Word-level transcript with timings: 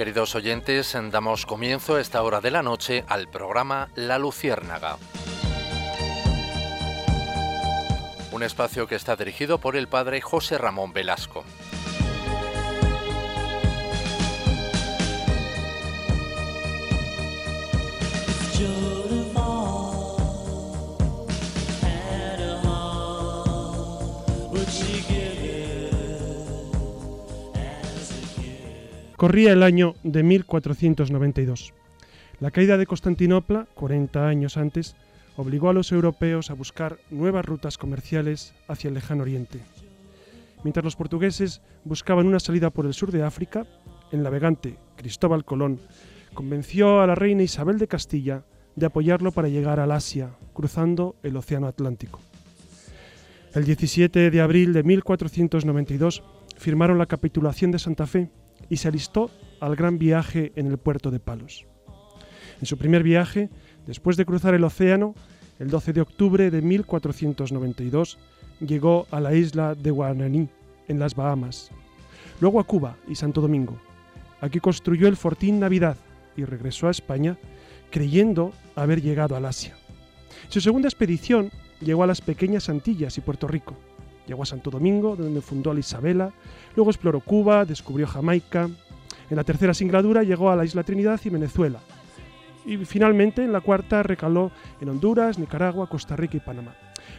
Queridos 0.00 0.34
oyentes, 0.34 0.96
damos 1.10 1.44
comienzo 1.44 1.96
a 1.96 2.00
esta 2.00 2.22
hora 2.22 2.40
de 2.40 2.50
la 2.50 2.62
noche 2.62 3.04
al 3.06 3.28
programa 3.28 3.90
La 3.94 4.18
Luciérnaga. 4.18 4.96
Un 8.32 8.42
espacio 8.42 8.86
que 8.86 8.94
está 8.94 9.14
dirigido 9.16 9.58
por 9.58 9.76
el 9.76 9.88
padre 9.88 10.22
José 10.22 10.56
Ramón 10.56 10.94
Velasco. 10.94 11.44
Corría 29.20 29.52
el 29.52 29.62
año 29.62 29.96
de 30.02 30.22
1492. 30.22 31.74
La 32.40 32.50
caída 32.50 32.78
de 32.78 32.86
Constantinopla, 32.86 33.66
40 33.74 34.26
años 34.26 34.56
antes, 34.56 34.96
obligó 35.36 35.68
a 35.68 35.74
los 35.74 35.92
europeos 35.92 36.50
a 36.50 36.54
buscar 36.54 36.96
nuevas 37.10 37.44
rutas 37.44 37.76
comerciales 37.76 38.54
hacia 38.66 38.88
el 38.88 38.94
lejano 38.94 39.20
oriente. 39.20 39.60
Mientras 40.64 40.82
los 40.82 40.96
portugueses 40.96 41.60
buscaban 41.84 42.28
una 42.28 42.40
salida 42.40 42.70
por 42.70 42.86
el 42.86 42.94
sur 42.94 43.12
de 43.12 43.22
África, 43.22 43.66
el 44.10 44.22
navegante 44.22 44.78
Cristóbal 44.96 45.44
Colón 45.44 45.80
convenció 46.32 47.02
a 47.02 47.06
la 47.06 47.14
reina 47.14 47.42
Isabel 47.42 47.78
de 47.78 47.88
Castilla 47.88 48.44
de 48.74 48.86
apoyarlo 48.86 49.32
para 49.32 49.48
llegar 49.48 49.80
al 49.80 49.92
Asia, 49.92 50.30
cruzando 50.54 51.16
el 51.22 51.36
Océano 51.36 51.66
Atlántico. 51.66 52.20
El 53.54 53.66
17 53.66 54.30
de 54.30 54.40
abril 54.40 54.72
de 54.72 54.82
1492 54.82 56.22
firmaron 56.56 56.96
la 56.96 57.04
capitulación 57.04 57.70
de 57.70 57.78
Santa 57.78 58.06
Fe 58.06 58.30
y 58.70 58.78
se 58.78 58.88
alistó 58.88 59.30
al 59.60 59.76
gran 59.76 59.98
viaje 59.98 60.52
en 60.56 60.66
el 60.68 60.78
puerto 60.78 61.10
de 61.10 61.20
Palos. 61.20 61.66
En 62.60 62.66
su 62.66 62.78
primer 62.78 63.02
viaje, 63.02 63.50
después 63.86 64.16
de 64.16 64.24
cruzar 64.24 64.54
el 64.54 64.64
océano, 64.64 65.14
el 65.58 65.68
12 65.68 65.92
de 65.92 66.00
octubre 66.00 66.50
de 66.50 66.62
1492, 66.62 68.18
llegó 68.60 69.06
a 69.10 69.20
la 69.20 69.34
isla 69.34 69.74
de 69.74 69.90
Guananí, 69.90 70.48
en 70.88 70.98
las 70.98 71.14
Bahamas, 71.14 71.70
luego 72.40 72.58
a 72.58 72.64
Cuba 72.64 72.96
y 73.06 73.14
Santo 73.14 73.40
Domingo. 73.40 73.78
Aquí 74.40 74.58
construyó 74.58 75.06
el 75.06 75.16
Fortín 75.16 75.60
Navidad 75.60 75.96
y 76.36 76.44
regresó 76.44 76.88
a 76.88 76.90
España 76.90 77.38
creyendo 77.90 78.52
haber 78.74 79.00
llegado 79.00 79.36
al 79.36 79.44
Asia. 79.44 79.76
Su 80.48 80.60
segunda 80.60 80.88
expedición 80.88 81.50
llegó 81.80 82.02
a 82.02 82.06
las 82.06 82.20
pequeñas 82.20 82.68
Antillas 82.68 83.16
y 83.18 83.20
Puerto 83.20 83.46
Rico. 83.46 83.76
Llegó 84.30 84.44
a 84.44 84.46
Santo 84.46 84.70
Domingo, 84.70 85.16
donde 85.16 85.40
fundó 85.40 85.74
la 85.74 85.80
Isabela, 85.80 86.30
luego 86.76 86.92
exploró 86.92 87.18
Cuba, 87.18 87.64
descubrió 87.64 88.06
Jamaica. 88.06 88.70
En 89.28 89.36
la 89.36 89.42
tercera 89.42 89.74
singladura 89.74 90.22
llegó 90.22 90.52
a 90.52 90.54
la 90.54 90.64
Isla 90.64 90.84
Trinidad 90.84 91.20
y 91.24 91.30
Venezuela. 91.30 91.80
Y 92.64 92.76
finalmente 92.76 93.42
en 93.42 93.52
la 93.52 93.60
cuarta 93.60 94.04
recaló 94.04 94.52
en 94.80 94.88
Honduras, 94.88 95.36
Nicaragua, 95.36 95.88
Costa 95.88 96.14
Rica 96.14 96.36
y 96.36 96.40
Panamá. 96.40 96.76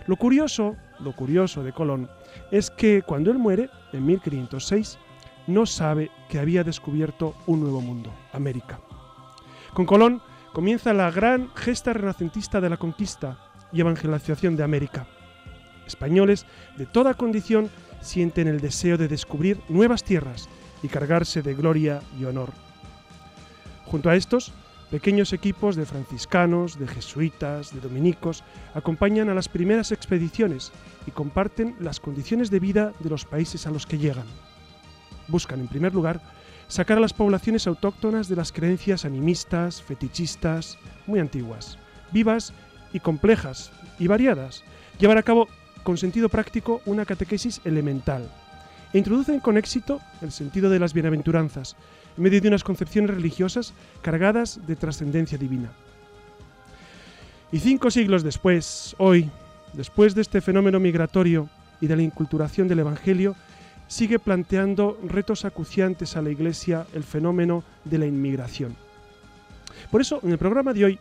Lo 0.07 0.15
curioso, 0.15 0.77
lo 1.01 1.13
curioso 1.13 1.65
de 1.65 1.73
Colón 1.73 2.09
es 2.49 2.71
que 2.71 3.01
cuando 3.01 3.29
él 3.29 3.39
muere, 3.39 3.69
en 3.91 4.05
1506, 4.05 4.97
no 5.47 5.65
sabe 5.65 6.11
que 6.29 6.39
había 6.39 6.63
descubierto 6.63 7.35
un 7.45 7.59
nuevo 7.59 7.81
mundo, 7.81 8.09
América. 8.31 8.79
Con 9.73 9.85
Colón 9.85 10.21
comienza 10.53 10.93
la 10.93 11.11
gran 11.11 11.49
gesta 11.55 11.91
renacentista 11.91 12.61
de 12.61 12.69
la 12.69 12.77
conquista 12.77 13.37
y 13.73 13.81
evangelización 13.81 14.55
de 14.55 14.63
América 14.63 15.07
españoles 15.91 16.45
de 16.77 16.85
toda 16.85 17.13
condición 17.13 17.69
sienten 18.01 18.47
el 18.47 18.59
deseo 18.59 18.97
de 18.97 19.07
descubrir 19.07 19.59
nuevas 19.69 20.03
tierras 20.03 20.49
y 20.83 20.87
cargarse 20.87 21.41
de 21.41 21.53
gloria 21.53 22.01
y 22.19 22.25
honor. 22.25 22.49
Junto 23.85 24.09
a 24.09 24.15
estos, 24.15 24.51
pequeños 24.89 25.31
equipos 25.33 25.75
de 25.75 25.85
franciscanos, 25.85 26.79
de 26.79 26.87
jesuitas, 26.87 27.73
de 27.73 27.79
dominicos 27.79 28.43
acompañan 28.73 29.29
a 29.29 29.33
las 29.33 29.47
primeras 29.47 29.91
expediciones 29.91 30.71
y 31.07 31.11
comparten 31.11 31.75
las 31.79 31.99
condiciones 31.99 32.49
de 32.51 32.59
vida 32.59 32.93
de 32.99 33.09
los 33.09 33.25
países 33.25 33.67
a 33.67 33.71
los 33.71 33.85
que 33.85 33.97
llegan. 33.97 34.27
Buscan, 35.27 35.61
en 35.61 35.67
primer 35.67 35.93
lugar, 35.93 36.21
sacar 36.67 36.97
a 36.97 37.01
las 37.01 37.13
poblaciones 37.13 37.67
autóctonas 37.67 38.27
de 38.27 38.35
las 38.35 38.51
creencias 38.51 39.05
animistas, 39.05 39.81
fetichistas, 39.81 40.77
muy 41.05 41.19
antiguas, 41.19 41.77
vivas 42.11 42.53
y 42.93 42.99
complejas 42.99 43.71
y 43.99 44.07
variadas, 44.07 44.63
llevar 44.99 45.17
a 45.17 45.23
cabo 45.23 45.47
con 45.83 45.97
sentido 45.97 46.29
práctico 46.29 46.81
una 46.85 47.05
catequesis 47.05 47.61
elemental 47.65 48.29
e 48.93 48.97
introducen 48.97 49.39
con 49.39 49.57
éxito 49.57 49.99
el 50.21 50.31
sentido 50.31 50.69
de 50.69 50.79
las 50.79 50.93
bienaventuranzas 50.93 51.75
en 52.17 52.23
medio 52.23 52.41
de 52.41 52.47
unas 52.47 52.63
concepciones 52.63 53.11
religiosas 53.11 53.73
cargadas 54.01 54.59
de 54.67 54.75
trascendencia 54.75 55.37
divina. 55.37 55.71
Y 57.51 57.59
cinco 57.59 57.91
siglos 57.91 58.23
después, 58.23 58.95
hoy, 58.97 59.29
después 59.73 60.15
de 60.15 60.21
este 60.21 60.41
fenómeno 60.41 60.79
migratorio 60.79 61.49
y 61.79 61.87
de 61.87 61.95
la 61.95 62.01
inculturación 62.01 62.67
del 62.67 62.79
Evangelio, 62.79 63.35
sigue 63.87 64.19
planteando 64.19 64.97
retos 65.05 65.43
acuciantes 65.43 66.15
a 66.15 66.21
la 66.21 66.29
Iglesia 66.29 66.85
el 66.93 67.03
fenómeno 67.03 67.63
de 67.83 67.97
la 67.97 68.05
inmigración. 68.05 68.75
Por 69.89 69.99
eso, 69.99 70.21
en 70.23 70.31
el 70.31 70.37
programa 70.37 70.73
de 70.73 70.85
hoy, 70.85 70.99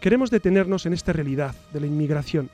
queremos 0.00 0.30
detenernos 0.30 0.86
en 0.86 0.92
esta 0.92 1.12
realidad 1.12 1.54
de 1.72 1.80
la 1.80 1.86
inmigración, 1.86 2.50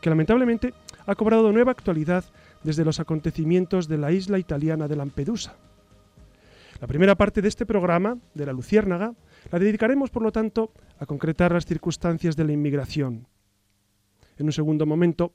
que 0.00 0.08
lamentablemente 0.08 0.72
ha 1.06 1.14
cobrado 1.14 1.52
nueva 1.52 1.72
actualidad 1.72 2.24
desde 2.62 2.84
los 2.84 3.00
acontecimientos 3.00 3.88
de 3.88 3.98
la 3.98 4.12
isla 4.12 4.38
italiana 4.38 4.88
de 4.88 4.96
Lampedusa. 4.96 5.56
La 6.80 6.88
primera 6.88 7.14
parte 7.14 7.42
de 7.42 7.48
este 7.48 7.64
programa, 7.64 8.18
de 8.34 8.46
la 8.46 8.52
Luciérnaga, 8.52 9.14
la 9.50 9.58
dedicaremos, 9.58 10.10
por 10.10 10.22
lo 10.22 10.32
tanto, 10.32 10.72
a 10.98 11.06
concretar 11.06 11.52
las 11.52 11.66
circunstancias 11.66 12.36
de 12.36 12.44
la 12.44 12.52
inmigración. 12.52 13.28
En 14.36 14.46
un 14.46 14.52
segundo 14.52 14.86
momento, 14.86 15.32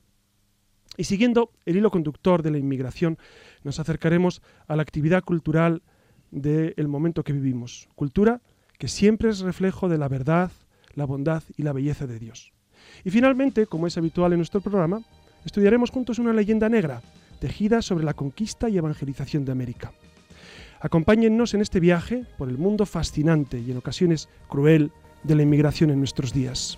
y 0.98 1.06
siguiendo 1.06 1.52
el 1.66 1.78
hilo 1.78 1.92
conductor 1.92 2.44
de 2.44 2.52
la 2.52 2.58
inmigración, 2.58 3.18
nos 3.64 3.80
acercaremos 3.80 4.42
a 4.68 4.76
la 4.76 4.82
actividad 4.82 5.24
cultural 5.24 5.84
del 6.32 6.88
momento 6.88 7.24
que 7.24 7.34
vivimos. 7.34 7.88
Cultura 7.96 8.42
que 8.78 8.88
siempre 8.88 9.30
es 9.30 9.40
reflejo 9.40 9.90
de 9.90 9.98
la 9.98 10.08
verdad, 10.08 10.52
la 10.94 11.06
bondad 11.06 11.44
y 11.56 11.64
la 11.64 11.74
belleza 11.74 12.08
de 12.08 12.20
Dios. 12.20 12.52
Y 13.04 13.10
finalmente, 13.10 13.68
como 13.68 13.88
es 13.88 13.98
habitual 13.98 14.34
en 14.34 14.40
nuestro 14.40 14.62
programa, 14.62 15.02
estudiaremos 15.48 15.92
juntos 15.92 16.20
una 16.20 16.34
leyenda 16.34 16.68
negra, 16.68 17.02
tejida 17.40 17.82
sobre 17.82 18.04
la 18.04 18.14
conquista 18.14 18.70
y 18.70 18.78
evangelización 18.78 19.46
de 19.46 19.54
América. 19.54 19.94
Acompáñennos 20.82 21.54
en 21.54 21.62
este 21.62 21.80
viaje 21.80 22.26
por 22.38 22.50
el 22.50 22.58
mundo 22.58 22.86
fascinante 22.86 23.58
y 23.58 23.72
en 23.72 23.78
ocasiones 23.78 24.28
cruel 24.50 24.92
de 25.24 25.36
la 25.36 25.44
inmigración 25.44 25.90
en 25.90 26.00
nuestros 26.00 26.34
días. 26.34 26.78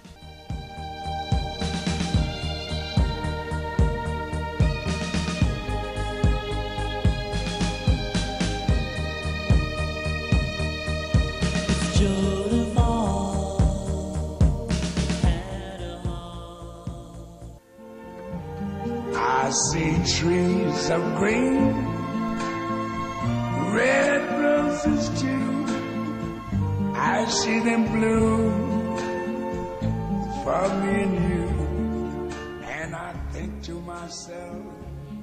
Trees 20.90 20.98
of 20.98 21.20
green, 21.20 21.74
red 23.74 24.22
roses 24.42 25.10
too. 25.20 25.66
I 26.96 27.26
see 27.28 27.60
them 27.60 27.86
bloom 27.92 28.98
for 30.44 30.68
me 30.82 31.04
and 31.04 31.14
you. 31.30 31.48
And 32.64 32.96
I 32.96 33.14
think 33.32 33.62
to 33.64 33.80
myself. 33.82 34.56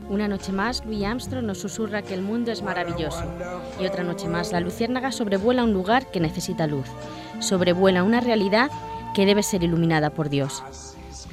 Una 0.08 0.28
noche 0.28 0.52
más, 0.52 0.84
Louis 0.86 1.04
Armstrong 1.04 1.46
nos 1.46 1.58
susurra 1.58 2.02
que 2.02 2.14
el 2.14 2.22
mundo 2.22 2.52
es 2.52 2.62
maravilloso. 2.62 3.24
Y 3.80 3.86
otra 3.86 4.04
noche 4.04 4.28
más, 4.28 4.52
la 4.52 4.60
luciérnaga 4.60 5.10
sobrevuela 5.10 5.64
un 5.64 5.72
lugar 5.72 6.12
que 6.12 6.20
necesita 6.20 6.68
luz. 6.68 6.86
Sobrevuela 7.40 8.04
una 8.04 8.20
realidad 8.20 8.70
que 9.16 9.26
debe 9.26 9.42
ser 9.42 9.64
iluminada 9.64 10.10
por 10.10 10.28
Dios. 10.28 10.62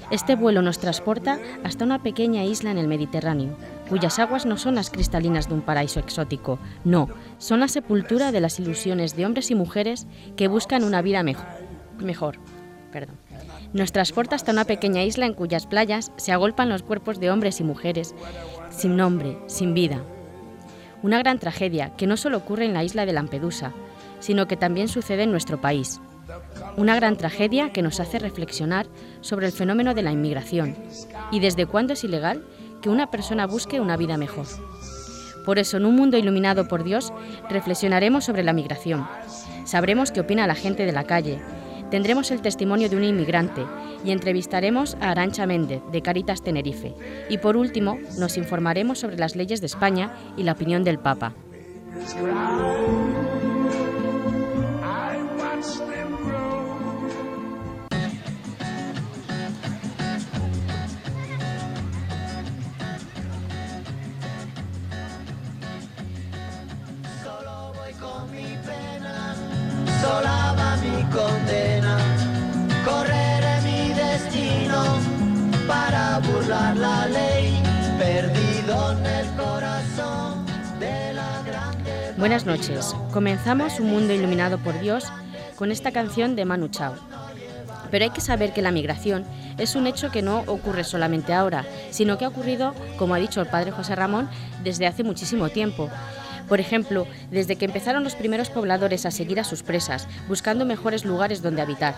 Este 0.10 0.36
vuelo 0.36 0.64
nos 0.64 0.80
transporta 0.80 1.38
hasta 1.64 1.86
una 1.86 2.02
pequeña 2.02 2.44
isla 2.44 2.72
en 2.72 2.80
el 2.80 2.88
Mediterráneo, 2.88 3.56
cuyas 3.94 4.18
aguas 4.18 4.48
no 4.48 4.58
son 4.58 4.74
las 4.74 4.90
cristalinas 4.90 5.48
de 5.48 5.54
un 5.54 5.62
paraíso 5.62 6.00
exótico, 6.00 6.58
no, 6.84 7.10
son 7.38 7.60
la 7.60 7.68
sepultura 7.68 8.32
de 8.32 8.40
las 8.40 8.60
ilusiones 8.60 9.16
de 9.16 9.24
hombres 9.24 9.52
y 9.52 9.56
mujeres 9.56 10.08
que 10.36 10.48
buscan 10.48 10.84
una 10.84 11.04
vida 11.04 11.22
mejor. 11.22 11.46
mejor 12.00 12.40
perdón. 12.92 13.18
Nos 13.72 13.92
transporta 13.92 14.36
hasta 14.36 14.52
una 14.52 14.66
pequeña 14.66 15.04
isla 15.04 15.28
en 15.28 15.36
cuyas 15.36 15.68
playas 15.68 16.12
se 16.16 16.32
agolpan 16.32 16.70
los 16.70 16.82
cuerpos 16.82 17.20
de 17.20 17.30
hombres 17.30 17.60
y 17.60 17.64
mujeres, 17.64 18.16
sin 18.72 18.98
nombre, 18.98 19.38
sin 19.46 19.76
vida. 19.76 20.02
Una 21.04 21.20
gran 21.20 21.38
tragedia 21.38 21.96
que 21.96 22.08
no 22.08 22.18
solo 22.18 22.38
ocurre 22.38 22.66
en 22.66 22.74
la 22.74 22.84
isla 22.84 23.06
de 23.06 23.14
Lampedusa, 23.14 23.74
sino 24.20 24.48
que 24.48 24.58
también 24.58 24.88
sucede 24.88 25.22
en 25.22 25.32
nuestro 25.32 25.62
país, 25.62 26.02
una 26.78 26.96
gran 26.96 27.16
tragedia 27.16 27.72
que 27.72 27.84
nos 27.84 28.00
hace 28.00 28.18
reflexionar 28.18 28.88
sobre 29.22 29.46
el 29.46 29.52
fenómeno 29.52 29.94
de 29.94 30.02
la 30.02 30.12
inmigración 30.12 30.76
y 31.32 31.40
desde 31.40 31.68
cuándo 31.68 31.94
es 31.94 32.04
ilegal 32.04 32.44
que 32.84 32.90
una 32.90 33.10
persona 33.10 33.48
busque 33.48 33.80
una 33.80 33.98
vida 33.98 34.18
mejor. 34.18 34.46
Por 35.46 35.58
eso, 35.58 35.78
en 35.78 35.86
un 35.86 35.96
mundo 35.96 36.18
iluminado 36.18 36.68
por 36.68 36.84
Dios, 36.84 37.12
reflexionaremos 37.50 38.26
sobre 38.26 38.44
la 38.44 38.54
migración. 38.54 39.08
Sabremos 39.64 40.12
qué 40.12 40.20
opina 40.20 40.46
la 40.48 40.56
gente 40.56 40.86
de 40.86 40.92
la 40.92 41.06
calle. 41.06 41.40
Tendremos 41.90 42.30
el 42.32 42.42
testimonio 42.42 42.90
de 42.90 42.98
un 42.98 43.04
inmigrante 43.04 43.66
y 44.04 44.12
entrevistaremos 44.12 44.98
a 45.00 45.12
Arancha 45.12 45.46
Méndez, 45.46 45.82
de 45.92 46.02
Caritas 46.02 46.42
Tenerife. 46.42 46.94
Y 47.30 47.38
por 47.38 47.56
último, 47.56 47.98
nos 48.20 48.38
informaremos 48.38 49.00
sobre 49.00 49.18
las 49.18 49.36
leyes 49.36 49.62
de 49.62 49.68
España 49.68 50.14
y 50.36 50.44
la 50.44 50.52
opinión 50.52 50.84
del 50.84 51.00
Papa. 51.00 51.34
Buenas 82.18 82.46
noches. 82.46 82.96
Comenzamos 83.12 83.80
Un 83.80 83.92
Mundo 83.92 84.14
Iluminado 84.14 84.58
por 84.58 84.80
Dios 84.80 85.06
con 85.56 85.72
esta 85.72 85.92
canción 85.92 86.36
de 86.36 86.46
Manu 86.46 86.70
Chao. 86.70 86.96
Pero 87.92 88.06
hay 88.06 88.12
que 88.12 88.22
saber 88.22 88.54
que 88.54 88.64
la 88.64 88.72
migración 88.72 89.24
es 89.60 89.76
un 89.76 89.86
hecho 89.86 90.10
que 90.10 90.24
no 90.24 90.40
ocurre 90.48 90.84
solamente 90.84 91.32
ahora, 91.34 91.64
sino 91.92 92.18
que 92.18 92.26
ha 92.26 92.30
ocurrido, 92.30 92.74
como 92.98 93.14
ha 93.14 93.20
dicho 93.20 93.40
el 93.40 93.48
padre 93.48 93.72
José 93.72 93.96
Ramón, 93.96 94.30
desde 94.64 94.88
hace 94.88 95.04
muchísimo 95.04 95.50
tiempo. 95.50 95.90
Por 96.54 96.60
ejemplo, 96.60 97.08
desde 97.32 97.56
que 97.56 97.66
empezaron 97.66 98.04
los 98.04 98.14
primeros 98.14 98.52
pobladores 98.52 99.08
a 99.08 99.10
seguir 99.10 99.40
a 99.40 99.44
sus 99.44 99.64
presas, 99.64 100.08
buscando 100.28 100.66
mejores 100.66 101.04
lugares 101.04 101.42
donde 101.42 101.64
habitar. 101.64 101.96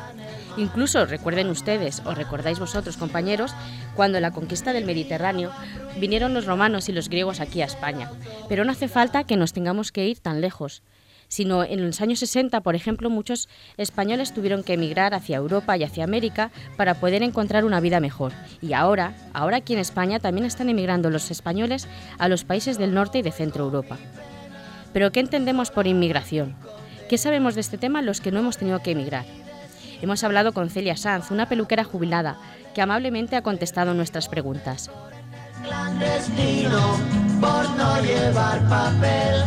Incluso 0.55 1.05
recuerden 1.05 1.49
ustedes, 1.49 2.01
o 2.05 2.15
recordáis 2.15 2.57
vosotros 2.57 2.95
compañeros, 2.95 3.53
cuando 3.97 4.17
en 4.17 4.21
la 4.21 4.31
conquista 4.31 4.71
del 4.71 4.85
Mediterráneo 4.85 5.51
vinieron 5.99 6.33
los 6.33 6.45
romanos 6.45 6.87
y 6.87 6.93
los 6.93 7.09
griegos 7.09 7.41
aquí 7.41 7.61
a 7.61 7.65
España. 7.65 8.09
Pero 8.47 8.63
no 8.63 8.71
hace 8.71 8.87
falta 8.87 9.25
que 9.25 9.35
nos 9.35 9.51
tengamos 9.51 9.91
que 9.91 10.07
ir 10.07 10.19
tan 10.19 10.39
lejos 10.39 10.83
sino 11.27 11.63
en 11.63 11.85
los 11.85 12.01
años 12.01 12.19
60, 12.19 12.61
por 12.61 12.75
ejemplo, 12.75 13.09
muchos 13.09 13.49
españoles 13.77 14.33
tuvieron 14.33 14.63
que 14.63 14.73
emigrar 14.73 15.13
hacia 15.13 15.37
Europa 15.37 15.77
y 15.77 15.83
hacia 15.83 16.03
América 16.03 16.51
para 16.77 16.95
poder 16.95 17.23
encontrar 17.23 17.65
una 17.65 17.79
vida 17.79 17.99
mejor. 17.99 18.31
Y 18.61 18.73
ahora, 18.73 19.15
ahora 19.33 19.57
aquí 19.57 19.73
en 19.73 19.79
España 19.79 20.19
también 20.19 20.45
están 20.45 20.69
emigrando 20.69 21.09
los 21.09 21.31
españoles 21.31 21.87
a 22.17 22.27
los 22.27 22.43
países 22.43 22.77
del 22.77 22.93
norte 22.93 23.19
y 23.19 23.21
de 23.21 23.31
centro 23.31 23.65
Europa. 23.65 23.97
Pero 24.95 25.11
¿qué 25.11 25.19
entendemos 25.19 25.71
por 25.71 25.87
inmigración? 25.87 26.55
¿Qué 27.09 27.17
sabemos 27.17 27.53
de 27.53 27.59
este 27.59 27.77
tema 27.77 28.01
los 28.01 28.21
que 28.21 28.31
no 28.31 28.39
hemos 28.39 28.55
tenido 28.57 28.81
que 28.81 28.91
emigrar? 28.91 29.25
Hemos 30.01 30.23
hablado 30.23 30.53
con 30.53 30.69
Celia 30.69 30.95
Sanz, 30.95 31.31
una 31.31 31.49
peluquera 31.49 31.83
jubilada, 31.83 32.37
que 32.73 32.81
amablemente 32.81 33.35
ha 33.35 33.41
contestado 33.41 33.93
nuestras 33.93 34.29
preguntas. 34.29 34.89
Por 37.41 37.69
no 37.71 38.01
llevar 38.03 38.69
papel. 38.69 39.43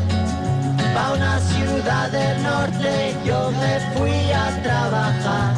Una 1.14 1.38
ciudad 1.38 2.10
del 2.10 2.42
norte 2.42 3.14
yo 3.24 3.50
me 3.50 3.80
fui 3.96 4.30
a 4.30 4.62
trabajar. 4.62 5.54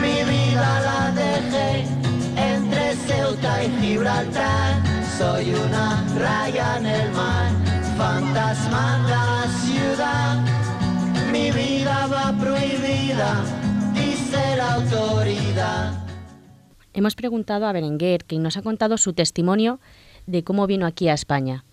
Mi 0.00 0.24
vida 0.24 0.80
la 0.80 1.12
dejé 1.12 1.84
entre 2.34 2.96
Ceuta 2.96 3.62
y 3.62 3.70
Gibraltar. 3.78 4.82
Soy 5.18 5.52
una 5.52 6.02
raya 6.18 6.78
en 6.78 6.86
el 6.86 7.12
mar 7.12 7.75
fantasma 7.96 8.98
la 9.08 9.48
ciudad. 9.48 10.36
Mi 11.32 11.50
vida 11.50 12.06
va 12.12 12.32
prohibida, 12.38 13.42
dice 13.94 14.56
la 14.56 14.74
autoridad. 14.74 16.06
Hemos 16.92 17.14
preguntado 17.14 17.66
a 17.66 17.72
Berenguer, 17.72 18.24
que 18.24 18.38
nos 18.38 18.56
ha 18.56 18.62
contado 18.62 18.96
su 18.96 19.12
testimonio 19.14 19.78
de 20.26 20.44
cómo 20.44 20.66
vino 20.66 20.86
aquí 20.86 21.08
a 21.08 21.14
España. 21.14 21.64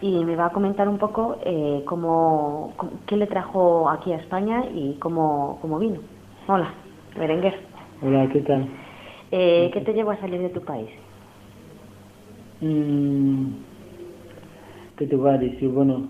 Y 0.00 0.24
me 0.24 0.34
va 0.34 0.46
a 0.46 0.50
comentar 0.50 0.88
un 0.88 0.98
poco 0.98 1.38
eh, 1.44 1.82
cómo, 1.86 2.74
qué 3.06 3.16
le 3.16 3.26
trajo 3.26 3.88
aquí 3.88 4.12
a 4.12 4.16
España 4.16 4.64
y 4.74 4.94
cómo, 4.94 5.58
cómo 5.60 5.78
vino. 5.78 6.00
Hola, 6.48 6.74
Berenguer. 7.16 7.54
Hola, 8.02 8.28
¿qué 8.32 8.40
tal? 8.40 8.68
Eh, 9.30 9.70
¿Qué 9.72 9.80
te 9.80 9.92
llevó 9.92 10.10
a 10.10 10.20
salir 10.20 10.40
de 10.40 10.48
tu 10.48 10.60
país? 10.60 10.90
Mm, 12.60 13.71
¿qué 14.96 15.06
te 15.06 15.16
voy 15.16 15.30
a 15.30 15.38
decir? 15.38 15.68
Bueno, 15.68 16.08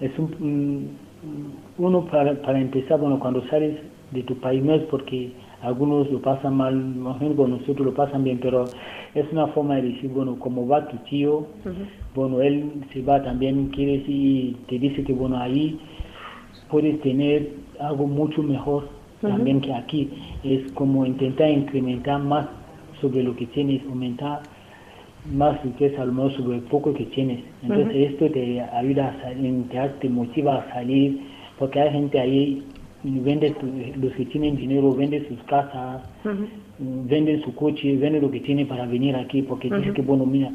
es 0.00 0.10
un, 0.18 0.90
uno 1.78 2.04
para, 2.06 2.40
para 2.42 2.60
empezar, 2.60 2.98
bueno, 2.98 3.18
cuando 3.18 3.46
sales 3.48 3.78
de 4.10 4.22
tu 4.22 4.34
país 4.36 4.62
no 4.62 4.74
es 4.74 4.82
porque 4.84 5.32
algunos 5.62 6.10
lo 6.10 6.20
pasan 6.20 6.56
mal, 6.56 6.76
bueno, 7.36 7.58
nosotros 7.58 7.86
lo 7.86 7.94
pasan 7.94 8.24
bien, 8.24 8.38
pero 8.42 8.64
es 9.14 9.30
una 9.32 9.46
forma 9.48 9.76
de 9.76 9.82
decir, 9.82 10.10
bueno, 10.10 10.38
como 10.38 10.66
va 10.66 10.88
tu 10.88 10.96
tío, 11.08 11.46
bueno, 12.14 12.42
él 12.42 12.84
se 12.92 13.02
va 13.02 13.22
también, 13.22 13.68
quiere 13.68 13.98
decir, 13.98 14.56
te 14.66 14.78
dice 14.78 15.04
que, 15.04 15.12
bueno, 15.12 15.38
ahí 15.38 15.78
puedes 16.68 17.00
tener 17.02 17.50
algo 17.78 18.06
mucho 18.06 18.42
mejor 18.42 18.88
también 19.20 19.60
que 19.60 19.72
aquí. 19.72 20.10
Es 20.42 20.72
como 20.72 21.06
intentar 21.06 21.48
incrementar 21.48 22.20
más 22.20 22.48
sobre 23.00 23.22
lo 23.22 23.36
que 23.36 23.46
tienes, 23.46 23.82
aumentar 23.86 24.40
más 25.30 25.62
riqueza 25.62 26.02
al 26.02 26.12
menos 26.12 26.34
sobre 26.34 26.56
el 26.56 26.62
poco 26.64 26.92
que 26.92 27.04
tienes. 27.06 27.40
Entonces 27.62 28.12
esto 28.12 28.30
te 28.30 28.60
ayuda 28.60 29.08
a 29.08 29.22
salir, 29.22 29.64
te, 30.00 30.08
motiva 30.08 30.56
a 30.56 30.72
salir, 30.72 31.20
porque 31.58 31.80
hay 31.80 31.92
gente 31.92 32.18
ahí, 32.18 32.62
vende 33.04 33.54
los 33.96 34.12
que 34.14 34.26
tienen 34.26 34.56
dinero, 34.56 34.92
venden 34.92 35.26
sus 35.28 35.42
casas, 35.44 36.02
venden 36.78 37.42
su 37.42 37.54
coche, 37.54 37.96
venden 37.96 38.22
lo 38.22 38.30
que 38.30 38.40
tienen 38.40 38.66
para 38.66 38.86
venir 38.86 39.14
aquí, 39.16 39.42
porque 39.42 39.70
dice 39.70 39.92
que, 39.92 40.02
bueno, 40.02 40.26
mira, 40.26 40.50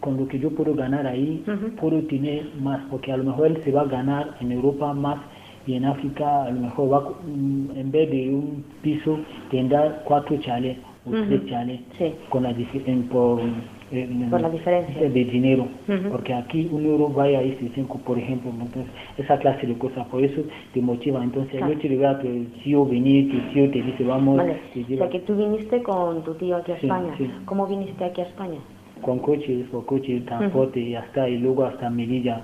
con 0.00 0.16
lo 0.16 0.26
que 0.26 0.38
yo 0.38 0.50
puedo 0.50 0.74
ganar 0.74 1.06
ahí, 1.06 1.44
puedo 1.80 2.00
tener 2.04 2.48
más, 2.60 2.80
porque 2.90 3.12
a 3.12 3.16
lo 3.16 3.24
mejor 3.24 3.48
él 3.48 3.58
se 3.64 3.70
va 3.70 3.82
a 3.82 3.86
ganar 3.86 4.36
en 4.40 4.52
Europa 4.52 4.92
más 4.94 5.18
y 5.66 5.74
en 5.74 5.84
África 5.84 6.44
a 6.44 6.50
lo 6.50 6.60
mejor 6.60 6.92
va, 6.92 7.10
mm, 7.24 7.76
en 7.76 7.90
vez 7.92 8.10
de 8.10 8.34
un 8.34 8.64
piso 8.82 9.20
tendrá 9.50 10.02
cuatro 10.04 10.36
chales 11.48 11.80
con 12.28 12.44
la, 12.44 12.54
por, 13.10 13.40
la 14.40 14.50
diferencia. 14.50 15.00
de 15.00 15.24
dinero, 15.24 15.66
porque 16.10 16.32
aquí 16.32 16.68
un 16.70 16.86
euro 16.86 17.08
vaya 17.08 17.40
a 17.40 17.42
irse 17.42 17.70
cinco, 17.74 17.98
por 17.98 18.18
ejemplo, 18.18 18.50
entonces 18.50 18.86
esa 19.18 19.38
clase 19.38 19.66
de 19.66 19.74
cosas, 19.74 20.06
por 20.08 20.24
eso 20.24 20.42
te 20.72 20.80
motiva, 20.80 21.22
entonces 21.22 21.60
yo 21.60 21.78
te 21.78 21.88
digo 21.88 22.18
que 22.20 22.28
el 22.28 22.46
tío 22.62 22.86
venir, 22.86 23.30
tu 23.30 23.52
tío 23.52 23.70
te 23.70 23.82
dice 23.82 24.04
vamos, 24.04 24.36
vale. 24.38 24.56
o 24.74 24.96
sea 24.96 25.08
que 25.08 25.18
tú 25.20 25.36
viniste 25.36 25.82
con 25.82 26.22
tu 26.22 26.34
tío 26.34 26.56
aquí 26.56 26.72
a 26.72 26.76
España, 26.76 27.14
¿cómo 27.44 27.66
viniste 27.66 28.04
aquí 28.04 28.20
a 28.20 28.24
España? 28.24 28.58
Con 29.02 29.18
coches, 29.18 29.66
por 29.72 29.84
coche, 29.84 30.20
transporte, 30.20 30.78
y 30.78 30.94
hasta, 30.94 31.28
y 31.28 31.38
luego 31.38 31.64
hasta 31.64 31.90
Melilla, 31.90 32.42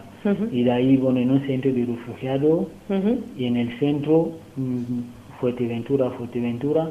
y 0.51 0.65
de 0.65 0.73
ahí, 0.73 0.97
bueno, 0.97 1.21
en 1.21 1.31
un 1.31 1.47
centro 1.47 1.73
de 1.73 1.87
refugiados, 1.87 2.67
y 3.37 3.45
en 3.45 3.57
el 3.57 3.79
centro, 3.79 4.33
mm, 4.57 4.83
Fuerteventura, 5.41 6.11
Fuerteventura, 6.11 6.91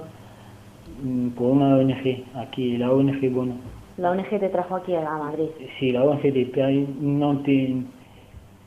Mm, 1.01 1.30
por 1.30 1.51
una 1.51 1.77
ONG 1.77 2.24
aquí, 2.36 2.77
la 2.77 2.92
ONG, 2.92 3.30
bueno. 3.32 3.56
¿La 3.98 4.12
ONG 4.12 4.30
te 4.30 4.50
trajo 4.50 4.75
aquí 4.75 4.96
a 4.96 5.01
Madrid? 5.01 5.48
Sí, 5.80 5.92
la 5.92 6.04
ONG 6.04 6.22
te 6.22 6.46
trae, 6.46 6.88
no 7.00 7.39
te, 7.39 7.75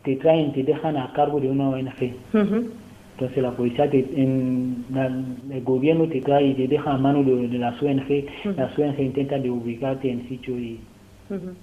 te 0.05 0.17
traen, 0.17 0.53
te 0.53 0.63
dejan 0.63 0.97
a 0.97 1.13
cargo 1.13 1.41
de 1.41 1.49
una 1.49 1.69
ONG. 1.71 2.15
Entonces 2.33 3.43
la 3.43 3.51
policía, 3.51 3.91
te, 3.91 3.99
en, 4.17 4.85
el 5.51 5.63
gobierno 5.63 6.09
te 6.09 6.21
trae 6.21 6.47
y 6.47 6.55
te 6.55 6.69
deja 6.69 6.93
a 6.93 6.99
mano 6.99 7.23
de, 7.23 7.49
las 7.59 7.81
ONG, 7.83 8.27
las 8.57 8.79
ONG 8.79 8.99
intentan 9.01 9.43
de 9.43 9.51
ubicarte 9.51 10.11
en 10.11 10.27
sitio 10.29 10.59
y, 10.59 10.81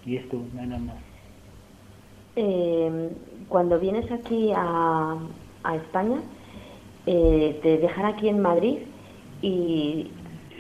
y 0.06 0.16
esto, 0.18 0.40
nada 0.54 0.78
más. 0.78 0.96
Eh, 2.36 3.10
cuando 3.50 3.80
vienes 3.80 4.12
aquí 4.12 4.52
a, 4.56 5.18
a 5.64 5.76
España, 5.76 6.18
eh, 7.08 7.58
te 7.64 7.78
dejan 7.78 8.06
aquí 8.06 8.30
en 8.30 8.42
Madrid 8.42 8.78
y 9.42 10.08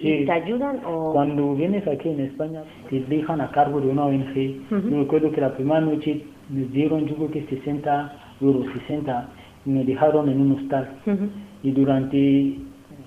¿Te 0.01 0.31
ayudan 0.31 0.79
o...? 0.85 1.11
Cuando 1.13 1.55
vienes 1.55 1.87
aquí 1.87 2.09
en 2.09 2.19
España, 2.21 2.63
te 2.89 3.01
dejan 3.01 3.41
a 3.41 3.51
cargo 3.51 3.81
de 3.81 3.87
una 3.87 4.05
ONG. 4.05 4.35
Me 4.69 4.97
recuerdo 4.99 5.31
que 5.31 5.41
la 5.41 5.53
primera 5.53 5.81
noche 5.81 6.23
me 6.49 6.65
dieron, 6.65 7.05
yo 7.07 7.15
creo 7.15 7.31
que 7.31 7.43
60 7.43 8.13
euros, 8.41 8.65
60, 8.87 9.29
y 9.65 9.69
me 9.69 9.83
dejaron 9.83 10.29
en 10.29 10.39
un 10.39 10.51
hostal. 10.53 10.89
Y 11.63 11.71
durante, 11.71 12.55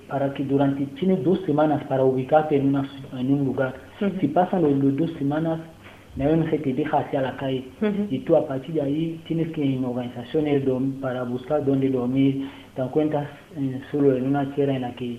para 0.09 0.35
que 0.35 0.45
durante, 0.45 0.85
tienes 0.99 1.23
dos 1.25 1.41
semanas 1.47 1.83
para 1.85 2.05
ubicarte 2.05 2.57
en, 2.57 2.69
una, 2.69 2.89
en 3.17 3.33
un 3.33 3.45
lugar. 3.45 3.75
Si 4.21 4.29
pasan 4.29 4.63
las 4.63 4.97
dos 4.97 5.11
semanas, 5.19 5.61
la 6.17 6.29
ONG 6.29 6.63
te 6.63 6.75
deja 6.75 6.99
hacia 6.99 7.23
la 7.23 7.37
calle. 7.37 7.65
Y 8.11 8.19
tú 8.21 8.37
a 8.37 8.47
partir 8.47 8.75
de 8.75 8.83
ahí 8.83 9.21
tienes 9.27 9.49
que 9.53 9.65
ir 9.65 9.79
en 9.79 9.85
organizaciones 9.85 10.65
para 11.01 11.23
buscar 11.23 11.65
dónde 11.65 11.89
dormir. 11.89 12.49
Te 12.75 12.83
encuentras 12.83 13.29
eh, 13.57 13.81
solo 13.91 14.17
en 14.17 14.27
una 14.27 14.53
tierra 14.55 14.75
en 14.75 14.83
la 14.83 14.95
que 14.95 15.19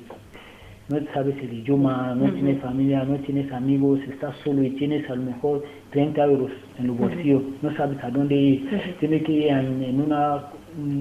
no 0.92 1.14
sabes 1.14 1.38
el 1.42 1.54
idioma, 1.54 2.14
no 2.16 2.32
tienes 2.34 2.62
familia, 2.62 3.04
no 3.04 3.16
tienes 3.20 3.52
amigos, 3.52 4.00
estás 4.10 4.36
solo 4.44 4.62
y 4.64 4.72
tienes 4.72 5.10
a 5.10 5.16
lo 5.16 5.24
mejor 5.24 5.64
30 5.92 6.24
euros 6.26 6.52
en 6.78 6.86
el 6.86 6.92
bolsillo, 6.92 7.42
no 7.62 7.74
sabes 7.76 8.04
a 8.04 8.10
dónde 8.10 8.36
ir, 8.36 8.70
tienes 9.00 9.24
que 9.24 9.32
ir 9.32 9.48
en, 9.48 10.02
una 10.02 10.48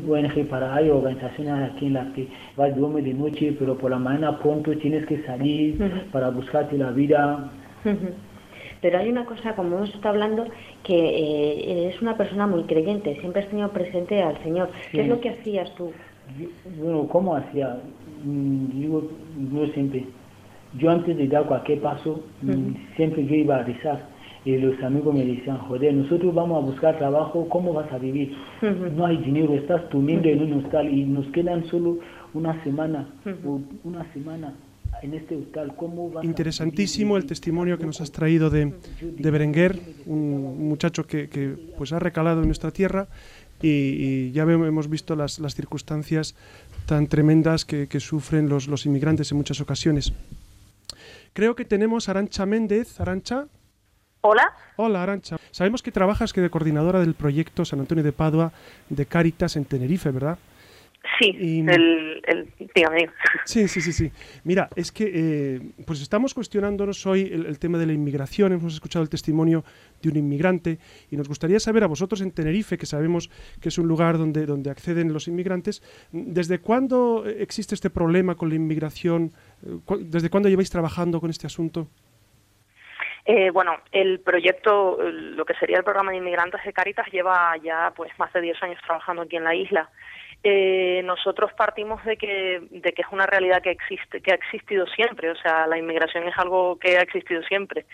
ONG 0.08 0.46
para 0.48 0.74
hay 0.74 0.90
organizaciones 0.90 1.70
aquí 1.70 1.86
en 1.86 1.94
las 1.94 2.08
que 2.12 2.28
vas 2.56 2.74
duerme 2.76 3.02
de 3.02 3.14
noche, 3.14 3.54
pero 3.58 3.76
por 3.76 3.90
la 3.90 3.98
mañana 3.98 4.38
pronto 4.38 4.76
tienes 4.78 5.04
que 5.06 5.22
salir 5.24 5.78
para 6.12 6.30
buscarte 6.30 6.78
la 6.78 6.90
vida. 6.90 7.50
Pero 8.82 8.98
hay 8.98 9.10
una 9.10 9.26
cosa, 9.26 9.54
como 9.54 9.76
hemos 9.76 9.90
estado 9.90 10.10
hablando, 10.10 10.46
que 10.84 10.94
eh, 10.94 11.86
eres 11.86 12.00
una 12.00 12.16
persona 12.16 12.46
muy 12.46 12.62
creyente, 12.64 13.14
siempre 13.20 13.42
has 13.42 13.48
tenido 13.48 13.68
presente 13.70 14.22
al 14.22 14.42
Señor. 14.42 14.70
¿Qué 14.90 15.02
es 15.02 15.08
lo 15.08 15.20
que 15.20 15.30
hacías 15.30 15.74
tú? 15.74 15.92
bueno, 16.78 17.08
¿cómo 17.08 17.36
hacía? 17.36 17.76
Mm, 18.24 18.80
yo, 18.80 19.10
yo 19.52 19.66
siempre, 19.72 20.06
yo 20.78 20.90
antes 20.90 21.16
de 21.16 21.28
dar 21.28 21.46
cualquier 21.46 21.80
paso, 21.80 22.22
mm, 22.42 22.94
siempre 22.96 23.26
yo 23.26 23.34
iba 23.34 23.56
a 23.56 23.62
rezar. 23.62 24.08
Y 24.44 24.56
los 24.56 24.82
amigos 24.82 25.14
me 25.14 25.24
decían, 25.24 25.58
joder, 25.58 25.92
nosotros 25.92 26.34
vamos 26.34 26.62
a 26.62 26.66
buscar 26.66 26.96
trabajo, 26.96 27.46
¿cómo 27.50 27.74
vas 27.74 27.92
a 27.92 27.98
vivir? 27.98 28.34
No 28.96 29.04
hay 29.04 29.18
dinero, 29.18 29.52
estás 29.54 29.82
durmiendo 29.90 30.28
en 30.28 30.42
un 30.42 30.64
hostal 30.64 30.88
y 30.88 31.04
nos 31.04 31.26
quedan 31.26 31.66
solo 31.66 31.98
una 32.32 32.62
semana, 32.64 33.06
una 33.84 34.10
semana 34.14 34.54
en 35.02 35.12
este 35.12 35.36
hostal. 35.36 35.74
¿Cómo 35.76 36.10
vas 36.10 36.24
Interesantísimo 36.24 37.18
el 37.18 37.26
testimonio 37.26 37.76
que 37.76 37.84
nos 37.84 38.00
has 38.00 38.12
traído 38.12 38.48
de, 38.48 38.72
de 39.02 39.30
Berenguer, 39.30 39.78
un 40.06 40.68
muchacho 40.68 41.06
que, 41.06 41.28
que 41.28 41.54
pues 41.76 41.92
ha 41.92 41.98
recalado 41.98 42.40
en 42.40 42.46
nuestra 42.46 42.70
tierra 42.70 43.08
y, 43.62 44.30
ya 44.32 44.42
hemos 44.44 44.88
visto 44.88 45.16
las, 45.16 45.38
las 45.38 45.54
circunstancias 45.54 46.34
tan 46.86 47.06
tremendas 47.06 47.64
que, 47.64 47.88
que 47.88 48.00
sufren 48.00 48.48
los, 48.48 48.68
los, 48.68 48.86
inmigrantes 48.86 49.30
en 49.30 49.38
muchas 49.38 49.60
ocasiones. 49.60 50.12
Creo 51.32 51.54
que 51.54 51.64
tenemos 51.64 52.08
a 52.08 52.12
Arancha 52.12 52.46
Méndez. 52.46 53.00
Arancha. 53.00 53.46
Hola. 54.22 54.52
Hola, 54.76 55.02
Arancha. 55.02 55.36
Sabemos 55.50 55.82
que 55.82 55.92
trabajas 55.92 56.32
que 56.32 56.40
de 56.40 56.50
coordinadora 56.50 57.00
del 57.00 57.14
proyecto 57.14 57.64
San 57.64 57.80
Antonio 57.80 58.04
de 58.04 58.12
Padua 58.12 58.52
de 58.88 59.06
Cáritas 59.06 59.56
en 59.56 59.64
Tenerife, 59.64 60.10
¿verdad? 60.10 60.38
Sí, 61.18 61.34
el, 61.66 62.22
el, 62.26 62.48
Sí, 63.44 63.68
sí, 63.68 63.80
sí, 63.80 63.92
sí. 63.92 64.12
Mira, 64.44 64.68
es 64.76 64.92
que 64.92 65.10
eh, 65.12 65.60
pues 65.86 66.02
estamos 66.02 66.34
cuestionándonos 66.34 67.06
hoy 67.06 67.22
el, 67.22 67.58
tema 67.58 67.78
de 67.78 67.86
la 67.86 67.92
inmigración, 67.94 68.52
hemos 68.52 68.74
escuchado 68.74 69.02
el 69.02 69.08
testimonio 69.08 69.64
de 70.02 70.10
un 70.10 70.16
inmigrante 70.16 70.78
y 71.10 71.16
nos 71.16 71.26
gustaría 71.26 71.58
saber 71.58 71.84
a 71.84 71.86
vosotros 71.86 72.20
en 72.20 72.32
Tenerife, 72.32 72.76
que 72.76 72.84
sabemos 72.84 73.30
que 73.62 73.70
es 73.70 73.78
un 73.78 73.88
lugar 73.88 74.18
donde, 74.18 74.44
donde 74.44 74.70
acceden 74.70 75.12
los 75.12 75.26
inmigrantes, 75.26 75.82
¿desde 76.12 76.58
cuándo 76.58 77.24
existe 77.26 77.74
este 77.74 77.88
problema 77.88 78.34
con 78.34 78.50
la 78.50 78.56
inmigración? 78.56 79.32
¿Desde 80.00 80.28
cuándo 80.28 80.50
lleváis 80.50 80.70
trabajando 80.70 81.20
con 81.20 81.30
este 81.30 81.46
asunto? 81.46 81.88
Eh, 83.24 83.50
bueno, 83.50 83.76
el 83.92 84.20
proyecto, 84.20 84.98
lo 85.00 85.44
que 85.44 85.54
sería 85.54 85.78
el 85.78 85.84
programa 85.84 86.10
de 86.10 86.18
inmigrantes 86.18 86.62
de 86.64 86.72
Caritas, 86.72 87.06
lleva 87.10 87.56
ya 87.62 87.92
pues 87.96 88.10
más 88.18 88.32
de 88.32 88.40
10 88.40 88.62
años 88.62 88.80
trabajando 88.84 89.22
aquí 89.22 89.36
en 89.36 89.44
la 89.44 89.54
isla 89.54 89.90
eh, 90.42 91.02
nosotros 91.04 91.52
partimos 91.52 92.02
de 92.04 92.16
que, 92.16 92.62
de 92.70 92.92
que 92.92 93.02
es 93.02 93.08
una 93.10 93.26
realidad 93.26 93.62
que 93.62 93.70
existe, 93.70 94.22
que 94.22 94.32
ha 94.32 94.36
existido 94.36 94.86
siempre, 94.86 95.30
o 95.30 95.36
sea, 95.36 95.66
la 95.66 95.76
inmigración 95.76 96.26
es 96.26 96.38
algo 96.38 96.78
que 96.78 96.96
ha 96.96 97.02
existido 97.02 97.42
siempre. 97.42 97.84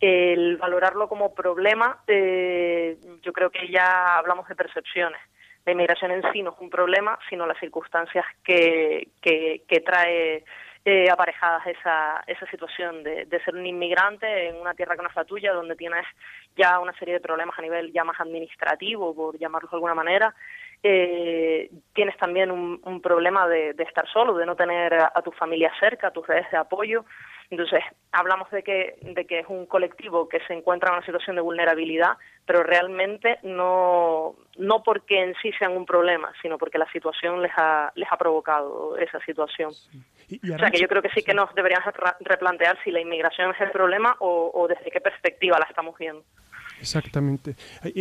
El 0.00 0.56
valorarlo 0.56 1.08
como 1.08 1.34
problema, 1.34 1.98
eh, 2.06 2.96
yo 3.22 3.32
creo 3.32 3.50
que 3.50 3.68
ya 3.68 4.18
hablamos 4.18 4.46
de 4.48 4.54
percepciones. 4.54 5.20
La 5.64 5.72
inmigración 5.72 6.12
en 6.12 6.22
sí 6.32 6.42
no 6.42 6.52
es 6.52 6.60
un 6.60 6.70
problema, 6.70 7.18
sino 7.28 7.44
las 7.44 7.58
circunstancias 7.58 8.24
que, 8.44 9.08
que, 9.20 9.62
que 9.66 9.80
trae 9.80 10.44
eh, 10.84 11.10
aparejadas 11.10 11.66
esa, 11.66 12.22
esa 12.28 12.46
situación 12.48 13.02
de, 13.02 13.24
de, 13.24 13.42
ser 13.42 13.56
un 13.56 13.66
inmigrante 13.66 14.48
en 14.48 14.54
una 14.60 14.74
tierra 14.74 14.94
que 14.94 15.02
no 15.02 15.08
es 15.08 15.16
la 15.16 15.24
tuya, 15.24 15.52
donde 15.52 15.74
tienes 15.74 16.06
ya 16.56 16.78
una 16.78 16.96
serie 16.96 17.14
de 17.14 17.20
problemas 17.20 17.58
a 17.58 17.62
nivel 17.62 17.92
ya 17.92 18.04
más 18.04 18.20
administrativo, 18.20 19.12
por 19.12 19.36
llamarlo 19.36 19.68
de 19.68 19.76
alguna 19.76 19.94
manera, 19.94 20.32
eh, 20.82 21.70
tienes 21.94 22.16
también 22.16 22.50
un, 22.50 22.80
un 22.84 23.00
problema 23.00 23.48
de, 23.48 23.74
de, 23.74 23.84
estar 23.84 24.08
solo, 24.08 24.36
de 24.36 24.46
no 24.46 24.56
tener 24.56 24.94
a, 24.94 25.12
a, 25.14 25.22
tu 25.22 25.32
familia 25.32 25.72
cerca, 25.80 26.08
a 26.08 26.12
tus 26.12 26.26
redes 26.26 26.50
de 26.50 26.56
apoyo. 26.58 27.04
Entonces, 27.50 27.82
hablamos 28.12 28.50
de 28.50 28.62
que, 28.62 28.96
de 29.02 29.24
que 29.24 29.40
es 29.40 29.46
un 29.48 29.66
colectivo 29.66 30.28
que 30.28 30.40
se 30.46 30.52
encuentra 30.52 30.90
en 30.90 30.96
una 30.96 31.06
situación 31.06 31.36
de 31.36 31.42
vulnerabilidad, 31.42 32.16
pero 32.44 32.62
realmente 32.62 33.38
no, 33.42 34.34
no 34.58 34.82
porque 34.82 35.22
en 35.22 35.34
sí 35.42 35.52
sean 35.58 35.76
un 35.76 35.86
problema, 35.86 36.32
sino 36.42 36.58
porque 36.58 36.78
la 36.78 36.90
situación 36.90 37.42
les 37.42 37.52
ha, 37.56 37.92
les 37.94 38.10
ha 38.10 38.16
provocado 38.16 38.96
esa 38.98 39.20
situación. 39.20 39.72
Sí. 39.72 40.00
Y, 40.28 40.48
y 40.48 40.50
o 40.50 40.58
sea, 40.58 40.70
que 40.70 40.80
yo 40.80 40.88
creo 40.88 41.02
que 41.02 41.08
sí, 41.10 41.20
sí. 41.20 41.24
que 41.24 41.34
nos 41.34 41.54
deberíamos 41.54 41.94
replantear 42.20 42.76
si 42.82 42.90
la 42.90 43.00
inmigración 43.00 43.52
es 43.52 43.60
el 43.60 43.70
problema 43.70 44.16
o, 44.18 44.50
o 44.52 44.66
desde 44.66 44.90
qué 44.90 45.00
perspectiva 45.00 45.58
la 45.58 45.66
estamos 45.66 45.96
viendo. 45.98 46.24
Exactamente. 46.80 47.54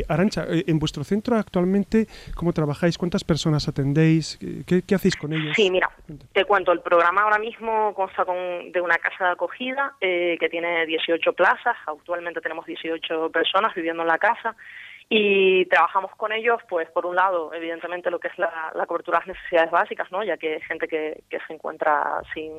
Arancha, 0.07 0.45
eh, 0.49 0.65
en 0.67 0.79
vuestro 0.79 1.03
centro 1.03 1.35
actualmente, 1.35 2.07
¿cómo 2.35 2.53
trabajáis? 2.53 2.97
¿Cuántas 2.97 3.23
personas 3.23 3.67
atendéis? 3.67 4.37
¿Qué, 4.65 4.81
qué 4.81 4.95
hacéis 4.95 5.15
con 5.15 5.33
ellos? 5.33 5.55
Sí, 5.55 5.69
mira, 5.69 5.89
te 6.33 6.45
cuento, 6.45 6.71
el 6.71 6.81
programa 6.81 7.23
ahora 7.23 7.39
mismo 7.39 7.93
consta 7.93 8.25
con, 8.25 8.71
de 8.71 8.81
una 8.81 8.97
casa 8.97 9.25
de 9.25 9.31
acogida 9.31 9.95
eh, 10.01 10.37
que 10.39 10.49
tiene 10.49 10.85
18 10.85 11.33
plazas, 11.33 11.75
actualmente 11.85 12.41
tenemos 12.41 12.65
18 12.65 13.31
personas 13.31 13.73
viviendo 13.73 14.03
en 14.03 14.07
la 14.07 14.17
casa 14.17 14.55
y 15.09 15.65
trabajamos 15.65 16.11
con 16.15 16.31
ellos, 16.31 16.61
pues 16.67 16.89
por 16.89 17.05
un 17.05 17.15
lado, 17.15 17.53
evidentemente 17.53 18.09
lo 18.09 18.19
que 18.19 18.29
es 18.29 18.37
la, 18.37 18.71
la 18.73 18.85
cobertura 18.85 19.19
de 19.19 19.27
las 19.27 19.37
necesidades 19.37 19.71
básicas, 19.71 20.11
¿no? 20.11 20.23
ya 20.23 20.37
que 20.37 20.55
hay 20.55 20.61
gente 20.61 20.87
que, 20.87 21.23
que 21.29 21.39
se 21.47 21.53
encuentra 21.53 22.21
sin 22.33 22.51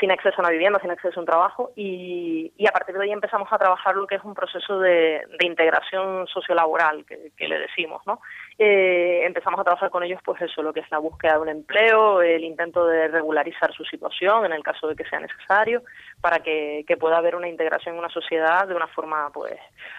sin 0.00 0.10
acceso 0.10 0.36
a 0.38 0.40
una 0.40 0.50
vivienda, 0.50 0.80
sin 0.80 0.90
acceso 0.90 1.18
a 1.18 1.22
un 1.22 1.26
trabajo 1.26 1.70
y, 1.76 2.52
y, 2.56 2.66
a 2.66 2.72
partir 2.72 2.96
de 2.96 3.04
ahí 3.04 3.12
empezamos 3.12 3.48
a 3.52 3.58
trabajar 3.58 3.94
lo 3.94 4.06
que 4.06 4.16
es 4.16 4.24
un 4.24 4.34
proceso 4.34 4.78
de, 4.80 5.22
de 5.38 5.46
integración 5.46 6.26
sociolaboral 6.26 7.04
que, 7.04 7.32
que, 7.36 7.48
le 7.48 7.58
decimos, 7.58 8.02
¿no? 8.06 8.20
Eh, 8.58 9.22
empezamos 9.24 9.60
a 9.60 9.64
trabajar 9.64 9.90
con 9.90 10.02
ellos 10.02 10.20
pues 10.24 10.40
eso, 10.42 10.62
lo 10.62 10.72
que 10.72 10.80
es 10.80 10.90
la 10.90 10.98
búsqueda 10.98 11.34
de 11.34 11.40
un 11.40 11.48
empleo, 11.48 12.22
el 12.22 12.44
intento 12.44 12.86
de 12.86 13.08
regularizar 13.08 13.72
su 13.72 13.84
situación 13.84 14.46
en 14.46 14.52
el 14.52 14.62
caso 14.62 14.88
de 14.88 14.96
que 14.96 15.04
sea 15.04 15.20
necesario 15.20 15.82
para 16.20 16.40
que, 16.40 16.84
que 16.86 16.96
pueda 16.96 17.18
haber 17.18 17.36
una 17.36 17.48
integración 17.48 17.94
en 17.94 18.00
una 18.00 18.10
sociedad 18.10 18.66
de 18.66 18.74
una 18.74 18.88
forma 18.88 19.30
pues 19.32 19.54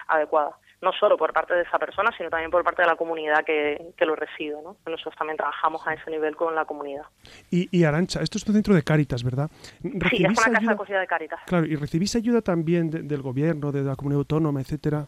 adecuada 0.08 0.56
no 0.82 0.92
solo 0.92 1.16
por 1.16 1.32
parte 1.32 1.54
de 1.54 1.62
esa 1.62 1.78
persona, 1.78 2.10
sino 2.16 2.28
también 2.30 2.50
por 2.50 2.62
parte 2.62 2.82
de 2.82 2.88
la 2.88 2.96
comunidad 2.96 3.44
que, 3.44 3.92
que 3.96 4.04
lo 4.04 4.14
reside. 4.14 4.56
¿no? 4.62 4.76
Nosotros 4.86 5.14
también 5.16 5.36
trabajamos 5.36 5.86
a 5.86 5.94
ese 5.94 6.10
nivel 6.10 6.36
con 6.36 6.54
la 6.54 6.64
comunidad. 6.64 7.04
Y, 7.50 7.68
y 7.76 7.84
Arancha, 7.84 8.20
esto 8.20 8.38
es 8.38 8.46
un 8.46 8.54
centro 8.54 8.74
de 8.74 8.82
Cáritas, 8.82 9.24
¿verdad? 9.24 9.50
Sí, 9.82 10.24
es 10.24 10.46
una 10.46 10.58
casa 10.58 10.58
ayuda? 10.58 10.84
de 10.88 10.98
de 10.98 11.06
Cáritas. 11.06 11.40
Claro, 11.46 11.66
¿y 11.66 11.76
recibís 11.76 12.14
ayuda 12.16 12.42
también 12.42 12.90
de, 12.90 13.02
del 13.02 13.22
gobierno, 13.22 13.72
de 13.72 13.82
la 13.82 13.96
comunidad 13.96 14.18
autónoma, 14.20 14.60
etcétera? 14.60 15.06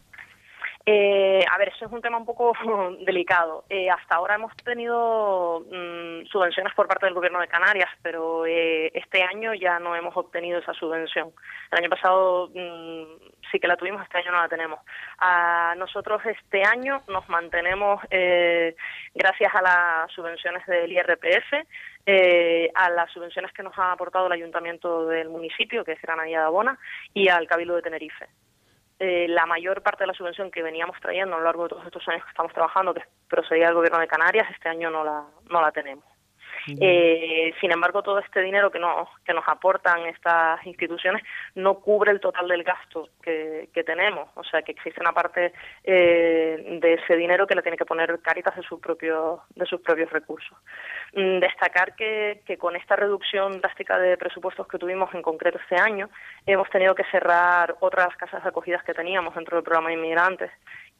Eh, 0.91 1.45
a 1.47 1.55
ver, 1.59 1.67
eso 1.69 1.85
es 1.85 1.91
un 1.91 2.01
tema 2.01 2.17
un 2.17 2.25
poco 2.25 2.51
delicado. 3.05 3.63
Eh, 3.69 3.91
hasta 3.91 4.15
ahora 4.15 4.33
hemos 4.33 4.55
tenido 4.57 5.59
mmm, 5.59 6.25
subvenciones 6.25 6.73
por 6.73 6.87
parte 6.87 7.05
del 7.05 7.13
Gobierno 7.13 7.39
de 7.39 7.47
Canarias, 7.47 7.91
pero 8.01 8.47
eh, 8.47 8.89
este 8.95 9.21
año 9.21 9.53
ya 9.53 9.77
no 9.77 9.95
hemos 9.95 10.17
obtenido 10.17 10.57
esa 10.57 10.73
subvención. 10.73 11.31
El 11.71 11.77
año 11.77 11.91
pasado 11.91 12.49
mmm, 12.55 13.03
sí 13.51 13.59
que 13.59 13.67
la 13.67 13.77
tuvimos, 13.77 14.01
este 14.01 14.17
año 14.17 14.31
no 14.31 14.41
la 14.41 14.49
tenemos. 14.49 14.79
A 15.19 15.75
nosotros 15.77 16.25
este 16.25 16.63
año 16.63 17.03
nos 17.07 17.29
mantenemos 17.29 18.01
eh, 18.09 18.75
gracias 19.13 19.53
a 19.53 19.61
las 19.61 20.11
subvenciones 20.11 20.65
del 20.65 20.91
IRPF, 20.91 21.67
eh, 22.07 22.71
a 22.73 22.89
las 22.89 23.11
subvenciones 23.11 23.53
que 23.53 23.61
nos 23.61 23.77
ha 23.77 23.91
aportado 23.91 24.25
el 24.25 24.33
ayuntamiento 24.33 25.05
del 25.05 25.29
municipio, 25.29 25.85
que 25.85 25.91
es 25.91 26.01
Granadilla 26.01 26.39
de 26.39 26.45
Abona, 26.45 26.79
y 27.13 27.29
al 27.29 27.45
Cabildo 27.45 27.75
de 27.75 27.83
Tenerife 27.83 28.25
eh, 28.99 29.27
la 29.29 29.45
mayor 29.45 29.81
parte 29.81 30.03
de 30.03 30.07
la 30.07 30.13
subvención 30.13 30.51
que 30.51 30.61
veníamos 30.61 30.99
trayendo 30.99 31.35
a 31.35 31.39
lo 31.39 31.45
largo 31.45 31.63
de 31.63 31.69
todos 31.69 31.85
estos 31.85 32.07
años 32.09 32.23
que 32.23 32.29
estamos 32.29 32.53
trabajando, 32.53 32.93
que 32.93 33.03
procedía 33.29 33.67
del 33.67 33.75
gobierno 33.75 33.99
de 33.99 34.07
Canarias, 34.07 34.47
este 34.51 34.67
año 34.69 34.89
no 34.91 35.03
la, 35.03 35.23
no 35.49 35.61
la 35.61 35.71
tenemos. 35.71 36.03
Eh, 36.67 37.53
sin 37.59 37.71
embargo, 37.71 38.03
todo 38.03 38.19
este 38.19 38.41
dinero 38.41 38.71
que 38.71 38.79
nos, 38.79 39.07
que 39.25 39.33
nos 39.33 39.47
aportan 39.47 40.05
estas 40.05 40.65
instituciones 40.65 41.23
no 41.55 41.75
cubre 41.75 42.11
el 42.11 42.19
total 42.19 42.47
del 42.47 42.63
gasto 42.63 43.09
que, 43.21 43.69
que 43.73 43.83
tenemos. 43.83 44.29
O 44.35 44.43
sea, 44.43 44.61
que 44.61 44.71
existe 44.71 45.01
una 45.01 45.13
parte 45.13 45.53
eh, 45.83 46.79
de 46.81 46.93
ese 46.93 47.15
dinero 47.15 47.47
que 47.47 47.55
le 47.55 47.61
tiene 47.61 47.77
que 47.77 47.85
poner 47.85 48.19
Caritas 48.21 48.55
de, 48.55 48.63
su 48.63 48.79
propio, 48.79 49.41
de 49.55 49.65
sus 49.65 49.81
propios 49.81 50.09
recursos. 50.11 50.57
Mm, 51.13 51.39
destacar 51.39 51.95
que, 51.95 52.41
que 52.45 52.57
con 52.57 52.75
esta 52.75 52.95
reducción 52.95 53.61
drástica 53.61 53.97
de 53.97 54.17
presupuestos 54.17 54.67
que 54.67 54.77
tuvimos 54.77 55.13
en 55.13 55.21
concreto 55.21 55.59
este 55.59 55.75
año, 55.75 56.09
hemos 56.45 56.69
tenido 56.69 56.95
que 56.95 57.03
cerrar 57.05 57.75
otras 57.79 58.15
casas 58.17 58.43
de 58.43 58.49
acogidas 58.49 58.83
que 58.83 58.93
teníamos 58.93 59.35
dentro 59.35 59.57
del 59.57 59.63
programa 59.63 59.89
de 59.89 59.95
inmigrantes 59.95 60.51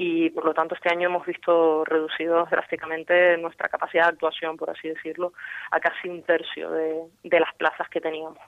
y 0.02 0.30
por 0.30 0.46
lo 0.46 0.54
tanto 0.54 0.76
este 0.76 0.90
año 0.90 1.10
hemos 1.10 1.26
visto 1.26 1.84
reducido 1.84 2.48
drásticamente 2.50 3.38
nuestra 3.38 3.68
capacidad 3.68 4.06
de 4.06 4.12
actuación, 4.12 4.56
por 4.56 4.70
así 4.70 4.88
decirlo, 4.88 5.34
a 5.72 5.80
casi 5.82 6.08
un 6.08 6.24
tercio 6.24 6.72
de, 6.72 7.02
de 7.26 7.40
las 7.40 7.54
plazas 7.56 7.88
que 7.90 8.00
teníamos. 8.00 8.40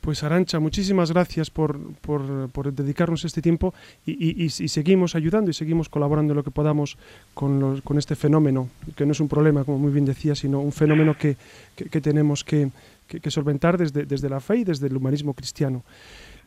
Pues 0.00 0.24
Arancha, 0.24 0.58
muchísimas 0.58 1.12
gracias 1.12 1.50
por, 1.50 1.76
por, 2.00 2.72
dedicarnos 2.72 3.24
este 3.24 3.40
tiempo 3.40 3.72
y, 4.04 4.44
y, 4.44 4.48
seguimos 4.50 5.14
ayudando 5.14 5.50
y 5.50 5.54
seguimos 5.54 5.88
colaborando 5.88 6.34
lo 6.34 6.42
que 6.42 6.50
podamos 6.50 6.98
con, 7.34 7.60
los, 7.60 7.82
con 7.82 7.96
este 7.98 8.16
fenómeno, 8.16 8.68
que 8.96 9.06
no 9.06 9.12
es 9.12 9.20
un 9.20 9.28
problema, 9.28 9.64
como 9.64 9.78
muy 9.78 9.92
bien 9.92 10.04
decía, 10.04 10.34
sino 10.34 10.60
un 10.60 10.72
fenómeno 10.72 11.14
que, 11.16 11.36
que, 11.76 11.88
que 11.88 12.00
tenemos 12.00 12.42
que, 12.42 12.70
que, 13.08 13.30
solventar 13.30 13.76
desde, 13.78 14.04
desde 14.04 14.28
la 14.28 14.40
fe 14.40 14.58
y 14.58 14.64
desde 14.64 14.86
el 14.86 14.96
humanismo 14.96 15.34
cristiano. 15.34 15.82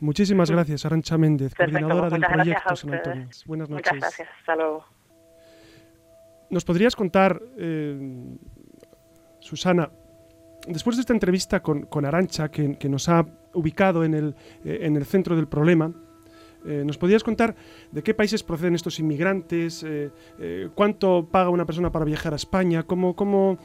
Muchísimas 0.02 0.50
gracias, 0.50 0.84
Arancha 0.84 1.16
Méndez, 1.16 1.54
coordinadora 1.54 2.10
del 2.10 2.22
proyecto 2.22 2.74
San 2.74 2.92
Antonio. 2.92 3.28
Buenas 3.46 3.70
noches. 3.70 3.92
Muchas 3.92 4.00
gracias, 4.00 4.28
hasta 4.36 4.56
luego. 4.56 4.84
¿Nos 6.50 6.64
podrías 6.64 6.96
contar, 6.96 7.40
eh, 7.56 8.36
Susana, 9.38 9.90
después 10.66 10.96
de 10.96 11.02
esta 11.02 11.12
entrevista 11.12 11.60
con, 11.60 11.82
con 11.82 12.04
Arancha, 12.04 12.50
que, 12.50 12.76
que, 12.76 12.88
nos 12.88 13.08
ha 13.08 13.24
ubicado 13.54 14.02
en 14.02 14.14
el, 14.14 14.34
eh, 14.64 14.80
en 14.82 14.96
el 14.96 15.04
centro 15.06 15.36
del 15.36 15.46
problema, 15.46 15.92
eh, 16.64 16.82
¿Nos 16.84 16.98
podrías 16.98 17.22
contar 17.22 17.54
de 17.90 18.02
qué 18.02 18.14
países 18.14 18.42
proceden 18.42 18.74
estos 18.74 18.98
inmigrantes? 18.98 19.82
Eh, 19.82 20.10
eh, 20.38 20.68
¿Cuánto 20.74 21.28
paga 21.30 21.50
una 21.50 21.66
persona 21.66 21.90
para 21.90 22.04
viajar 22.04 22.32
a 22.32 22.36
España? 22.36 22.82
¿Cómo, 22.84 23.14
cómo, 23.14 23.58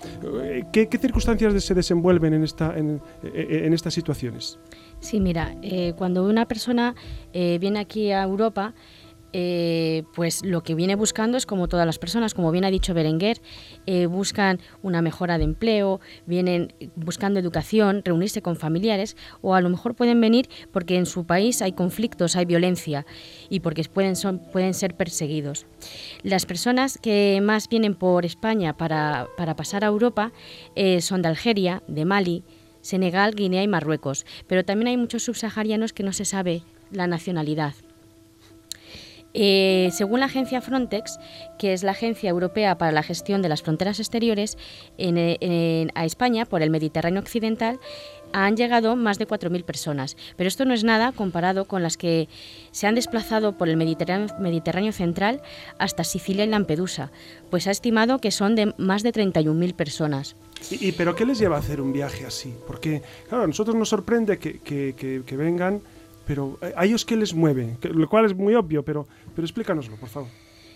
qué, 0.72 0.88
circunstancias 1.00 1.64
se 1.64 1.74
desenvuelven 1.74 2.34
en, 2.34 2.44
esta, 2.44 2.78
en, 2.78 3.02
en 3.24 3.74
estas 3.74 3.94
situaciones? 3.94 4.60
Sí, 5.00 5.20
mira, 5.20 5.56
cuando 5.96 6.26
una 6.26 6.48
persona 6.48 6.96
viene 7.34 7.80
aquí 7.80 8.12
a 8.12 8.24
Europa, 8.24 8.74
eh, 9.34 10.04
pues 10.16 10.44
lo 10.44 10.64
que 10.64 10.76
viene 10.76 10.96
buscando 10.96 11.38
es 11.38 11.46
como 11.46 11.68
todas 11.68 11.86
las 11.86 12.00
personas, 12.00 12.34
como 12.34 12.52
bien 12.52 12.66
ha 12.66 12.72
dicho 12.72 12.94
Berenguer, 12.94 13.42
eh, 13.86 14.06
buscan 14.06 14.60
una 14.82 15.02
mejora 15.02 15.38
de 15.38 15.44
empleo, 15.44 16.00
vienen 16.26 16.74
buscando 16.96 17.40
educación, 17.40 18.02
reunirse 18.06 18.42
con 18.42 18.56
familiares 18.56 19.18
o 19.42 19.56
a 19.56 19.62
lo 19.62 19.70
mejor 19.70 19.96
pueden 19.96 20.22
venir 20.22 20.50
porque 20.72 20.98
en 20.98 21.06
su 21.06 21.26
país 21.26 21.62
hay 21.62 21.74
conflictos, 21.74 22.36
hay 22.36 22.46
violencia 22.46 23.06
y 23.50 23.60
porque 23.60 23.84
pueden, 23.84 24.16
pueden 24.52 24.74
ser 24.74 24.96
perseguidos. 24.96 25.66
Las 26.24 26.46
personas 26.46 26.98
que 26.98 27.40
más 27.42 27.70
vienen 27.70 27.96
por 27.96 28.26
España 28.26 28.78
para, 28.78 29.28
pasar 29.56 29.84
a 29.84 29.88
Europa 29.88 30.32
eh, 30.76 31.02
son 31.02 31.22
de 31.22 31.30
Algeria, 31.30 31.84
de 31.88 32.06
Mali, 32.06 32.44
Senegal, 32.82 33.36
Guinea 33.36 33.64
y 33.64 33.68
Marruecos, 33.68 34.26
pero 34.48 34.64
también 34.64 34.88
hay 34.88 34.98
muchos 34.98 35.24
subsaharianos 35.24 35.94
que 35.94 36.04
no 36.04 36.14
se 36.14 36.26
sabe 36.26 36.64
la 36.92 37.08
nacionalidad. 37.08 37.74
Eh, 39.40 39.92
según 39.94 40.20
la 40.20 40.26
agencia 40.26 40.62
Frontex, 40.62 41.20
que 41.60 41.74
es 41.74 41.84
la 41.84 41.92
agencia 41.92 42.28
europea 42.28 42.80
para 42.80 42.92
la 42.92 43.04
gestión 43.04 43.44
de 43.44 43.50
las 43.50 43.62
fronteras 43.62 44.00
exteriores, 44.00 44.58
a 44.98 46.06
España, 46.06 46.46
por 46.46 46.64
el 46.64 46.72
Mediterráneo 46.72 47.22
occidental, 47.22 47.80
han 48.34 48.58
llegado 48.58 48.96
más 48.96 49.20
de 49.20 49.28
4.000 49.28 49.64
personas, 49.64 50.18
pero 50.38 50.48
esto 50.48 50.66
no 50.66 50.74
es 50.74 50.84
nada 50.84 51.12
comparado 51.12 51.66
con 51.66 51.84
las 51.84 51.98
que 51.98 52.28
se 52.72 52.88
han 52.88 52.96
desplazado 52.96 53.54
por 53.60 53.70
el 53.70 53.78
Mediterráneo, 53.78 54.28
Mediterráneo 54.40 54.92
central 54.92 55.44
hasta 55.78 56.04
Sicilia 56.04 56.44
y 56.44 56.48
Lampedusa, 56.48 57.12
pues 57.52 57.68
ha 57.68 57.72
estimado 57.72 58.18
que 58.18 58.32
son 58.32 58.56
de 58.56 58.74
más 58.78 59.04
de 59.04 59.14
31.000 59.14 59.76
personas. 59.76 60.36
¿Y, 60.72 60.94
pero 60.94 61.16
qué 61.16 61.28
les 61.28 61.38
lleva 61.38 61.58
a 61.58 61.60
hacer 61.60 61.80
un 61.80 61.94
viaje 61.94 62.26
así? 62.26 62.56
Porque, 62.66 63.04
claro, 63.30 63.44
a 63.44 63.48
nosotros 63.48 63.76
nos 63.76 63.90
sorprende 63.90 64.40
que 64.40 65.24
vengan 65.38 65.82
pero 66.28 66.60
a 66.76 66.86
ellos 66.86 67.06
qué 67.06 67.16
les 67.16 67.34
mueve, 67.34 67.78
lo 67.82 68.08
cual 68.10 68.26
es 68.26 68.36
muy 68.36 68.54
obvio, 68.54 68.84
pero, 68.84 69.08
pero 69.34 69.46
explícanoslo, 69.46 69.96
por 69.96 70.10
favor. 70.10 70.30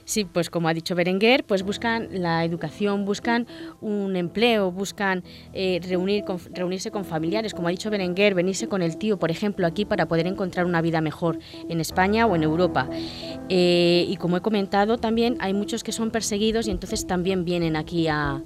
Sí, 0.06 0.26
pues 0.26 0.50
como 0.50 0.68
ha 0.68 0.74
dicho 0.74 0.96
Berenguer, 0.96 1.44
pues 1.44 1.64
buscan 1.64 2.10
la 2.12 2.44
educación, 2.44 3.06
buscan 3.06 3.48
un 3.82 4.16
empleo, 4.16 4.72
buscan 4.72 5.24
eh, 5.54 5.80
reunir 5.88 6.24
reunirse 6.54 6.92
con 6.92 7.06
familiares, 7.06 7.54
como 7.54 7.68
ha 7.68 7.72
dicho 7.72 7.90
Berenguer, 7.90 8.34
venirse 8.34 8.68
con 8.68 8.82
el 8.82 8.98
tío, 8.98 9.18
por 9.20 9.32
ejemplo, 9.32 9.68
aquí 9.68 9.86
para 9.86 10.08
poder 10.08 10.28
encontrar 10.28 10.66
una 10.66 10.82
vida 10.82 11.02
mejor 11.02 11.40
en 11.70 11.80
España 11.80 12.26
o 12.26 12.36
en 12.36 12.44
Europa. 12.44 12.90
Eh, 13.50 14.06
y 14.08 14.18
como 14.18 14.38
he 14.38 14.42
comentado, 14.42 14.98
también 14.98 15.38
hay 15.40 15.54
muchos 15.54 15.84
que 15.84 15.92
son 15.92 16.12
perseguidos 16.12 16.68
y 16.68 16.72
entonces 16.72 17.06
también 17.06 17.46
vienen 17.46 17.76
aquí 17.76 18.08
a, 18.08 18.42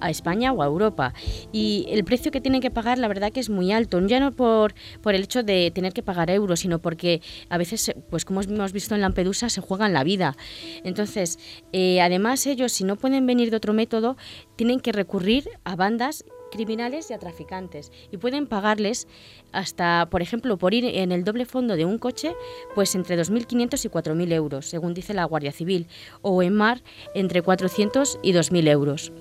a 0.00 0.10
España 0.10 0.52
o 0.52 0.62
a 0.62 0.66
Europa. 0.66 1.14
Y 1.52 1.86
el 1.90 2.04
precio 2.04 2.30
que 2.30 2.40
tienen 2.40 2.60
que 2.60 2.70
pagar, 2.70 2.98
la 2.98 3.08
verdad 3.08 3.32
que 3.32 3.40
es 3.40 3.50
muy 3.50 3.72
alto, 3.72 4.04
ya 4.06 4.20
no 4.20 4.32
por, 4.32 4.74
por 5.02 5.14
el 5.14 5.24
hecho 5.24 5.42
de 5.42 5.70
tener 5.70 5.92
que 5.92 6.02
pagar 6.02 6.30
euros, 6.30 6.60
sino 6.60 6.78
porque 6.78 7.20
a 7.48 7.58
veces, 7.58 7.92
pues 8.10 8.24
como 8.24 8.40
hemos 8.42 8.72
visto 8.72 8.94
en 8.94 9.00
Lampedusa, 9.00 9.48
se 9.48 9.60
juegan 9.60 9.92
la 9.92 10.04
vida. 10.04 10.36
Entonces, 10.84 11.38
eh, 11.72 12.00
además 12.00 12.46
ellos, 12.46 12.72
si 12.72 12.84
no 12.84 12.96
pueden 12.96 13.26
venir 13.26 13.50
de 13.50 13.56
otro 13.56 13.72
método, 13.72 14.16
tienen 14.56 14.80
que 14.80 14.92
recurrir 14.92 15.48
a 15.64 15.76
bandas 15.76 16.24
criminales 16.50 17.10
y 17.10 17.14
a 17.14 17.18
traficantes 17.18 17.92
y 18.10 18.16
pueden 18.16 18.46
pagarles 18.46 19.08
hasta, 19.52 20.08
por 20.10 20.22
ejemplo, 20.22 20.56
por 20.56 20.74
ir 20.74 20.84
en 20.84 21.12
el 21.12 21.24
doble 21.24 21.44
fondo 21.44 21.76
de 21.76 21.84
un 21.84 21.98
coche, 21.98 22.34
pues 22.74 22.94
entre 22.94 23.18
2.500 23.18 23.84
y 23.84 23.88
4.000 23.88 24.32
euros, 24.32 24.66
según 24.66 24.94
dice 24.94 25.14
la 25.14 25.24
Guardia 25.24 25.52
Civil, 25.52 25.86
o 26.22 26.42
en 26.42 26.54
mar 26.54 26.82
entre 27.14 27.42
400 27.42 28.18
y 28.22 28.32
2.000 28.32 28.68
euros. 28.68 29.12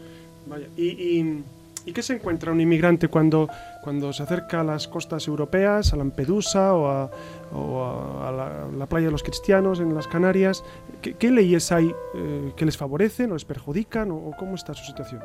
Vaya. 0.45 0.67
¿Y, 0.77 1.19
y, 1.19 1.43
qué 1.93 2.01
se 2.01 2.13
encuentra 2.13 2.51
un 2.51 2.61
inmigrante 2.61 3.07
cuando, 3.07 3.47
cuando 3.83 4.11
se 4.13 4.23
acerca 4.23 4.61
a 4.61 4.63
las 4.63 4.87
costas 4.87 5.27
europeas, 5.27 5.93
a 5.93 5.95
Lampedusa 5.95 6.73
o 6.73 6.87
a, 6.87 8.71
la, 8.75 8.85
playa 8.87 9.07
de 9.07 9.11
los 9.11 9.23
cristianos 9.23 9.79
en 9.79 9.93
las 9.93 10.07
Canarias? 10.07 10.63
¿Qué, 11.01 11.31
leyes 11.31 11.71
hay 11.71 11.91
eh, 12.15 12.53
que 12.55 12.65
les 12.65 12.77
favorecen 12.77 13.31
o 13.31 13.33
les 13.35 13.45
perjudican 13.45 14.11
o, 14.11 14.31
cómo 14.37 14.55
está 14.55 14.73
su 14.73 14.85
situación? 14.85 15.21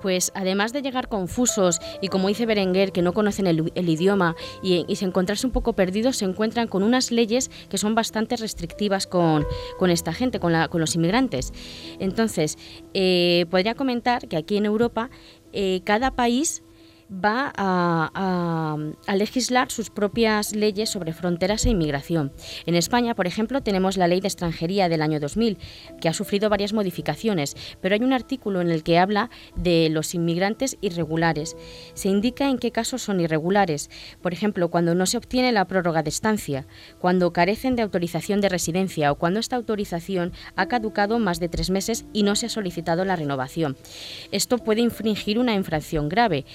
Pues 0.00 0.32
además 0.34 0.72
de 0.72 0.82
llegar 0.82 1.08
confusos 1.08 1.80
y 2.00 2.08
como 2.08 2.28
dice 2.28 2.46
Berenguer, 2.46 2.92
que 2.92 3.02
no 3.02 3.12
conocen 3.12 3.46
el, 3.46 3.88
idioma 3.88 4.36
y, 4.62 4.84
y, 4.88 4.96
se 4.96 5.04
encontrarse 5.04 5.46
un 5.46 5.52
poco 5.52 5.74
perdidos, 5.74 6.16
se 6.16 6.24
encuentran 6.24 6.68
con 6.68 6.82
unas 6.82 7.10
leyes 7.10 7.50
que 7.68 7.78
son 7.78 7.94
bastante 7.94 8.36
restrictivas 8.36 9.06
con, 9.06 9.46
con 9.78 9.90
esta 9.90 10.12
gente, 10.12 10.40
con, 10.40 10.52
la, 10.52 10.68
con, 10.68 10.80
los 10.80 10.94
inmigrantes. 10.94 11.52
Entonces, 11.98 12.58
eh, 12.94 13.46
podría 13.50 13.74
comentar 13.74 14.28
que 14.28 14.36
aquí 14.36 14.56
en 14.56 14.66
Europa 14.66 15.10
eh, 15.52 15.80
cada 15.84 16.10
país 16.10 16.62
va 17.10 17.52
a, 17.56 18.76
legislar 19.14 19.70
sus 19.70 19.90
propias 19.90 20.54
leyes 20.54 20.88
sobre 20.88 21.12
fronteras 21.12 21.66
e 21.66 21.70
inmigración. 21.70 22.32
En 22.64 22.74
España, 22.74 23.14
por 23.14 23.26
ejemplo, 23.26 23.62
tenemos 23.62 23.96
la 23.96 24.08
Ley 24.08 24.20
de 24.20 24.28
Extranjería 24.28 24.88
del 24.88 25.02
año 25.02 25.20
2000, 25.20 25.58
que 26.00 26.08
ha 26.08 26.14
sufrido 26.14 26.48
varias 26.48 26.72
modificaciones, 26.72 27.56
pero 27.80 27.94
hay 27.94 28.02
un 28.02 28.12
artículo 28.12 28.60
en 28.60 28.70
el 28.70 28.82
que 28.82 28.98
habla 28.98 29.30
de 29.56 29.88
los 29.90 30.14
inmigrantes 30.14 30.78
irregulares. 30.80 31.56
Se 31.94 32.08
indica 32.08 32.48
en 32.48 32.58
qué 32.58 32.70
casos 32.70 33.02
son 33.02 33.20
irregulares, 33.20 33.90
por 34.22 34.32
ejemplo, 34.32 34.70
cuando 34.70 34.94
no 34.94 35.06
se 35.06 35.18
obtiene 35.18 35.52
la 35.52 35.66
prórroga 35.66 36.02
de 36.02 36.10
estancia, 36.10 36.66
cuando 36.98 37.32
carecen 37.32 37.76
de 37.76 37.82
autorización 37.82 38.40
de 38.40 38.48
residencia 38.48 39.12
o 39.12 39.16
cuando 39.16 39.40
esta 39.40 39.56
autorización 39.56 40.32
ha 40.56 40.66
caducado 40.66 41.18
más 41.18 41.40
de 41.40 41.48
tres 41.48 41.70
meses 41.70 42.06
y 42.12 42.22
no 42.22 42.36
se 42.36 42.46
ha 42.46 42.50
solicitado 42.50 43.04
la 43.04 43.16
renovación. 43.16 43.76
Esto 44.30 44.58
puede 44.58 44.80
infringir 44.80 45.38
una 45.38 45.54
infracción 45.54 46.08
grave 46.08 46.46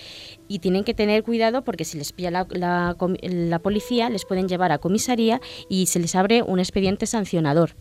y 0.47 0.59
tienen 0.59 0.83
que 0.83 0.93
tener 0.93 1.23
cuidado 1.23 1.63
porque 1.63 1.85
si 1.85 1.97
les 1.97 2.11
pilla 2.11 2.31
la, 2.31 2.47
la, 2.49 3.59
policía 3.59 4.09
les 4.09 4.25
pueden 4.25 4.47
llevar 4.47 4.71
a 4.71 4.77
comisaría 4.77 5.41
y 5.69 5.87
se 5.87 5.99
les 5.99 6.15
abre 6.15 6.43
un 6.43 6.59
expediente 6.59 7.05
sancionador 7.05 7.75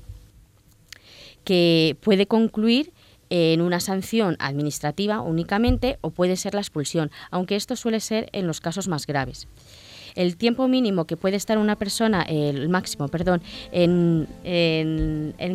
que 1.45 1.97
puede 2.01 2.27
concluir 2.27 2.93
en 3.31 3.61
una 3.61 3.81
sanción 3.81 4.37
administrativa 4.39 5.21
únicamente 5.21 5.99
o 6.01 6.11
puede 6.11 6.37
ser 6.37 6.55
la 6.55 6.61
expulsión, 6.61 7.11
aunque 7.31 7.57
esto 7.57 7.77
suele 7.77 8.01
ser 8.01 8.29
en 8.33 8.47
los 8.47 8.61
casos 8.61 8.89
más 8.89 9.07
graves. 9.07 9.49
El 10.15 10.37
tiempo 10.37 10.69
mínimo 10.69 11.07
que 11.07 11.17
puede 11.17 11.37
estar 11.37 11.59
una 11.59 11.77
persona, 11.77 12.23
el 12.23 12.69
máximo, 12.69 13.09
perdón, 13.09 13.43
en, 13.73 14.29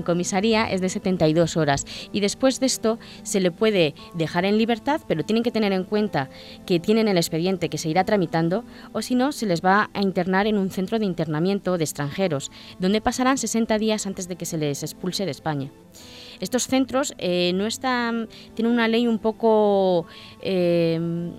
comisaría 0.05 0.69
es 0.71 0.81
de 0.81 0.89
72 0.89 1.57
horas. 1.57 1.85
Y 2.11 2.19
después 2.19 2.59
de 2.59 2.65
esto 2.65 2.99
se 3.23 3.39
le 3.39 3.51
puede 3.51 3.95
dejar 4.15 4.45
en 4.45 4.57
libertad, 4.57 5.01
pero 5.07 5.23
tienen 5.23 5.43
que 5.43 5.51
tener 5.51 5.71
en 5.71 5.83
cuenta 5.83 6.29
que 6.65 6.79
tienen 6.79 7.07
el 7.07 7.17
expediente 7.17 7.69
que 7.69 7.77
se 7.77 7.89
irá 7.89 8.03
tramitando, 8.03 8.63
o 8.91 9.01
si 9.01 9.15
no, 9.15 9.31
se 9.31 9.45
les 9.45 9.63
va 9.63 9.89
a 9.93 10.01
internar 10.01 10.47
en 10.47 10.57
un 10.57 10.71
centro 10.71 10.99
de 10.99 11.05
internamiento 11.05 11.77
de 11.77 11.83
extranjeros, 11.83 12.51
donde 12.79 13.01
pasarán 13.01 13.37
60 13.37 13.77
días 13.77 14.05
antes 14.07 14.27
de 14.27 14.35
que 14.35 14.45
se 14.45 14.57
les 14.57 14.83
expulse 14.83 15.25
de 15.25 15.31
España. 15.31 15.69
Estos 16.39 16.67
centros 16.67 17.13
eh, 17.17 17.51
no 17.53 17.65
están, 17.65 18.29
tienen 18.55 18.73
una 18.73 18.87
ley 18.87 19.07
un 19.07 19.19
poco 19.19 20.05
eh, 20.41 21.31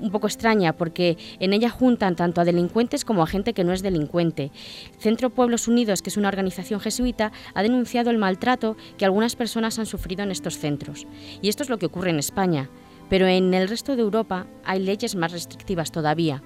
un 0.00 0.10
poco 0.10 0.26
extraña 0.26 0.72
porque 0.72 1.16
en 1.40 1.52
ella 1.52 1.70
juntan 1.70 2.16
tanto 2.16 2.40
a 2.40 2.44
delincuentes 2.44 3.04
como 3.04 3.22
a 3.22 3.26
gente 3.26 3.52
que 3.52 3.64
no 3.64 3.72
es 3.72 3.82
delincuente. 3.82 4.50
Centro 4.98 5.30
Pueblos 5.30 5.68
Unidos, 5.68 6.02
que 6.02 6.10
es 6.10 6.16
una 6.16 6.28
organización 6.28 6.80
jesuita, 6.80 7.32
ha 7.54 7.62
denunciado 7.62 8.10
el 8.10 8.18
maltrato 8.18 8.76
que 8.98 9.04
algunas 9.04 9.36
personas 9.36 9.78
han 9.78 9.86
sufrido 9.86 10.22
en 10.22 10.30
estos 10.30 10.58
centros. 10.58 11.06
Y 11.42 11.48
esto 11.48 11.62
es 11.62 11.70
lo 11.70 11.78
que 11.78 11.86
ocurre 11.86 12.10
en 12.10 12.18
España. 12.18 12.68
Pero 13.08 13.26
en 13.26 13.54
el 13.54 13.68
resto 13.68 13.94
de 13.94 14.02
Europa 14.02 14.46
hay 14.64 14.80
leyes 14.80 15.14
más 15.14 15.32
restrictivas 15.32 15.92
todavía. 15.92 16.42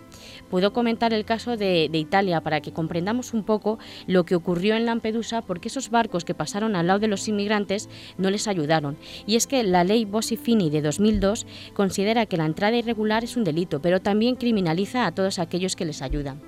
Puedo 0.51 0.73
comentar 0.73 1.13
el 1.13 1.25
caso 1.25 1.57
de, 1.57 1.89
Italia 1.93 2.41
para 2.41 2.61
que 2.61 2.73
comprendamos 2.73 3.35
un 3.35 3.45
poco 3.45 3.79
lo 4.07 4.25
que 4.25 4.35
ocurrió 4.35 4.75
en 4.75 4.85
Lampedusa 4.85 5.43
porque 5.43 5.69
esos 5.69 5.91
barcos 5.91 6.25
que 6.25 6.35
pasaron 6.35 6.75
al 6.75 6.89
lado 6.89 6.99
de 6.99 7.09
los 7.09 7.29
inmigrantes 7.29 7.89
no 8.19 8.31
les 8.31 8.49
ayudaron. 8.49 8.97
Y 9.27 9.37
es 9.37 9.47
que 9.47 9.63
la 9.63 9.85
ley 9.85 10.05
Bossi-Fini 10.05 10.71
de 10.71 10.83
2002 10.83 11.47
considera 11.73 12.27
que 12.27 12.37
la 12.37 12.47
entrada 12.47 12.77
irregular 12.77 13.23
es 13.23 13.37
un 13.37 13.45
delito, 13.45 13.81
pero 13.81 14.01
también 14.01 14.35
criminaliza 14.35 15.07
a 15.07 15.13
todos 15.13 15.39
aquellos 15.39 15.77
que 15.77 15.85
les 15.85 16.03
ayudan. 16.03 16.41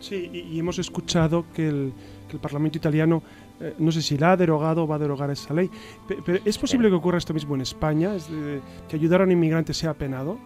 Sí, 0.00 0.30
y, 0.32 0.58
hemos 0.58 0.78
escuchado 0.78 1.44
que 1.54 1.68
el, 1.68 1.92
Parlamento 2.40 2.78
italiano 2.78 3.22
eh, 3.60 3.74
no 3.78 3.90
sé 3.90 4.02
si 4.02 4.16
la 4.16 4.32
ha 4.32 4.36
derogado 4.36 4.84
o 4.84 4.86
va 4.86 4.96
a 4.96 4.98
derogar 4.98 5.30
esa 5.30 5.52
ley. 5.52 5.68
Pero, 6.06 6.38
¿Es 6.44 6.56
posible 6.56 6.88
que 6.88 6.94
ocurra 6.94 7.18
esto 7.18 7.34
mismo 7.34 7.54
en 7.56 7.60
España? 7.60 8.14
¿Es 8.14 8.28
que 8.88 8.96
ayudar 8.96 9.20
a 9.20 9.24
un 9.24 9.32
inmigrante 9.32 9.74
sea 9.74 9.94
penado? 9.94 10.38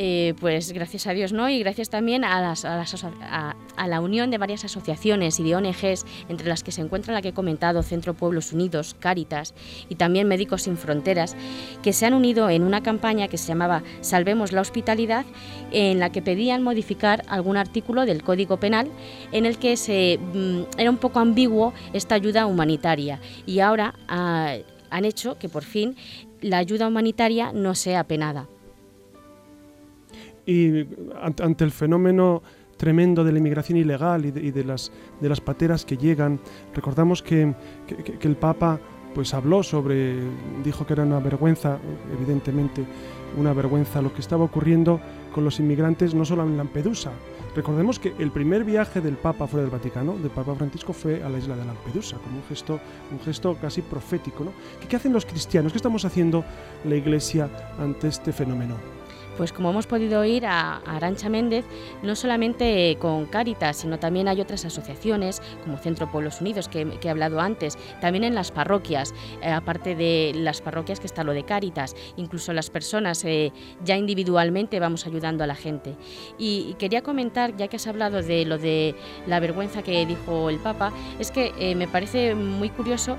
Eh, 0.00 0.34
pues 0.38 0.70
gracias 0.70 1.08
a 1.08 1.12
Dios, 1.12 1.32
¿no? 1.32 1.48
Y 1.48 1.58
gracias 1.58 1.90
también 1.90 2.22
a, 2.22 2.40
las, 2.40 2.64
a, 2.64 3.56
la 3.88 4.00
unión 4.00 4.30
de 4.30 4.38
varias 4.38 4.64
asociaciones 4.64 5.40
y 5.40 5.42
de 5.42 5.56
ONGs, 5.56 6.06
entre 6.28 6.46
las 6.46 6.62
que 6.62 6.70
se 6.70 6.82
encuentra 6.82 7.12
la 7.12 7.20
que 7.20 7.30
he 7.30 7.32
comentado, 7.32 7.82
Centro 7.82 8.14
Pueblos 8.14 8.52
Unidos, 8.52 8.94
Cáritas 8.96 9.54
y 9.88 9.96
también 9.96 10.28
Médicos 10.28 10.62
Sin 10.62 10.76
Fronteras, 10.76 11.34
que 11.82 11.92
se 11.92 12.06
han 12.06 12.14
unido 12.14 12.48
en 12.48 12.62
una 12.62 12.80
campaña 12.80 13.26
que 13.26 13.38
se 13.38 13.48
llamaba 13.48 13.82
Salvemos 14.00 14.52
la 14.52 14.60
Hospitalidad, 14.60 15.26
en 15.72 15.98
la 15.98 16.12
que 16.12 16.22
pedían 16.22 16.62
modificar 16.62 17.24
algún 17.26 17.56
artículo 17.56 18.06
del 18.06 18.22
Código 18.22 18.58
Penal 18.58 18.88
en 19.32 19.46
el 19.46 19.58
que 19.58 19.76
se, 19.76 20.20
mm, 20.32 20.78
era 20.78 20.90
un 20.90 20.98
poco 20.98 21.18
ambiguo 21.18 21.74
esta 21.92 22.14
ayuda 22.14 22.46
humanitaria. 22.46 23.18
Y 23.46 23.58
ahora 23.58 23.94
ah, 24.06 24.54
han 24.90 25.04
hecho 25.04 25.38
que 25.40 25.48
por 25.48 25.64
fin 25.64 25.96
la 26.40 26.58
ayuda 26.58 26.86
humanitaria 26.86 27.50
no 27.52 27.74
sea 27.74 28.04
penada 28.04 28.46
y 30.48 30.86
ante 31.20 31.62
el 31.62 31.70
fenómeno 31.70 32.42
tremendo 32.78 33.22
de 33.22 33.32
la 33.32 33.38
inmigración 33.38 33.76
ilegal 33.76 34.24
y 34.24 34.30
de, 34.30 34.64
las, 34.64 34.90
de 35.20 35.28
las 35.28 35.42
pateras 35.42 35.84
que 35.84 35.98
llegan, 35.98 36.40
recordamos 36.74 37.22
que, 37.22 37.54
el 38.22 38.36
Papa 38.36 38.80
pues 39.14 39.34
habló 39.34 39.62
sobre, 39.62 40.16
dijo 40.64 40.86
que 40.86 40.94
era 40.94 41.02
una 41.02 41.18
vergüenza, 41.18 41.78
evidentemente 42.16 42.82
una 43.36 43.52
vergüenza 43.52 44.00
lo 44.00 44.14
que 44.14 44.20
estaba 44.20 44.44
ocurriendo 44.44 45.00
con 45.34 45.44
los 45.44 45.60
inmigrantes 45.60 46.14
no 46.14 46.24
solo 46.24 46.44
en 46.44 46.56
Lampedusa. 46.56 47.12
Recordemos 47.54 47.98
que 47.98 48.14
el 48.18 48.30
primer 48.30 48.64
viaje 48.64 49.02
del 49.02 49.16
Papa 49.16 49.46
fuera 49.46 49.64
del 49.64 49.70
Vaticano, 49.70 50.16
del 50.16 50.30
Papa 50.30 50.54
Francisco, 50.54 50.94
fue 50.94 51.22
a 51.22 51.28
la 51.28 51.38
isla 51.38 51.56
de 51.56 51.64
Lampedusa, 51.66 52.16
como 52.18 52.38
un 52.38 52.44
gesto, 52.44 52.80
un 53.10 53.20
gesto 53.20 53.54
casi 53.60 53.82
profético. 53.82 54.44
¿no? 54.44 54.52
¿Qué 54.88 54.96
hacen 54.96 55.12
los 55.12 55.26
cristianos? 55.26 55.72
¿Qué 55.72 55.78
estamos 55.78 56.06
haciendo 56.06 56.42
la 56.84 56.94
Iglesia 56.94 57.50
ante 57.78 58.08
este 58.08 58.32
fenómeno? 58.32 58.97
Pues 59.38 59.52
como 59.52 59.70
hemos 59.70 59.86
podido 59.86 60.20
oír 60.20 60.44
a, 60.46 60.78
Arancha 60.78 61.28
Méndez, 61.28 61.64
no 62.02 62.16
solamente 62.16 62.96
con 62.98 63.26
Cáritas, 63.26 63.76
sino 63.76 64.00
también 64.00 64.26
hay 64.26 64.40
otras 64.40 64.64
asociaciones 64.64 65.40
como 65.62 65.78
Centro 65.78 66.10
Pueblos 66.10 66.40
Unidos, 66.40 66.68
que, 66.68 66.98
he 67.00 67.08
hablado 67.08 67.40
antes, 67.40 67.78
también 68.00 68.24
en 68.24 68.34
las 68.34 68.50
parroquias, 68.50 69.14
eh, 69.40 69.48
aparte 69.48 69.94
de 69.94 70.32
las 70.34 70.60
parroquias 70.60 70.98
que 70.98 71.06
está 71.06 71.22
lo 71.22 71.32
de 71.32 71.44
Cáritas, 71.44 71.94
incluso 72.16 72.52
las 72.52 72.68
personas 72.68 73.24
eh, 73.24 73.52
ya 73.84 73.96
individualmente 73.96 74.80
vamos 74.80 75.06
ayudando 75.06 75.44
a 75.44 75.46
la 75.46 75.54
gente. 75.54 75.94
Y, 76.36 76.74
quería 76.80 77.02
comentar, 77.02 77.56
ya 77.56 77.68
que 77.68 77.76
has 77.76 77.86
hablado 77.86 78.22
de 78.22 78.44
lo 78.44 78.58
de 78.58 78.96
la 79.28 79.38
vergüenza 79.38 79.82
que 79.84 80.04
dijo 80.04 80.50
el 80.50 80.58
Papa, 80.58 80.92
es 81.20 81.30
que 81.30 81.52
eh, 81.60 81.76
me 81.76 81.86
parece 81.86 82.34
muy 82.34 82.70
curioso 82.70 83.16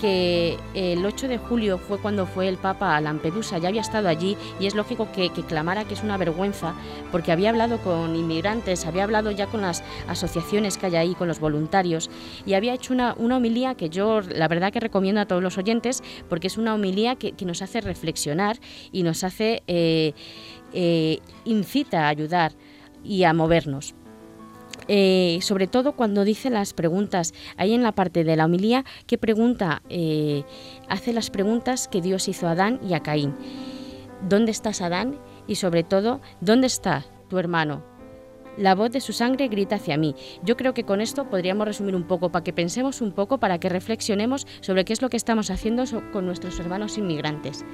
que 0.00 0.56
el 0.74 1.04
8 1.04 1.28
de 1.28 1.38
julio 1.38 1.78
fue 1.78 1.98
cuando 1.98 2.26
fue 2.26 2.48
el 2.48 2.56
Papa 2.56 2.96
a 2.96 3.00
Lampedusa, 3.00 3.58
ya 3.58 3.68
había 3.68 3.82
estado 3.82 4.08
allí 4.08 4.36
y 4.58 4.66
es 4.66 4.74
lógico 4.74 5.08
que, 5.12 5.30
clamara 5.30 5.84
que 5.84 5.94
es 5.94 6.02
una 6.02 6.16
vergüenza 6.16 6.74
porque 7.12 7.32
había 7.32 7.50
hablado 7.50 7.78
con 7.78 8.16
inmigrantes, 8.16 8.86
había 8.86 9.04
hablado 9.04 9.30
ya 9.30 9.46
con 9.46 9.60
las 9.60 9.82
asociaciones 10.08 10.78
que 10.78 10.86
hay 10.86 10.96
ahí, 10.96 11.14
con 11.14 11.28
los 11.28 11.40
voluntarios 11.40 12.10
y 12.46 12.54
había 12.54 12.74
hecho 12.74 12.94
una, 12.94 13.14
una 13.18 13.36
homilía 13.36 13.74
que 13.74 13.90
yo 13.90 14.20
la 14.20 14.48
verdad 14.48 14.72
que 14.72 14.80
recomiendo 14.80 15.20
a 15.20 15.26
todos 15.26 15.42
los 15.42 15.58
oyentes 15.58 16.02
porque 16.28 16.46
es 16.46 16.56
una 16.56 16.74
homilía 16.74 17.16
que, 17.16 17.34
nos 17.44 17.62
hace 17.62 17.80
reflexionar 17.80 18.58
y 18.92 19.02
nos 19.02 19.24
hace, 19.24 19.62
eh, 19.66 20.12
eh, 20.72 21.18
incita 21.44 22.06
a 22.06 22.08
ayudar 22.08 22.52
y 23.02 23.24
a 23.24 23.32
movernos. 23.32 23.94
Eh, 24.92 25.38
sobre 25.40 25.68
todo 25.68 25.92
cuando 25.92 26.24
dice 26.24 26.50
las 26.50 26.74
preguntas, 26.74 27.32
ahí 27.56 27.74
en 27.74 27.84
la 27.84 27.92
parte 27.92 28.24
de 28.24 28.34
la 28.34 28.46
homilía, 28.46 28.84
que 29.06 29.18
pregunta, 29.18 29.82
eh, 29.88 30.42
hace 30.88 31.12
las 31.12 31.30
preguntas 31.30 31.86
que 31.86 32.00
Dios 32.00 32.26
hizo 32.26 32.48
a 32.48 32.52
Adán 32.52 32.80
y 32.82 32.94
a 32.94 33.00
Caín. 33.00 33.36
¿Dónde 34.28 34.50
estás, 34.50 34.80
Adán? 34.80 35.16
Y 35.46 35.54
sobre 35.54 35.84
todo, 35.84 36.20
¿dónde 36.40 36.66
está 36.66 37.06
tu 37.28 37.38
hermano? 37.38 37.84
La 38.58 38.74
voz 38.74 38.90
de 38.90 39.00
su 39.00 39.12
sangre 39.12 39.46
grita 39.46 39.76
hacia 39.76 39.96
mí. 39.96 40.16
Yo 40.42 40.56
creo 40.56 40.74
que 40.74 40.82
con 40.82 41.00
esto 41.00 41.30
podríamos 41.30 41.68
resumir 41.68 41.94
un 41.94 42.08
poco, 42.08 42.32
para 42.32 42.42
que 42.42 42.52
pensemos 42.52 43.00
un 43.00 43.12
poco, 43.12 43.38
para 43.38 43.60
que 43.60 43.68
reflexionemos 43.68 44.44
sobre 44.60 44.84
qué 44.84 44.92
es 44.92 45.02
lo 45.02 45.08
que 45.08 45.16
estamos 45.16 45.52
haciendo 45.52 45.84
con 46.12 46.26
nuestros 46.26 46.58
hermanos 46.58 46.98
inmigrantes. 46.98 47.64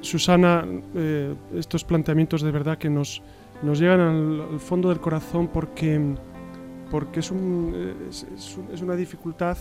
Susana, 0.00 0.66
eh, 0.96 1.36
estos 1.54 1.84
planteamientos 1.84 2.42
de 2.42 2.50
verdad 2.50 2.78
que 2.78 2.90
nos, 2.90 3.22
nos 3.62 3.78
llegan 3.78 4.00
al, 4.00 4.60
fondo 4.60 4.88
del 4.88 5.00
corazón 5.00 5.48
porque, 5.48 6.00
porque 6.90 7.20
es, 7.20 7.32
es, 8.72 8.82
una 8.82 8.96
dificultad 8.96 9.56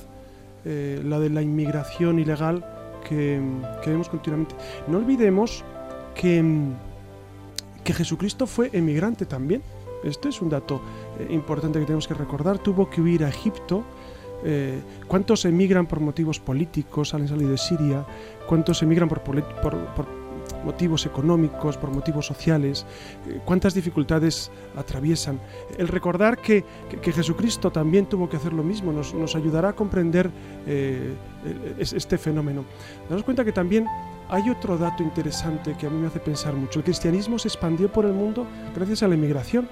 eh, 0.65 1.01
la 1.03 1.19
de 1.19 1.29
la 1.29 1.41
inmigración 1.41 2.19
ilegal 2.19 2.65
que, 3.07 3.39
vemos 3.85 4.09
continuamente. 4.09 4.55
No 4.87 4.97
olvidemos 4.97 5.63
que, 6.15 6.43
que 7.83 7.93
Jesucristo 7.93 8.47
fue 8.47 8.69
emigrante 8.73 9.25
también. 9.25 9.61
Este 10.03 10.29
es 10.29 10.41
un 10.41 10.49
dato 10.49 10.81
eh, 11.19 11.27
importante 11.31 11.79
que 11.79 11.85
tenemos 11.85 12.07
que 12.07 12.13
recordar. 12.13 12.59
Tuvo 12.59 12.89
que 12.89 13.01
huir 13.01 13.23
a 13.23 13.29
Egipto. 13.29 13.83
Eh, 14.43 14.81
¿Cuántos 15.07 15.45
emigran 15.45 15.85
por 15.85 15.99
motivos 15.99 16.39
políticos, 16.39 17.13
han 17.13 17.27
salido 17.27 17.51
de 17.51 17.57
Siria? 17.57 18.05
¿Cuántos 18.47 18.81
emigran 18.81 19.07
por, 19.07 19.21
por 19.21 20.20
motivos 20.63 21.05
económicos, 21.05 21.77
por 21.77 21.91
motivos 21.91 22.25
sociales, 22.25 22.85
eh, 23.27 23.39
cuántas 23.45 23.73
dificultades 23.73 24.51
atraviesan. 24.75 25.39
El 25.77 25.87
recordar 25.87 26.37
que, 26.37 26.63
Jesucristo 27.01 27.71
también 27.71 28.05
tuvo 28.05 28.29
que 28.29 28.37
hacer 28.37 28.53
lo 28.53 28.63
mismo 28.63 28.91
nos, 28.91 29.35
ayudará 29.35 29.69
a 29.69 29.73
comprender 29.73 30.29
eh, 30.65 31.13
este 31.77 32.17
fenómeno. 32.17 32.65
Damos 33.09 33.23
cuenta 33.23 33.43
que 33.43 33.51
también 33.51 33.87
hay 34.29 34.49
otro 34.49 34.77
dato 34.77 35.03
interesante 35.03 35.75
que 35.77 35.87
a 35.87 35.89
mí 35.89 35.99
me 35.99 36.07
hace 36.07 36.19
pensar 36.19 36.53
mucho. 36.53 36.79
El 36.79 36.85
cristianismo 36.85 37.37
se 37.37 37.49
expandió 37.49 37.91
por 37.91 38.05
el 38.05 38.13
mundo 38.13 38.47
gracias 38.73 39.03
a 39.03 39.07
la 39.07 39.15
inmigración. 39.15 39.67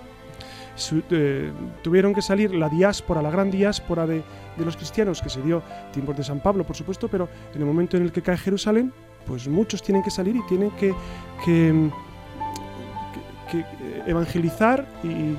Eh, 1.11 1.51
tuvieron 1.81 2.13
que 2.13 2.21
salir 2.21 2.53
la 2.55 2.69
diáspora, 2.69 3.21
la 3.21 3.31
gran 3.31 3.51
diáspora 3.51 4.07
de, 4.07 4.23
de, 4.57 4.65
los 4.65 4.77
cristianos, 4.77 5.21
que 5.21 5.29
se 5.29 5.41
dio 5.41 5.61
tiempos 5.91 6.15
de 6.15 6.23
San 6.23 6.39
Pablo, 6.39 6.65
por 6.65 6.75
supuesto, 6.75 7.07
pero 7.07 7.27
en 7.53 7.61
el 7.61 7.67
momento 7.67 7.97
en 7.97 8.03
el 8.03 8.11
que 8.11 8.21
cae 8.21 8.37
Jerusalén, 8.37 8.93
pues 9.25 9.47
muchos 9.47 9.81
tienen 9.81 10.03
que 10.03 10.11
salir 10.11 10.35
y 10.35 10.41
tienen 10.47 10.71
que, 10.71 10.93
evangelizar 14.05 14.87
y, 15.03 15.35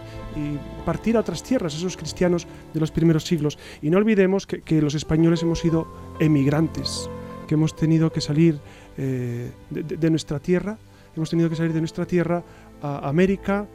partir 0.84 1.16
a 1.16 1.20
otras 1.20 1.42
tierras, 1.42 1.74
esos 1.74 1.96
cristianos 1.96 2.46
de 2.72 2.80
los 2.80 2.90
primeros 2.90 3.24
siglos. 3.24 3.58
Y 3.82 3.90
no 3.90 3.98
olvidemos 3.98 4.46
que, 4.46 4.80
los 4.80 4.94
españoles 4.94 5.42
hemos 5.42 5.58
sido 5.58 5.86
emigrantes, 6.18 7.10
que 7.46 7.54
hemos 7.54 7.74
tenido 7.74 8.12
que 8.12 8.20
salir 8.20 8.60
eh, 8.96 9.50
de, 9.70 10.10
nuestra 10.10 10.38
tierra, 10.38 10.78
hemos 11.16 11.30
tenido 11.30 11.50
que 11.50 11.56
salir 11.56 11.72
de 11.72 11.80
nuestra 11.80 12.06
tierra 12.06 12.42
a 12.82 13.08
América 13.08 13.66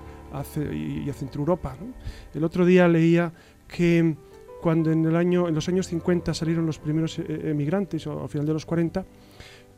y 0.73 1.09
a 1.09 1.13
Centro 1.13 1.41
Europa. 1.41 1.75
El 2.33 2.43
otro 2.43 2.65
día 2.65 2.87
leía 2.87 3.31
que 3.67 4.15
cuando 4.65 4.91
en, 4.91 5.05
el 5.05 5.15
año, 5.15 5.47
en 5.47 5.53
los 5.53 5.69
años 5.69 5.87
50 5.87 6.33
salieron 6.33 6.65
los 6.65 6.79
primeros 6.79 7.19
eh, 7.19 7.51
emigrantes, 7.51 8.07
o 8.07 8.23
al 8.23 8.29
final 8.29 8.47
de 8.47 8.53
los 8.53 8.65
40, 8.65 9.05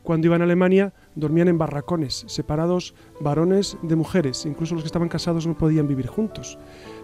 cuando 0.08 0.26
iban 0.26 0.40
a 0.40 0.44
Alemania 0.44 0.94
dormían 1.16 1.48
en 1.48 1.58
barracones, 1.58 2.24
separados 2.28 2.94
varones 3.20 3.76
de 3.82 3.94
mujeres, 3.94 4.46
incluso 4.46 4.74
los 4.74 4.82
que 4.82 4.86
estaban 4.86 5.10
casados 5.10 5.46
no 5.46 5.52
podían 5.52 5.86
vivir 5.86 6.06
juntos. 6.06 6.56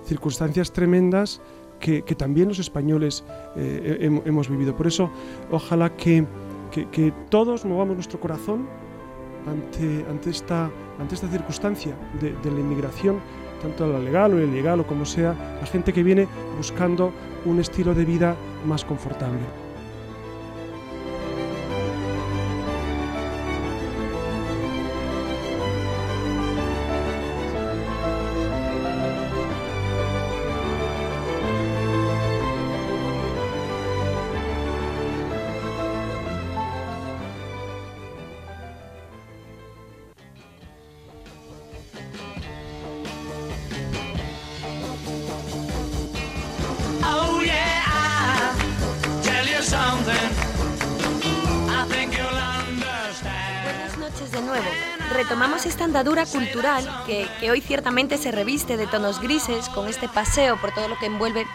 Circunstancias 0.06 0.72
tremendas 0.72 1.42
que, 1.80 2.00
también 2.16 2.48
los 2.48 2.58
españoles 2.60 3.22
eh, 3.56 4.22
hemos 4.24 4.48
vivido. 4.48 4.74
Por 4.74 4.86
eso, 4.86 5.10
ojalá 5.50 5.94
que, 5.94 6.24
todos 7.28 7.66
movamos 7.66 7.94
nuestro 7.94 8.18
corazón 8.18 8.66
ante, 9.46 10.06
ante, 10.08 10.30
esta, 10.30 10.70
ante 10.98 11.14
esta 11.14 11.28
circunstancia 11.28 11.94
de, 12.22 12.32
de 12.32 12.50
la 12.50 12.60
inmigración, 12.60 13.20
tanto 13.60 13.86
la 13.86 13.98
legal 13.98 14.32
o 14.32 14.40
ilegal 14.40 14.80
o 14.80 14.86
como 14.86 15.04
sea, 15.04 15.58
la 15.60 15.66
gente 15.66 15.92
que 15.92 16.02
viene 16.02 16.26
buscando 16.56 17.12
un 17.44 17.60
estilo 17.60 17.94
de 17.94 18.06
vida 18.06 18.34
más 18.64 18.82
confortable. 18.82 19.63
Que, 57.06 57.50
hoy 57.50 57.60
ciertamente 57.60 58.16
se 58.16 58.30
reviste 58.30 58.76
de 58.76 58.86
tonos 58.86 59.20
grises 59.20 59.68
con 59.68 59.86
este 59.88 60.08
paseo 60.08 60.56
por 60.56 60.72
todo 60.72 60.88
lo 60.88 60.98
que 60.98 61.06
envuelve 61.06 61.46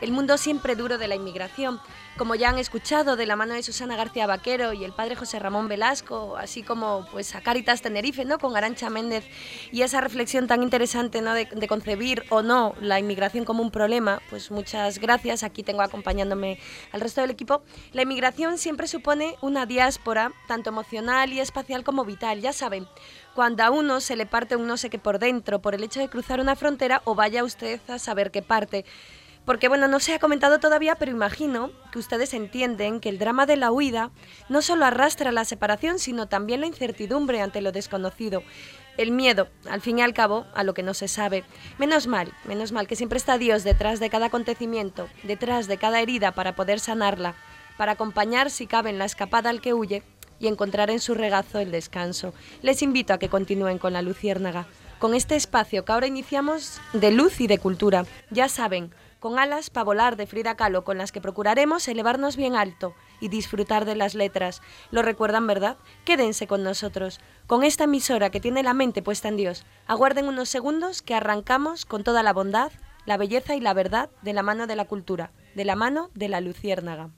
el 0.00 0.12
mundo 0.12 0.38
siempre 0.38 0.74
duro 0.74 0.98
de 0.98 1.08
la 1.08 1.14
inmigración, 1.14 1.80
como 2.16 2.34
ya 2.34 2.50
han 2.50 2.58
escuchado 2.58 3.16
de 3.16 3.26
la 3.26 3.36
mano 3.36 3.54
de 3.54 3.62
Susana 3.62 3.96
García 3.96 4.26
Vaquero 4.26 4.72
y 4.72 4.84
el 4.84 4.92
padre 4.92 5.16
José 5.16 5.38
Ramón 5.38 5.68
Velasco, 5.68 6.36
así 6.36 6.62
como 6.62 7.06
pues 7.12 7.34
a 7.34 7.40
Caritas 7.40 7.82
Tenerife, 7.82 8.24
¿no? 8.24 8.38
con 8.38 8.56
Arancha 8.56 8.90
Méndez 8.90 9.24
y 9.72 9.82
esa 9.82 10.00
reflexión 10.00 10.46
tan 10.46 10.62
interesante 10.62 11.22
¿no? 11.22 11.34
de, 11.34 11.46
de 11.46 11.68
concebir 11.68 12.24
o 12.28 12.42
no 12.42 12.74
la 12.80 12.98
inmigración 12.98 13.44
como 13.44 13.62
un 13.62 13.70
problema, 13.70 14.20
pues 14.30 14.50
muchas 14.50 14.98
gracias. 14.98 15.42
Aquí 15.42 15.62
tengo 15.62 15.82
acompañándome 15.82 16.58
al 16.92 17.00
resto 17.00 17.20
del 17.20 17.30
equipo. 17.30 17.62
La 17.92 18.02
inmigración 18.02 18.58
siempre 18.58 18.86
supone 18.86 19.36
una 19.40 19.66
diáspora, 19.66 20.32
tanto 20.46 20.70
emocional 20.70 21.32
y 21.32 21.40
espacial 21.40 21.84
como 21.84 22.04
vital, 22.04 22.40
ya 22.40 22.52
saben 22.52 22.86
cuando 23.34 23.62
a 23.62 23.70
uno 23.70 24.00
se 24.00 24.16
le 24.16 24.26
parte 24.26 24.56
un 24.56 24.66
no 24.66 24.76
sé 24.76 24.90
qué 24.90 24.98
por 24.98 25.18
dentro 25.18 25.60
por 25.60 25.74
el 25.74 25.84
hecho 25.84 26.00
de 26.00 26.08
cruzar 26.08 26.40
una 26.40 26.56
frontera 26.56 27.00
o 27.04 27.14
vaya 27.14 27.44
usted 27.44 27.80
a 27.88 27.98
saber 27.98 28.30
qué 28.30 28.42
parte. 28.42 28.84
Porque 29.44 29.68
bueno, 29.68 29.88
no 29.88 30.00
se 30.00 30.14
ha 30.14 30.18
comentado 30.18 30.60
todavía, 30.60 30.96
pero 30.96 31.10
imagino 31.10 31.70
que 31.92 31.98
ustedes 31.98 32.34
entienden 32.34 33.00
que 33.00 33.08
el 33.08 33.18
drama 33.18 33.46
de 33.46 33.56
la 33.56 33.72
huida 33.72 34.10
no 34.48 34.62
solo 34.62 34.84
arrastra 34.84 35.32
la 35.32 35.44
separación, 35.44 35.98
sino 35.98 36.28
también 36.28 36.60
la 36.60 36.66
incertidumbre 36.66 37.40
ante 37.40 37.60
lo 37.60 37.72
desconocido. 37.72 38.42
El 38.96 39.12
miedo, 39.12 39.48
al 39.68 39.80
fin 39.80 39.98
y 39.98 40.02
al 40.02 40.12
cabo, 40.12 40.46
a 40.54 40.62
lo 40.62 40.74
que 40.74 40.82
no 40.82 40.94
se 40.94 41.08
sabe. 41.08 41.44
Menos 41.78 42.06
mal, 42.06 42.32
menos 42.44 42.70
mal 42.70 42.86
que 42.86 42.96
siempre 42.96 43.16
está 43.16 43.38
Dios 43.38 43.64
detrás 43.64 43.98
de 43.98 44.10
cada 44.10 44.26
acontecimiento, 44.26 45.08
detrás 45.22 45.68
de 45.68 45.78
cada 45.78 46.00
herida 46.00 46.32
para 46.32 46.54
poder 46.54 46.80
sanarla, 46.80 47.34
para 47.78 47.92
acompañar 47.92 48.50
si 48.50 48.66
cabe 48.66 48.90
en 48.90 48.98
la 48.98 49.06
escapada 49.06 49.48
al 49.48 49.62
que 49.62 49.72
huye 49.72 50.02
y 50.38 50.48
encontrar 50.48 50.90
en 50.90 51.00
su 51.00 51.14
regazo 51.14 51.60
el 51.60 51.70
descanso. 51.70 52.34
Les 52.62 52.82
invito 52.82 53.14
a 53.14 53.18
que 53.18 53.28
continúen 53.28 53.78
con 53.78 53.92
la 53.92 54.02
Luciérnaga, 54.02 54.66
con 54.98 55.14
este 55.14 55.36
espacio 55.36 55.84
que 55.84 55.92
ahora 55.92 56.06
iniciamos 56.06 56.80
de 56.92 57.10
luz 57.10 57.40
y 57.40 57.46
de 57.46 57.58
cultura. 57.58 58.04
Ya 58.30 58.48
saben, 58.48 58.92
con 59.20 59.38
alas 59.38 59.70
para 59.70 59.84
volar 59.84 60.16
de 60.16 60.26
Frida 60.26 60.56
Kahlo, 60.56 60.82
con 60.82 60.98
las 60.98 61.12
que 61.12 61.20
procuraremos 61.20 61.86
elevarnos 61.86 62.36
bien 62.36 62.56
alto 62.56 62.94
y 63.20 63.28
disfrutar 63.28 63.84
de 63.84 63.94
las 63.94 64.14
letras. 64.14 64.62
¿Lo 64.90 65.02
recuerdan, 65.02 65.46
verdad? 65.46 65.76
Quédense 66.04 66.46
con 66.46 66.64
nosotros, 66.64 67.20
con 67.46 67.62
esta 67.62 67.84
emisora 67.84 68.30
que 68.30 68.40
tiene 68.40 68.62
la 68.62 68.74
mente 68.74 69.02
puesta 69.02 69.28
en 69.28 69.36
Dios. 69.36 69.64
Aguarden 69.86 70.26
unos 70.26 70.48
segundos 70.48 71.02
que 71.02 71.14
arrancamos 71.14 71.84
con 71.84 72.02
toda 72.02 72.22
la 72.22 72.32
bondad, 72.32 72.72
la 73.06 73.16
belleza 73.16 73.54
y 73.54 73.60
la 73.60 73.74
verdad 73.74 74.10
de 74.22 74.32
la 74.32 74.42
mano 74.42 74.66
de 74.66 74.76
la 74.76 74.86
cultura, 74.86 75.30
de 75.54 75.64
la 75.64 75.76
mano 75.76 76.10
de 76.14 76.28
la 76.28 76.40
luciérnaga. 76.40 77.10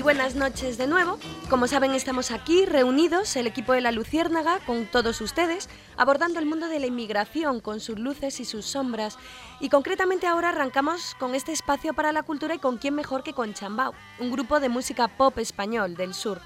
Y 0.00 0.02
buenas 0.02 0.34
noches 0.34 0.78
de 0.78 0.86
nuevo. 0.86 1.18
Como 1.50 1.66
saben, 1.66 1.90
estamos 1.90 2.30
aquí 2.30 2.64
reunidos, 2.64 3.36
el 3.36 3.46
equipo 3.46 3.74
de 3.74 3.82
la 3.82 3.92
Luciérnaga, 3.92 4.58
con 4.60 4.86
todos 4.86 5.20
ustedes, 5.20 5.68
abordando 5.98 6.38
el 6.38 6.46
mundo 6.46 6.68
de 6.68 6.80
la 6.80 6.86
inmigración 6.86 7.60
con 7.60 7.80
sus 7.80 7.98
luces 7.98 8.40
y 8.40 8.46
sus 8.46 8.64
sombras. 8.64 9.18
Y 9.60 9.68
concretamente 9.68 10.26
ahora 10.26 10.48
arrancamos 10.48 11.14
con 11.16 11.34
este 11.34 11.52
espacio 11.52 11.92
para 11.92 12.12
la 12.12 12.22
cultura 12.22 12.54
y 12.54 12.58
con 12.58 12.78
quién 12.78 12.94
mejor 12.94 13.22
que 13.22 13.34
con 13.34 13.52
Chambao, 13.52 13.92
un 14.18 14.30
grupo 14.30 14.58
de 14.58 14.70
música 14.70 15.06
pop 15.06 15.36
español 15.36 15.96
del 15.96 16.14
sur. 16.14 16.40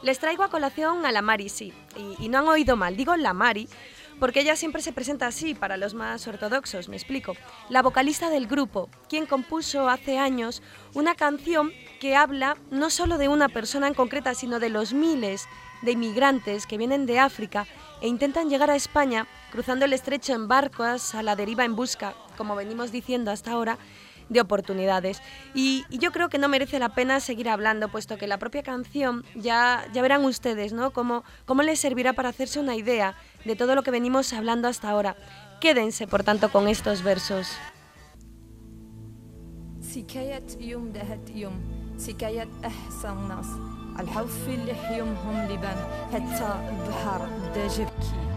Les 0.00 0.18
traigo 0.18 0.42
a 0.42 0.48
colación 0.48 1.04
a 1.04 1.12
la 1.12 1.20
Mari, 1.20 1.50
sí, 1.50 1.74
y, 1.98 2.24
y 2.24 2.28
no 2.30 2.38
han 2.38 2.48
oído 2.48 2.74
mal, 2.74 2.96
digo 2.96 3.14
la 3.16 3.34
Mari, 3.34 3.68
porque 4.20 4.40
ella 4.40 4.56
siempre 4.56 4.82
se 4.82 4.92
presenta 4.92 5.26
así 5.26 5.54
para 5.54 5.76
los 5.76 5.94
más 5.94 6.26
ortodoxos, 6.26 6.88
me 6.88 6.96
explico. 6.96 7.34
La 7.68 7.82
vocalista 7.82 8.30
del 8.30 8.46
grupo, 8.46 8.88
quien 9.08 9.26
compuso 9.26 9.88
hace 9.88 10.18
años 10.18 10.62
una 10.94 11.14
canción 11.14 11.72
que 12.00 12.16
habla 12.16 12.56
no 12.70 12.90
solo 12.90 13.18
de 13.18 13.28
una 13.28 13.48
persona 13.48 13.88
en 13.88 13.94
concreta, 13.94 14.34
sino 14.34 14.60
de 14.60 14.68
los 14.68 14.92
miles 14.92 15.46
de 15.82 15.92
inmigrantes 15.92 16.66
que 16.66 16.78
vienen 16.78 17.06
de 17.06 17.18
África 17.18 17.66
e 18.00 18.08
intentan 18.08 18.48
llegar 18.48 18.70
a 18.70 18.76
España 18.76 19.26
cruzando 19.50 19.84
el 19.84 19.92
estrecho 19.92 20.34
en 20.34 20.48
barcos 20.48 21.14
a 21.14 21.22
la 21.22 21.36
deriva 21.36 21.64
en 21.64 21.76
busca, 21.76 22.14
como 22.36 22.56
venimos 22.56 22.90
diciendo 22.90 23.30
hasta 23.30 23.52
ahora, 23.52 23.78
de 24.29 24.41
oportunidades. 24.41 25.21
Y, 25.53 25.85
y, 25.89 25.97
yo 25.97 26.11
creo 26.11 26.29
que 26.29 26.37
no 26.37 26.47
merece 26.47 26.79
la 26.79 26.89
pena 26.89 27.19
seguir 27.19 27.49
hablando, 27.49 27.89
puesto 27.89 28.17
que 28.17 28.27
la 28.27 28.37
propia 28.37 28.63
canción 28.63 29.25
ya, 29.35 29.85
ya 29.93 30.01
verán 30.01 30.23
ustedes, 30.23 30.71
¿no? 30.71 30.91
Cómo, 30.91 31.23
cómo 31.45 31.63
les 31.63 31.79
servirá 31.79 32.13
para 32.13 32.29
hacerse 32.29 32.59
una 32.59 32.75
idea 32.75 33.15
de 33.45 33.55
todo 33.55 33.75
lo 33.75 33.83
que 33.83 33.91
venimos 33.91 34.31
hablando 34.33 34.67
hasta 34.67 34.89
ahora. 34.89 35.15
Quédense, 35.59 36.07
por 36.07 36.23
tanto, 36.23 36.51
con 36.51 36.67
estos 36.67 37.03
versos. 37.03 37.47
سكاية 39.89 40.45
يوم 40.59 40.91
دهت 40.91 41.29
يوم 41.35 41.61
سكاية 41.97 42.47
أحسن 42.65 43.27
ناس 43.27 43.45
الحوف 43.99 44.47
اللي 44.47 44.97
يومهم 44.97 45.51
لبان 45.51 45.77
حتى 46.13 46.69
البحر 46.69 47.27
بدا 47.27 47.67
جبكي 47.67 48.32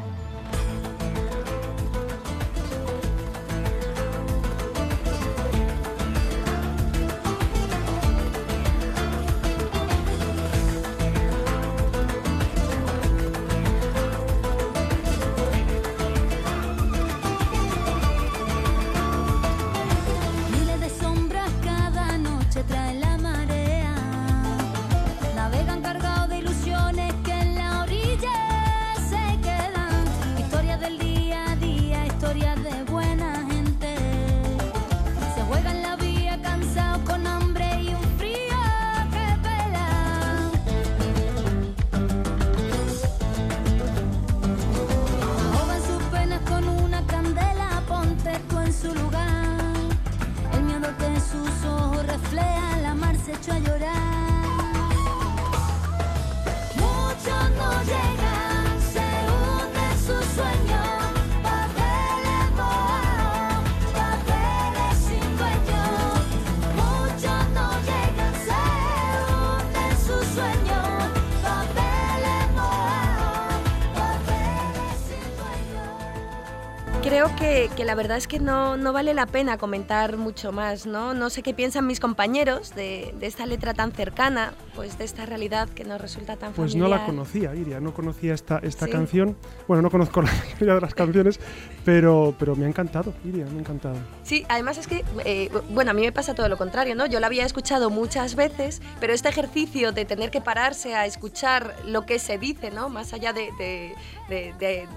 Creo 77.35 77.67
que, 77.67 77.75
que 77.75 77.83
la 77.83 77.93
verdad 77.93 78.15
es 78.17 78.25
que 78.25 78.39
no, 78.39 78.77
no 78.77 78.93
vale 78.93 79.13
la 79.13 79.25
pena 79.25 79.57
comentar 79.57 80.15
mucho 80.15 80.53
más, 80.53 80.85
¿no? 80.85 81.13
No 81.13 81.29
sé 81.29 81.43
qué 81.43 81.53
piensan 81.53 81.85
mis 81.85 81.99
compañeros 81.99 82.73
de, 82.73 83.13
de 83.19 83.27
esta 83.27 83.45
letra 83.45 83.73
tan 83.73 83.91
cercana, 83.91 84.53
pues 84.75 84.97
de 84.97 85.03
esta 85.03 85.25
realidad 85.25 85.67
que 85.67 85.83
nos 85.83 85.99
resulta 85.99 86.37
tan 86.37 86.53
Pues 86.53 86.73
no 86.75 86.83
familiar. 86.85 87.01
la 87.01 87.05
conocía, 87.05 87.53
Iria, 87.53 87.81
no 87.81 87.93
conocía 87.93 88.33
esta, 88.33 88.59
esta 88.59 88.85
Sí. 88.85 88.91
canción. 88.93 89.35
Bueno, 89.67 89.81
no 89.83 89.89
conozco 89.91 90.21
la 90.23 90.31
mayoría 90.31 90.75
de 90.75 90.81
las 90.81 90.93
canciones, 90.95 91.39
pero, 91.83 92.33
pero 92.39 92.55
me 92.55 92.65
ha 92.65 92.69
encantado, 92.69 93.13
Iria, 93.25 93.45
me 93.45 93.57
ha 93.57 93.59
encantado. 93.59 93.95
Sí, 94.23 94.45
además 94.47 94.77
es 94.77 94.87
que, 94.87 95.03
eh, 95.25 95.49
bueno, 95.69 95.91
a 95.91 95.93
mí 95.93 96.03
me 96.03 96.13
pasa 96.13 96.33
todo 96.33 96.47
lo 96.47 96.57
contrario, 96.57 96.95
¿no? 96.95 97.07
Yo 97.07 97.19
la 97.19 97.27
había 97.27 97.45
escuchado 97.45 97.89
muchas 97.89 98.35
veces, 98.35 98.81
pero 99.01 99.11
este 99.13 99.27
ejercicio 99.27 99.91
de 99.91 100.05
tener 100.05 100.31
que 100.31 100.39
pararse 100.39 100.95
a 100.95 101.05
escuchar 101.05 101.75
lo 101.85 102.05
que 102.05 102.19
se 102.19 102.37
dice, 102.37 102.71
¿no? 102.71 102.87
Más 102.87 103.11
allá 103.13 103.33
de- 103.33 103.51
de- 103.59 103.93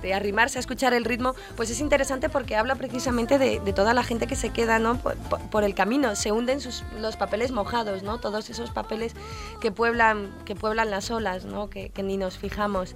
de 0.03 0.15
arrimarse 0.15 0.59
a 0.59 0.61
escuchar 0.61 0.93
el 0.95 1.05
ritmo, 1.05 1.35
pues 1.57 1.71
es 1.71 1.81
interesante 1.81 2.20
porque 2.29 2.57
habla 2.57 2.75
precisamente 2.75 3.39
de, 3.39 3.61
de 3.61 3.73
toda 3.73 3.95
la 3.95 4.03
gente 4.05 4.27
que 4.27 4.37
se 4.37 4.51
queda, 4.51 4.79
¿no? 4.79 4.99
Por- 4.99 5.17
por 5.51 5.65
el 5.65 5.75
camino, 5.75 6.15
se 6.17 6.31
hunden 6.33 6.61
sus, 6.61 6.85
los 6.99 7.17
papeles 7.17 7.51
mojados, 7.53 8.03
¿no? 8.03 8.19
Todos 8.19 8.51
esos 8.51 8.71
papeles 8.71 9.15
que 9.61 9.73
pueblan, 9.73 10.31
que 10.45 10.55
pueblan 10.55 10.91
las 10.91 11.11
olas, 11.11 11.45
¿no? 11.45 11.71
Que, 11.71 11.91
que 11.91 12.03
ni 12.03 12.17
nos 12.17 12.37
fijamos. 12.39 12.95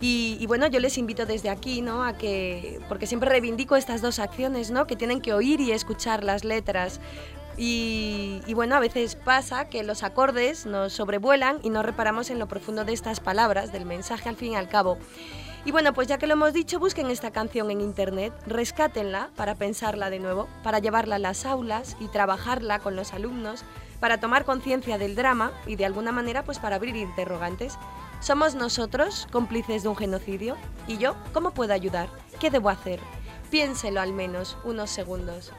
Y, 0.00 0.36
y 0.40 0.46
bueno, 0.46 0.66
yo 0.66 0.80
les 0.80 0.98
invito 0.98 1.26
desde 1.26 1.48
aquí, 1.48 1.80
¿no? 1.80 2.04
A 2.04 2.14
que, 2.14 2.80
porque 2.88 3.06
siempre 3.06 3.30
reivindico 3.30 3.76
estas 3.76 4.02
dos 4.02 4.18
acciones, 4.18 4.70
¿no? 4.72 4.86
Que 4.88 4.96
tienen 4.96 5.20
que 5.20 5.32
oír 5.32 5.60
y 5.60 5.70
escuchar 5.70 6.24
las 6.24 6.42
letras. 6.44 7.00
Y, 7.56 8.40
y 8.46 8.54
bueno, 8.54 8.74
a 8.74 8.80
veces 8.80 9.14
pasa 9.14 9.68
que 9.68 9.82
los 9.84 10.02
acordes 10.02 10.66
nos 10.66 10.94
sobrevuelan 10.94 11.58
y 11.62 11.70
no 11.70 11.82
reparamos 11.82 12.30
en 12.30 12.38
lo 12.38 12.48
profundo 12.48 12.84
de 12.84 12.94
estas 12.94 13.20
palabras, 13.20 13.72
del 13.72 13.84
mensaje 13.84 14.28
al 14.28 14.36
fin 14.36 14.52
y 14.52 14.56
al 14.56 14.68
cabo. 14.68 14.98
Y 15.64 15.70
bueno, 15.70 15.92
pues 15.92 16.08
ya 16.08 16.18
que 16.18 16.26
lo 16.26 16.32
hemos 16.32 16.52
dicho, 16.52 16.80
busquen 16.80 17.08
esta 17.08 17.30
canción 17.30 17.70
en 17.70 17.80
internet, 17.80 18.32
rescátenla 18.46 19.30
para 19.36 19.54
pensarla 19.54 20.10
de 20.10 20.18
nuevo, 20.18 20.48
para 20.64 20.80
llevarla 20.80 21.16
a 21.16 21.20
las 21.20 21.46
aulas 21.46 21.96
y 22.00 22.08
trabajarla 22.08 22.80
con 22.80 22.96
los 22.96 23.12
alumnos, 23.12 23.64
para 24.00 24.18
tomar 24.18 24.44
conciencia 24.44 24.98
del 24.98 25.14
drama 25.14 25.52
y 25.66 25.76
de 25.76 25.86
alguna 25.86 26.10
manera 26.10 26.42
pues 26.44 26.58
para 26.58 26.76
abrir 26.76 26.96
interrogantes. 26.96 27.78
¿Somos 28.18 28.56
nosotros 28.56 29.28
cómplices 29.30 29.84
de 29.84 29.88
un 29.88 29.96
genocidio? 29.96 30.56
¿Y 30.88 30.98
yo 30.98 31.14
cómo 31.32 31.52
puedo 31.52 31.72
ayudar? 31.74 32.08
¿Qué 32.40 32.50
debo 32.50 32.68
hacer? 32.68 32.98
Piénselo 33.50 34.00
al 34.00 34.12
menos 34.12 34.58
unos 34.64 34.90
segundos. 34.90 35.52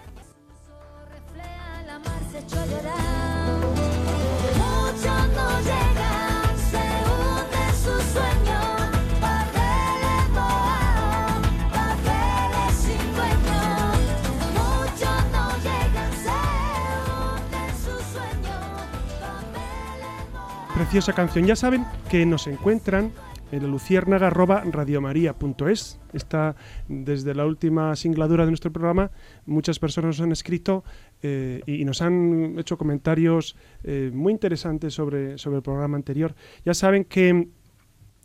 Preciosa 20.84 21.14
canción. 21.14 21.46
Ya 21.46 21.56
saben 21.56 21.86
que 22.12 22.26
nos 22.26 22.46
encuentran 22.46 23.14
en 23.54 23.64
la 23.64 23.70
luciérnaga 23.70 24.28
arroba 24.28 24.66
radiomaria.es. 24.70 25.98
Está 26.12 26.58
desde 26.90 27.34
la 27.34 27.46
última 27.46 27.96
singladura 27.96 28.44
de 28.44 28.52
nuestro 28.52 28.74
programa. 28.74 29.10
Muchas 29.46 29.80
personas 29.80 30.18
nos 30.18 30.22
han 30.22 30.34
escrito 30.34 30.84
eh, 31.22 31.62
y 31.66 31.86
nos 31.86 32.02
han 32.02 32.60
hecho 32.60 32.78
comentarios 32.78 33.56
eh, 33.86 34.12
muy 34.14 34.34
interesantes 34.34 34.94
sobre, 34.94 35.38
sobre 35.38 35.56
el 35.56 35.64
programa 35.64 35.96
anterior. 35.96 36.36
Ya 36.66 36.74
saben 36.74 37.06
que 37.06 37.48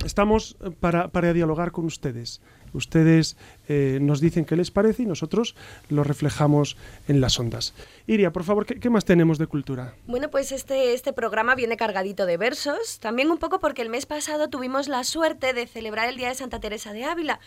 estamos 0.04 0.56
para, 0.80 1.12
para 1.12 1.32
dialogar 1.32 1.70
con 1.70 1.84
ustedes. 1.84 2.42
Ustedes 2.72 3.36
eh, 3.68 3.98
nos 4.00 4.20
dicen 4.20 4.44
qué 4.44 4.56
les 4.56 4.70
parece 4.70 5.02
y 5.02 5.06
nosotros 5.06 5.54
lo 5.88 6.04
reflejamos 6.04 6.76
en 7.06 7.20
las 7.20 7.38
ondas. 7.38 7.74
Iria, 8.06 8.32
por 8.32 8.44
favor, 8.44 8.66
¿qué, 8.66 8.90
más 8.90 9.04
tenemos 9.04 9.38
de 9.38 9.46
cultura? 9.46 9.94
Bueno, 10.06 10.30
pues 10.30 10.52
este, 10.52 10.94
este 10.94 11.12
programa 11.12 11.54
viene 11.54 11.76
cargadito 11.76 12.26
de 12.26 12.36
versos, 12.36 12.98
también 13.00 13.30
un 13.30 13.38
poco 13.38 13.58
porque 13.60 13.82
el 13.82 13.90
mes 13.90 14.06
pasado 14.06 14.48
tuvimos 14.48 14.88
la 14.88 15.04
suerte 15.04 15.52
de 15.52 15.66
celebrar 15.66 16.08
el 16.08 16.16
Día 16.16 16.28
de 16.28 16.34
Santa 16.34 16.60
Teresa 16.60 16.92
de 16.92 17.04
Ávila. 17.04 17.40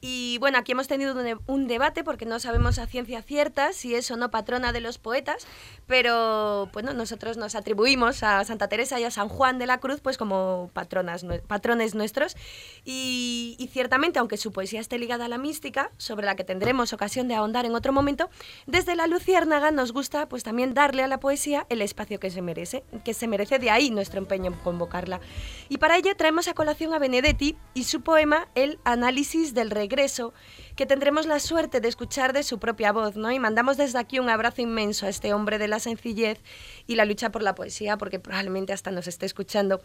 Y 0.00 0.38
bueno, 0.38 0.58
aquí 0.58 0.72
hemos 0.72 0.86
tenido 0.88 1.14
un, 1.14 1.24
de- 1.24 1.38
un 1.46 1.66
debate 1.66 2.04
porque 2.04 2.26
no 2.26 2.38
sabemos 2.38 2.78
a 2.78 2.86
ciencia 2.86 3.22
cierta 3.22 3.72
si 3.72 3.94
es 3.94 4.10
o 4.10 4.16
no 4.16 4.30
patrona 4.30 4.72
de 4.72 4.80
los 4.80 4.98
poetas, 4.98 5.46
pero 5.86 6.68
bueno, 6.72 6.92
nosotros 6.94 7.36
nos 7.36 7.54
atribuimos 7.54 8.22
a 8.22 8.44
Santa 8.44 8.68
Teresa 8.68 9.00
y 9.00 9.04
a 9.04 9.10
San 9.10 9.28
Juan 9.28 9.58
de 9.58 9.66
la 9.66 9.78
Cruz 9.78 10.00
pues 10.00 10.18
como 10.18 10.70
patronas, 10.72 11.24
patrones 11.46 11.94
nuestros. 11.94 12.36
Y, 12.84 13.56
y 13.58 13.68
ciertamente, 13.68 14.18
aunque 14.18 14.36
su 14.36 14.52
esté 14.72 14.98
ligada 14.98 15.26
a 15.26 15.28
la 15.28 15.38
mística, 15.38 15.90
sobre 15.98 16.26
la 16.26 16.36
que 16.36 16.44
tendremos 16.44 16.92
ocasión 16.92 17.28
de 17.28 17.34
ahondar 17.34 17.66
en 17.66 17.74
otro 17.74 17.92
momento, 17.92 18.30
desde 18.66 18.94
la 18.94 19.06
Luciérnaga 19.06 19.70
nos 19.70 19.92
gusta 19.92 20.28
pues 20.28 20.42
también 20.42 20.74
darle 20.74 21.02
a 21.02 21.08
la 21.08 21.20
poesía 21.20 21.66
el 21.68 21.82
espacio 21.82 22.18
que 22.18 22.30
se 22.30 22.42
merece, 22.42 22.84
que 23.04 23.14
se 23.14 23.28
merece 23.28 23.58
de 23.58 23.70
ahí 23.70 23.90
nuestro 23.90 24.18
empeño 24.18 24.52
en 24.52 24.58
convocarla. 24.58 25.20
Y 25.68 25.78
para 25.78 25.96
ello 25.96 26.14
traemos 26.16 26.48
a 26.48 26.54
colación 26.54 26.94
a 26.94 26.98
Benedetti 26.98 27.56
y 27.74 27.84
su 27.84 28.02
poema 28.02 28.48
El 28.54 28.78
análisis 28.84 29.54
del 29.54 29.70
regreso, 29.70 30.32
que 30.76 30.86
tendremos 30.86 31.26
la 31.26 31.40
suerte 31.40 31.80
de 31.80 31.88
escuchar 31.88 32.32
de 32.32 32.42
su 32.42 32.58
propia 32.58 32.92
voz, 32.92 33.16
¿no? 33.16 33.30
Y 33.30 33.38
mandamos 33.38 33.76
desde 33.76 33.98
aquí 33.98 34.18
un 34.18 34.28
abrazo 34.28 34.62
inmenso 34.62 35.06
a 35.06 35.08
este 35.08 35.32
hombre 35.32 35.58
de 35.58 35.68
la 35.68 35.78
sencillez 35.78 36.40
y 36.86 36.96
la 36.96 37.04
lucha 37.04 37.30
por 37.30 37.42
la 37.42 37.54
poesía, 37.54 37.96
porque 37.96 38.18
probablemente 38.18 38.72
hasta 38.72 38.90
nos 38.90 39.06
esté 39.06 39.26
escuchando. 39.26 39.80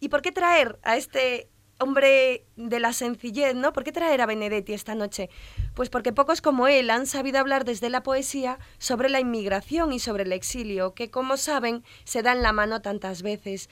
¿Y 0.00 0.08
por 0.08 0.22
qué 0.22 0.32
traer 0.32 0.78
a 0.82 0.96
este 0.96 1.48
hombre 1.78 2.44
de 2.56 2.80
la 2.80 2.92
sencillez, 2.92 3.54
¿no? 3.54 3.72
¿Por 3.72 3.84
qué 3.84 3.92
traer 3.92 4.20
a 4.20 4.26
Benedetti 4.26 4.72
esta 4.72 4.94
noche? 4.94 5.30
Pues 5.74 5.90
porque 5.90 6.12
pocos 6.12 6.40
como 6.40 6.68
él 6.68 6.90
han 6.90 7.06
sabido 7.06 7.38
hablar 7.38 7.64
desde 7.64 7.90
la 7.90 8.02
poesía 8.02 8.58
sobre 8.78 9.08
la 9.08 9.20
inmigración 9.20 9.92
y 9.92 9.98
sobre 9.98 10.24
el 10.24 10.32
exilio, 10.32 10.94
que 10.94 11.10
como 11.10 11.36
saben 11.36 11.84
se 12.04 12.22
da 12.22 12.32
en 12.32 12.42
la 12.42 12.52
mano 12.52 12.82
tantas 12.82 13.22
veces. 13.22 13.68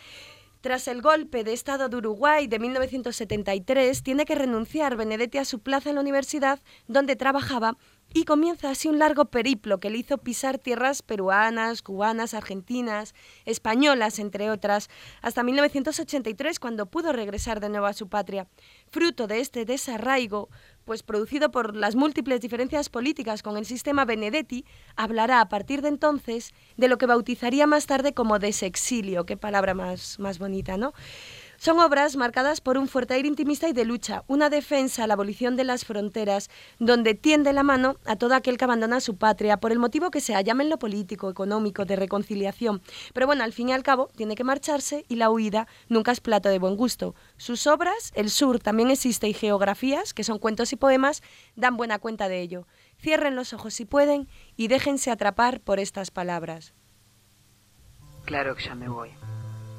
Tras 0.63 0.87
el 0.87 1.03
golpe 1.03 1.43
de 1.43 1.53
Estado 1.53 1.89
de 1.89 1.97
Uruguay 1.97 2.47
de 2.47 2.61
1973, 2.61 4.05
tiene 4.05 4.25
que 4.25 4.37
renunciar 4.37 4.95
Benedetti 4.95 5.39
a 5.39 5.45
su 5.45 5.59
plaza 5.59 5.89
en 5.89 5.97
la 5.97 6.01
universidad 6.01 6.61
donde 6.87 7.17
trabajaba 7.17 7.77
y 8.15 8.25
comienza 8.25 8.71
así 8.71 8.89
un 8.89 8.99
largo 8.99 9.27
periplo 9.27 9.81
que 9.81 9.91
le 9.91 9.99
hizo 9.99 10.19
pisar 10.19 10.59
tierras 10.59 11.03
peruanas, 11.03 11.83
cubanas, 11.83 12.35
argentinas, 12.35 13.15
españolas, 13.45 14.19
entre 14.19 14.51
otras, 14.51 14.91
hasta 15.21 15.43
1983 15.43 16.59
cuando 16.59 16.87
pudo 16.87 17.13
regresar 17.13 17.61
de 17.61 17.69
nuevo 17.69 17.87
a 17.87 17.93
su 17.93 18.09
patria. 18.09 18.49
Fruto 18.91 19.27
de 19.27 19.41
este 19.41 19.65
desarraigo, 19.65 20.49
pues 20.85 21.03
producido 21.03 21.51
por 21.51 21.77
las 21.77 21.95
múltiples 21.95 22.41
diferencias 22.41 22.89
políticas 22.89 23.43
con 23.43 23.57
el 23.57 23.65
sistema 23.65 24.05
Benedetti, 24.05 24.65
hablará 24.97 25.41
a 25.41 25.49
partir 25.49 25.81
de 25.83 25.89
entonces 25.89 26.53
de 26.77 26.89
lo 26.89 26.99
que 26.99 27.07
bautizaría 27.07 27.67
más 27.67 27.87
tarde 27.87 28.15
como 28.15 28.39
desexilio, 28.39 29.25
qué 29.25 29.37
palabra 29.37 29.75
más, 29.75 30.19
más 30.19 30.39
bonita, 30.39 30.77
¿no? 30.77 30.93
Son 31.63 31.79
obras 31.79 32.17
marcadas 32.17 32.61
por 32.61 32.77
un 32.77 32.89
fuerte 32.89 33.15
aire 33.15 33.29
intimista 33.29 33.69
y 33.69 33.73
de 33.73 33.85
lucha, 33.85 34.25
una 34.27 34.51
defensa 34.51 35.05
a 35.05 35.07
la 35.07 35.15
abolición 35.15 35.55
de 35.55 35.63
las 35.63 35.85
fronteras, 35.85 36.51
donde 36.81 37.15
tiende 37.15 37.53
la 37.53 37.63
mano 37.63 37.95
a 38.05 38.17
todo 38.17 38.35
aquel 38.35 38.59
que 38.59 38.65
abandona 38.65 38.99
su 38.99 39.17
patria, 39.17 39.59
por 39.59 39.71
el 39.71 39.79
motivo 39.79 40.11
que 40.11 40.21
sea, 40.21 40.41
llámenlo 40.41 40.81
político, 40.81 41.31
económico, 41.31 41.85
de 41.85 41.95
reconciliación. 41.95 42.83
Pero 43.15 43.29
bueno, 43.29 43.45
al 43.45 43.53
fin 43.53 43.69
y 43.69 43.73
al 43.75 43.85
cabo, 43.85 44.09
tiene 44.17 44.35
que 44.35 44.43
marcharse 44.43 45.05
y 45.09 45.15
la 45.15 45.31
huida 45.31 45.69
nunca 45.89 46.11
es 46.11 46.21
plato 46.21 46.49
de 46.49 46.59
buen 46.59 46.75
gusto. 46.75 47.15
Sus 47.37 47.69
obras, 47.69 48.11
El 48.17 48.31
Sur 48.31 48.59
también 48.59 48.91
existe 48.91 49.29
y 49.29 49.33
Geografías, 49.33 50.15
que 50.15 50.25
son 50.25 50.41
cuentos 50.41 50.73
y 50.73 50.77
poemas, 50.77 51.23
dan 51.55 51.77
buena 51.77 52.01
cuenta 52.01 52.29
de 52.29 52.41
ello. 52.41 52.67
Cierren 53.01 53.37
los 53.37 53.53
ojos 53.53 53.73
si 53.73 53.85
pueden 53.85 54.27
y 54.57 54.67
déjense 54.67 55.13
atrapar 55.13 55.61
por 55.61 55.79
estas 55.79 56.11
palabras. 56.11 56.75
Claro 58.25 58.57
que 58.57 58.65
ya 58.65 58.75
me 58.75 58.89
voy. 58.89 59.11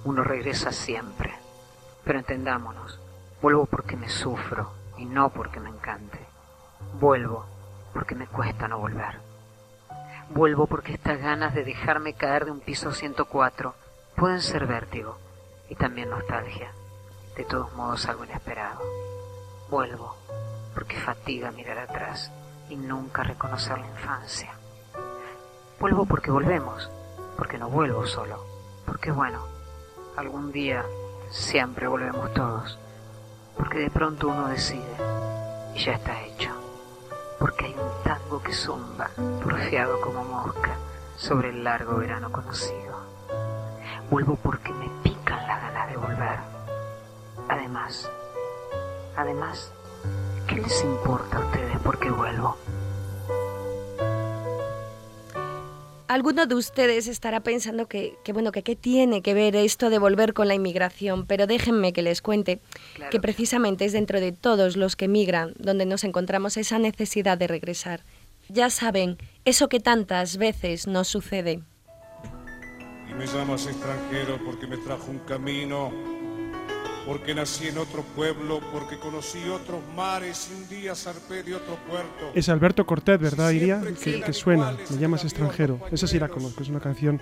Uno 0.05 0.23
regresa 0.23 0.71
siempre. 0.71 1.42
Pero 2.03 2.19
entendámonos, 2.19 2.99
vuelvo 3.41 3.65
porque 3.65 3.95
me 3.95 4.09
sufro 4.09 4.71
y 4.97 5.05
no 5.05 5.29
porque 5.29 5.59
me 5.59 5.69
encante. 5.69 6.19
Vuelvo 6.99 7.45
porque 7.93 8.15
me 8.15 8.27
cuesta 8.27 8.67
no 8.67 8.79
volver. 8.79 9.19
Vuelvo 10.29 10.67
porque 10.67 10.93
estas 10.93 11.19
ganas 11.19 11.53
de 11.53 11.63
dejarme 11.63 12.13
caer 12.13 12.45
de 12.45 12.51
un 12.51 12.59
piso 12.59 12.91
104 12.91 13.75
pueden 14.15 14.41
ser 14.41 14.65
vértigo 14.65 15.17
y 15.69 15.75
también 15.75 16.09
nostalgia. 16.09 16.71
De 17.35 17.43
todos 17.45 17.73
modos 17.73 18.07
algo 18.07 18.25
inesperado. 18.25 18.81
Vuelvo 19.69 20.15
porque 20.73 20.99
fatiga 20.99 21.51
mirar 21.51 21.77
atrás 21.77 22.31
y 22.69 22.75
nunca 22.75 23.23
reconocer 23.23 23.77
la 23.79 23.87
infancia. 23.87 24.53
Vuelvo 25.79 26.05
porque 26.05 26.31
volvemos, 26.31 26.89
porque 27.37 27.57
no 27.57 27.69
vuelvo 27.69 28.05
solo, 28.05 28.43
porque 28.85 29.11
bueno, 29.11 29.45
algún 30.15 30.51
día 30.51 30.85
siempre 31.33 31.87
volvemos 31.87 32.31
todos, 32.33 32.77
porque 33.57 33.79
de 33.79 33.89
pronto 33.89 34.27
uno 34.27 34.47
decide 34.49 34.95
y 35.73 35.83
ya 35.83 35.93
está 35.93 36.21
hecho, 36.21 36.51
porque 37.39 37.65
hay 37.65 37.73
un 37.73 38.03
tango 38.03 38.41
que 38.43 38.53
zumba, 38.53 39.09
porfiado 39.43 39.99
como 39.99 40.23
mosca, 40.23 40.75
sobre 41.17 41.49
el 41.49 41.63
largo 41.63 41.95
verano 41.95 42.31
conocido. 42.31 42.93
Vuelvo 44.11 44.35
porque 44.35 44.71
me 44.73 44.87
pican 45.01 45.47
las 45.47 45.59
ganas 45.59 45.89
de 45.89 45.97
volver. 45.97 46.39
Además, 47.49 48.11
además, 49.17 49.71
¿qué 50.47 50.55
les 50.57 50.83
importa 50.83 51.37
a 51.37 51.45
ustedes 51.45 51.79
por 51.79 51.97
qué 51.97 52.11
vuelvo? 52.11 52.57
Alguno 56.07 56.45
de 56.45 56.55
ustedes 56.55 57.07
estará 57.07 57.39
pensando 57.41 57.87
que, 57.87 58.15
que, 58.23 58.33
bueno, 58.33 58.51
que 58.51 58.61
qué 58.61 58.75
tiene 58.75 59.21
que 59.21 59.33
ver 59.33 59.55
esto 59.55 59.89
de 59.89 59.99
volver 59.99 60.33
con 60.33 60.47
la 60.47 60.53
inmigración, 60.53 61.25
pero 61.25 61.47
déjenme 61.47 61.93
que 61.93 62.01
les 62.01 62.21
cuente 62.21 62.59
Claro. 62.95 63.09
que 63.09 63.19
precisamente 63.19 63.85
es 63.85 63.93
dentro 63.93 64.19
de 64.19 64.31
todos 64.33 64.75
los 64.75 64.95
que 64.95 65.07
migran 65.07 65.53
donde 65.57 65.85
nos 65.85 66.03
encontramos 66.03 66.57
esa 66.57 66.77
necesidad 66.77 67.37
de 67.37 67.47
regresar. 67.47 68.03
Ya 68.49 68.69
saben, 68.69 69.17
eso 69.45 69.69
que 69.69 69.79
tantas 69.79 70.37
veces 70.37 70.85
nos 70.87 71.07
sucede. 71.07 71.61
Y 73.09 73.13
me 73.13 73.25
llamas 73.25 73.65
extranjero 73.65 74.39
porque 74.45 74.67
me 74.67 74.77
trajo 74.77 75.09
un 75.09 75.19
camino, 75.19 75.91
porque 77.05 77.35
nací 77.35 77.67
en 77.67 77.77
otro 77.77 78.01
pueblo, 78.15 78.61
porque 78.71 78.97
conocí 78.97 79.39
otros 79.49 79.81
mares 79.95 80.49
y 80.51 80.55
un 80.55 80.69
día 80.69 80.95
zarpé 80.95 81.43
de 81.43 81.55
otro 81.55 81.75
puerto. 81.89 82.31
Es 82.33 82.47
Alberto 82.49 82.85
Cortés, 82.85 83.19
¿verdad, 83.19 83.51
Iria? 83.51 83.81
Que, 84.01 84.31
suena, 84.33 84.77
me 84.89 84.97
llamas 84.97 85.23
extranjero. 85.23 85.79
Esa 85.91 86.07
sí 86.07 86.17
la 86.19 86.29
conozco, 86.29 86.63
es 86.63 86.69
una 86.69 86.79
canción 86.79 87.21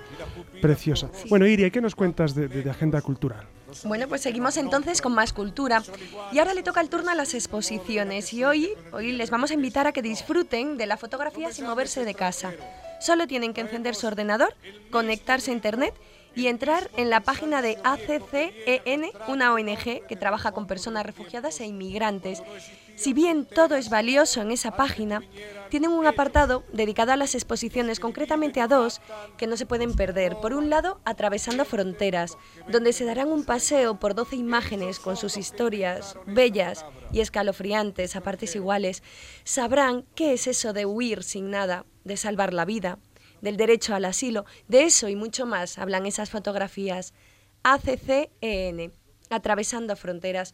preciosa. 0.61 1.09
Bueno, 1.29 1.47
Iria, 1.47 1.67
¿y 1.67 1.71
qué 1.71 1.81
nos 1.81 1.95
cuentas 1.95 2.35
de, 2.35 2.47
de- 2.47 2.61
de 2.61 2.69
agenda 2.69 3.01
cultural? 3.01 3.45
Bueno, 3.85 4.07
pues 4.09 4.21
seguimos 4.21 4.57
entonces 4.57 5.01
con 5.01 5.13
más 5.13 5.31
cultura. 5.31 5.81
Y 6.33 6.39
ahora 6.39 6.53
le 6.53 6.61
toca 6.61 6.81
el 6.81 6.89
turno 6.89 7.09
a 7.11 7.15
las 7.15 7.33
exposiciones. 7.33 8.33
Y 8.33 8.43
hoy, 8.43 8.69
hoy 8.91 9.13
les 9.13 9.29
vamos 9.29 9.51
a 9.51 9.53
invitar 9.53 9.87
a 9.87 9.93
que 9.93 10.01
disfruten 10.01 10.77
de 10.77 10.85
la 10.85 10.97
fotografía 10.97 11.51
sin 11.53 11.65
moverse 11.65 12.03
de 12.03 12.13
casa. 12.13 12.51
Solo 12.99 13.27
tienen 13.27 13.53
que 13.53 13.61
encender 13.61 13.95
su 13.95 14.07
ordenador, 14.07 14.53
conectarse 14.91 15.51
a 15.51 15.53
internet 15.53 15.93
y 16.35 16.47
entrar 16.47 16.89
en 16.97 17.09
la 17.09 17.21
página 17.21 17.61
de 17.61 17.77
ACCEN, 17.83 19.11
una 19.27 19.53
ONG 19.53 20.05
que 20.07 20.15
trabaja 20.15 20.51
con 20.51 20.67
personas 20.67 21.05
refugiadas 21.05 21.59
e 21.59 21.65
inmigrantes. 21.65 22.41
Si 22.95 23.13
bien 23.13 23.45
todo 23.45 23.75
es 23.75 23.89
valioso 23.89 24.41
en 24.41 24.51
esa 24.51 24.71
página, 24.75 25.23
tienen 25.69 25.91
un 25.91 26.05
apartado 26.05 26.63
dedicado 26.71 27.11
a 27.11 27.15
las 27.17 27.33
exposiciones, 27.33 27.99
concretamente 27.99 28.61
a 28.61 28.67
dos, 28.67 29.01
que 29.37 29.47
no 29.47 29.57
se 29.57 29.65
pueden 29.65 29.95
perder. 29.95 30.37
Por 30.37 30.53
un 30.53 30.69
lado, 30.69 30.99
Atravesando 31.03 31.65
Fronteras, 31.65 32.37
donde 32.67 32.93
se 32.93 33.05
darán 33.05 33.29
un 33.29 33.43
paseo 33.43 33.99
por 33.99 34.13
12 34.13 34.35
imágenes 34.35 34.99
con 34.99 35.17
sus 35.17 35.37
historias 35.37 36.15
bellas 36.27 36.85
y 37.11 37.21
escalofriantes 37.21 38.15
a 38.15 38.21
partes 38.21 38.55
iguales. 38.55 39.03
Sabrán 39.43 40.05
qué 40.13 40.33
es 40.33 40.47
eso 40.47 40.73
de 40.73 40.85
huir 40.85 41.23
sin 41.23 41.49
nada, 41.49 41.85
de 42.03 42.17
salvar 42.17 42.53
la 42.53 42.65
vida, 42.65 42.99
del 43.41 43.57
derecho 43.57 43.95
al 43.95 44.05
asilo, 44.05 44.45
de 44.67 44.83
eso 44.83 45.09
y 45.09 45.15
mucho 45.15 45.45
más 45.45 45.77
hablan 45.77 46.05
esas 46.05 46.29
fotografías. 46.29 47.13
ACCEN, 47.63 48.91
Atravesando 49.29 49.95
Fronteras. 49.95 50.53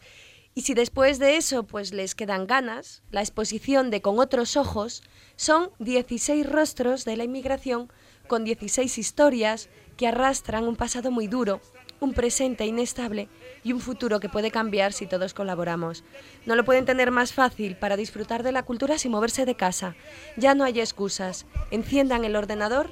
Y 0.54 0.62
si 0.62 0.74
después 0.74 1.18
de 1.18 1.36
eso 1.36 1.64
pues 1.64 1.92
les 1.92 2.14
quedan 2.14 2.46
ganas, 2.46 3.02
la 3.10 3.20
exposición 3.20 3.90
de 3.90 4.02
Con 4.02 4.18
otros 4.18 4.56
ojos 4.56 5.02
son 5.36 5.70
16 5.78 6.44
rostros 6.46 7.04
de 7.04 7.16
la 7.16 7.24
inmigración 7.24 7.92
con 8.26 8.44
16 8.44 8.98
historias 8.98 9.68
que 9.96 10.06
arrastran 10.06 10.64
un 10.68 10.76
pasado 10.76 11.10
muy 11.10 11.26
duro, 11.26 11.60
un 12.00 12.12
presente 12.12 12.66
inestable 12.66 13.28
y 13.64 13.72
un 13.72 13.80
futuro 13.80 14.20
que 14.20 14.28
puede 14.28 14.50
cambiar 14.50 14.92
si 14.92 15.06
todos 15.06 15.34
colaboramos. 15.34 16.04
No 16.46 16.54
lo 16.56 16.64
pueden 16.64 16.84
tener 16.84 17.10
más 17.10 17.32
fácil 17.32 17.76
para 17.76 17.96
disfrutar 17.96 18.42
de 18.42 18.52
la 18.52 18.62
cultura 18.62 18.98
sin 18.98 19.12
moverse 19.12 19.44
de 19.44 19.56
casa. 19.56 19.96
Ya 20.36 20.54
no 20.54 20.64
hay 20.64 20.80
excusas. 20.80 21.46
Enciendan 21.70 22.24
el 22.24 22.36
ordenador, 22.36 22.90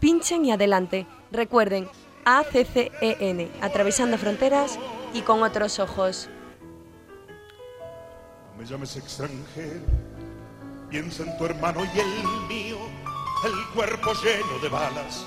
pinchen 0.00 0.44
y 0.44 0.52
adelante. 0.52 1.06
Recuerden, 1.30 1.88
ACCEN, 2.24 3.50
atravesando 3.60 4.18
fronteras 4.18 4.78
y 5.14 5.22
con 5.22 5.42
otros 5.42 5.78
ojos. 5.78 6.28
No 8.52 8.62
me 8.62 8.68
llames 8.68 8.96
extranjero, 8.96 9.80
piensa 10.90 11.22
en 11.22 11.38
tu 11.38 11.46
hermano 11.46 11.82
y 11.84 11.98
el 12.00 12.48
mío, 12.48 12.78
el 13.44 13.74
cuerpo 13.74 14.12
lleno 14.14 14.58
de 14.60 14.68
balas, 14.68 15.24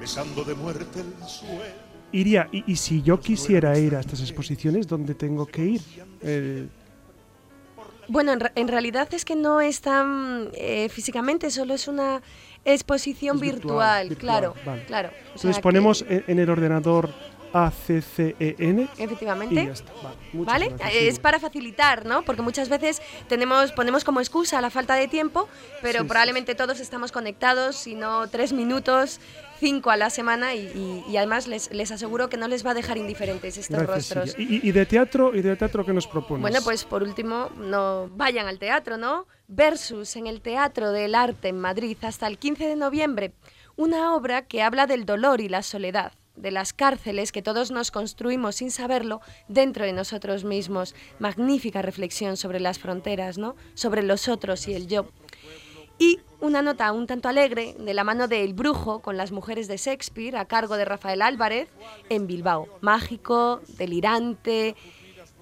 besando 0.00 0.42
de 0.42 0.54
muerte 0.54 1.00
el 1.00 1.28
suelo. 1.28 1.87
Iría, 2.12 2.48
y, 2.52 2.64
y 2.72 2.76
si 2.76 3.02
yo 3.02 3.20
quisiera 3.20 3.78
ir 3.78 3.94
a 3.94 4.00
estas 4.00 4.20
exposiciones, 4.22 4.86
¿dónde 4.86 5.14
tengo 5.14 5.44
que 5.46 5.64
ir? 5.64 5.80
Eh, 6.22 6.66
Bueno, 8.08 8.32
en, 8.32 8.40
en 8.54 8.68
realidad 8.68 9.12
es 9.12 9.24
que 9.26 9.36
no 9.36 9.60
es 9.60 9.82
tan 9.82 10.48
eh, 10.54 10.88
físicamente, 10.88 11.50
solo 11.50 11.74
es 11.74 11.86
una 11.86 12.22
exposición 12.64 13.36
Es 13.36 13.42
virtual, 13.42 14.08
virtual, 14.08 14.18
claro, 14.40 14.54
vale. 14.64 14.84
claro. 14.86 15.08
O 15.08 15.26
entonces 15.34 15.56
sea 15.56 15.62
ponemos 15.62 16.02
que- 16.02 16.14
en, 16.16 16.24
en 16.28 16.38
el 16.38 16.48
ordenador 16.50 17.10
ACCEN 17.52 18.88
Efectivamente. 18.98 19.54
y 19.62 19.66
ya 19.66 19.72
está. 19.72 19.92
Vale, 20.32 20.66
Eh. 20.92 21.08
Es 21.08 21.18
para 21.18 21.38
facilitar, 21.38 22.04
¿no? 22.06 22.22
Porque 22.22 22.42
muchas 22.42 22.68
veces 22.68 23.00
tenemos, 23.28 23.72
ponemos 23.72 24.04
como 24.04 24.20
excusa 24.20 24.60
la 24.60 24.70
falta 24.70 24.94
de 24.94 25.08
tiempo, 25.08 25.48
pero 25.82 25.98
Sí, 26.00 26.04
sí, 26.04 26.08
probablemente 26.08 26.54
todos 26.54 26.80
estamos 26.80 27.12
conectados, 27.12 27.76
si 27.76 27.94
no 27.94 28.28
tres 28.28 28.52
minutos, 28.52 29.20
cinco 29.60 29.90
a 29.90 29.96
la 29.96 30.10
semana, 30.10 30.54
y, 30.54 30.60
y- 30.68 31.04
y 31.10 31.16
además 31.16 31.46
les, 31.48 31.72
les 31.72 31.90
aseguro 31.90 32.28
que 32.28 32.36
no 32.36 32.46
les 32.48 32.64
va 32.64 32.70
a 32.70 32.74
dejar 32.74 32.96
indiferentes 32.98 33.56
estos 33.58 33.76
Gracias, 33.82 34.14
rostros. 34.16 34.38
Y- 34.38 34.66
y 34.68 34.72
de 34.72 34.86
teatro, 34.86 35.34
y 35.34 35.42
de 35.42 35.56
teatro 35.56 35.84
qué 35.84 35.92
nos 35.92 36.06
propones? 36.06 36.42
Bueno, 36.42 36.60
pues 36.62 36.84
por 36.84 37.02
último, 37.02 37.50
no 37.56 38.08
vayan 38.14 38.46
al 38.46 38.58
teatro, 38.58 38.96
¿no? 38.96 39.26
Versus 39.48 40.14
en 40.16 40.26
el 40.26 40.42
Teatro 40.42 40.92
del 40.92 41.14
Arte 41.14 41.48
en 41.48 41.58
Madrid 41.58 41.96
hasta 42.02 42.26
el 42.26 42.38
15 42.38 42.66
de 42.68 42.76
noviembre, 42.76 43.32
una 43.76 44.14
obra 44.14 44.42
que 44.42 44.62
habla 44.62 44.86
del 44.86 45.06
dolor 45.06 45.40
y 45.40 45.48
la 45.48 45.62
soledad, 45.62 46.12
de 46.40 46.50
las 46.50 46.72
cárceles 46.72 47.32
que 47.32 47.42
todos 47.42 47.70
nos 47.70 47.90
construimos 47.90 48.56
sin 48.56 48.70
saberlo 48.70 49.20
dentro 49.48 49.84
de 49.84 49.92
nosotros 49.92 50.44
mismos. 50.44 50.94
Magnífica 51.18 51.82
reflexión 51.82 52.36
sobre 52.36 52.60
las 52.60 52.78
fronteras, 52.78 53.38
¿no? 53.38 53.56
Sobre 53.74 54.02
los 54.02 54.28
otros 54.28 54.66
y 54.68 54.74
el 54.74 54.86
yo. 54.86 55.06
Y 55.98 56.20
una 56.40 56.62
nota 56.62 56.92
un 56.92 57.08
tanto 57.08 57.28
alegre 57.28 57.74
de 57.78 57.92
la 57.92 58.04
mano 58.04 58.28
de 58.28 58.44
El 58.44 58.54
Brujo 58.54 59.00
con 59.00 59.16
las 59.16 59.32
mujeres 59.32 59.66
de 59.66 59.76
Shakespeare 59.76 60.36
a 60.36 60.44
cargo 60.44 60.76
de 60.76 60.84
Rafael 60.84 61.22
Álvarez 61.22 61.68
en 62.08 62.28
Bilbao. 62.28 62.68
Mágico, 62.80 63.60
delirante, 63.76 64.76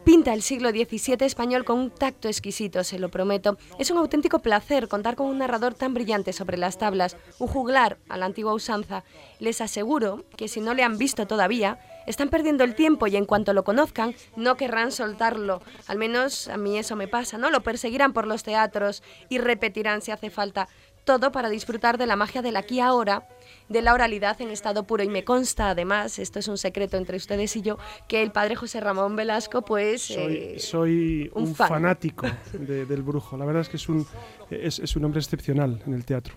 pinta 0.07 0.33
el 0.33 0.43
siglo 0.43 0.71
XVII 0.71 1.27
español 1.27 1.65
con 1.65 1.81
un 1.81 1.91
tacto 1.91 2.29
exquisito, 2.29 2.85
se 2.85 3.01
lo 3.01 3.09
prometo. 3.09 3.59
Es 3.81 3.91
un 3.91 3.99
auténtico 3.99 4.39
placer 4.39 4.87
contar 4.87 5.17
con 5.17 5.27
un 5.27 5.39
narrador 5.39 5.75
tan 5.75 5.95
brillante 5.95 6.33
sobre 6.33 6.59
las 6.59 6.79
tablas, 6.79 7.17
un 7.41 7.49
juglar 7.49 7.99
a 8.09 8.17
la 8.17 8.27
antigua 8.27 8.55
usanza. 8.55 9.03
Les 9.41 9.61
aseguro 9.61 10.25
que 10.37 10.47
si 10.47 10.61
no 10.61 10.75
le 10.75 10.85
han 10.85 10.97
visto 10.97 11.27
todavía, 11.27 11.81
están 12.07 12.29
perdiendo 12.29 12.63
el 12.63 12.77
tiempo 12.77 13.09
y 13.09 13.17
en 13.17 13.25
cuanto 13.25 13.53
lo 13.53 13.65
conozcan, 13.65 14.15
no 14.37 14.57
querrán 14.57 14.93
soltarlo. 14.93 15.61
Al 15.89 15.99
menos 15.99 16.47
a 16.47 16.57
mí 16.57 16.79
eso 16.79 16.95
me 16.95 17.09
pasa, 17.09 17.37
¿no? 17.37 17.51
Lo 17.51 17.65
perseguirán 17.65 18.13
por 18.13 18.29
los 18.29 18.45
teatros 18.45 19.03
y 19.29 19.39
repetirán 19.39 20.03
si 20.03 20.13
hace 20.13 20.31
falta. 20.31 20.69
Todo 21.03 21.33
para 21.33 21.49
disfrutar 21.49 21.99
de 21.99 22.07
la 22.07 22.15
magia 22.15 22.43
del 22.43 22.57
aquí 22.57 22.79
ahora, 22.79 23.27
de 23.69 23.83
la 23.83 23.93
oralidad 23.95 24.41
en 24.41 24.51
estado 24.51 24.85
puro. 24.87 25.03
Y 25.03 25.09
me 25.09 25.25
consta, 25.25 25.71
además, 25.71 26.19
esto 26.19 26.39
es 26.39 26.49
un 26.49 26.59
secreto 26.59 26.97
entre 26.97 27.17
ustedes 27.17 27.55
y 27.57 27.62
yo, 27.62 27.79
que 28.09 28.23
el 28.23 28.31
padre 28.33 28.57
José 28.57 28.81
Ramón 28.81 29.17
Velasco, 29.17 29.62
pues... 29.62 30.03
Soy, 30.03 30.35
eh, 30.37 30.59
soy 30.59 31.31
un 31.35 31.49
un, 31.49 31.55
fan. 31.55 31.69
fanático 31.69 32.27
de- 32.53 32.87
del 32.87 33.03
brujo. 33.03 33.37
La 33.37 33.45
verdad 33.45 33.62
es 33.62 33.69
que 33.69 33.77
es 33.77 33.89
un, 33.89 34.07
es, 34.51 34.79
es 34.79 34.97
un 34.97 35.05
hombre 35.05 35.21
excepcional 35.21 35.83
en 35.87 35.95
el 35.95 36.05
teatro. 36.05 36.35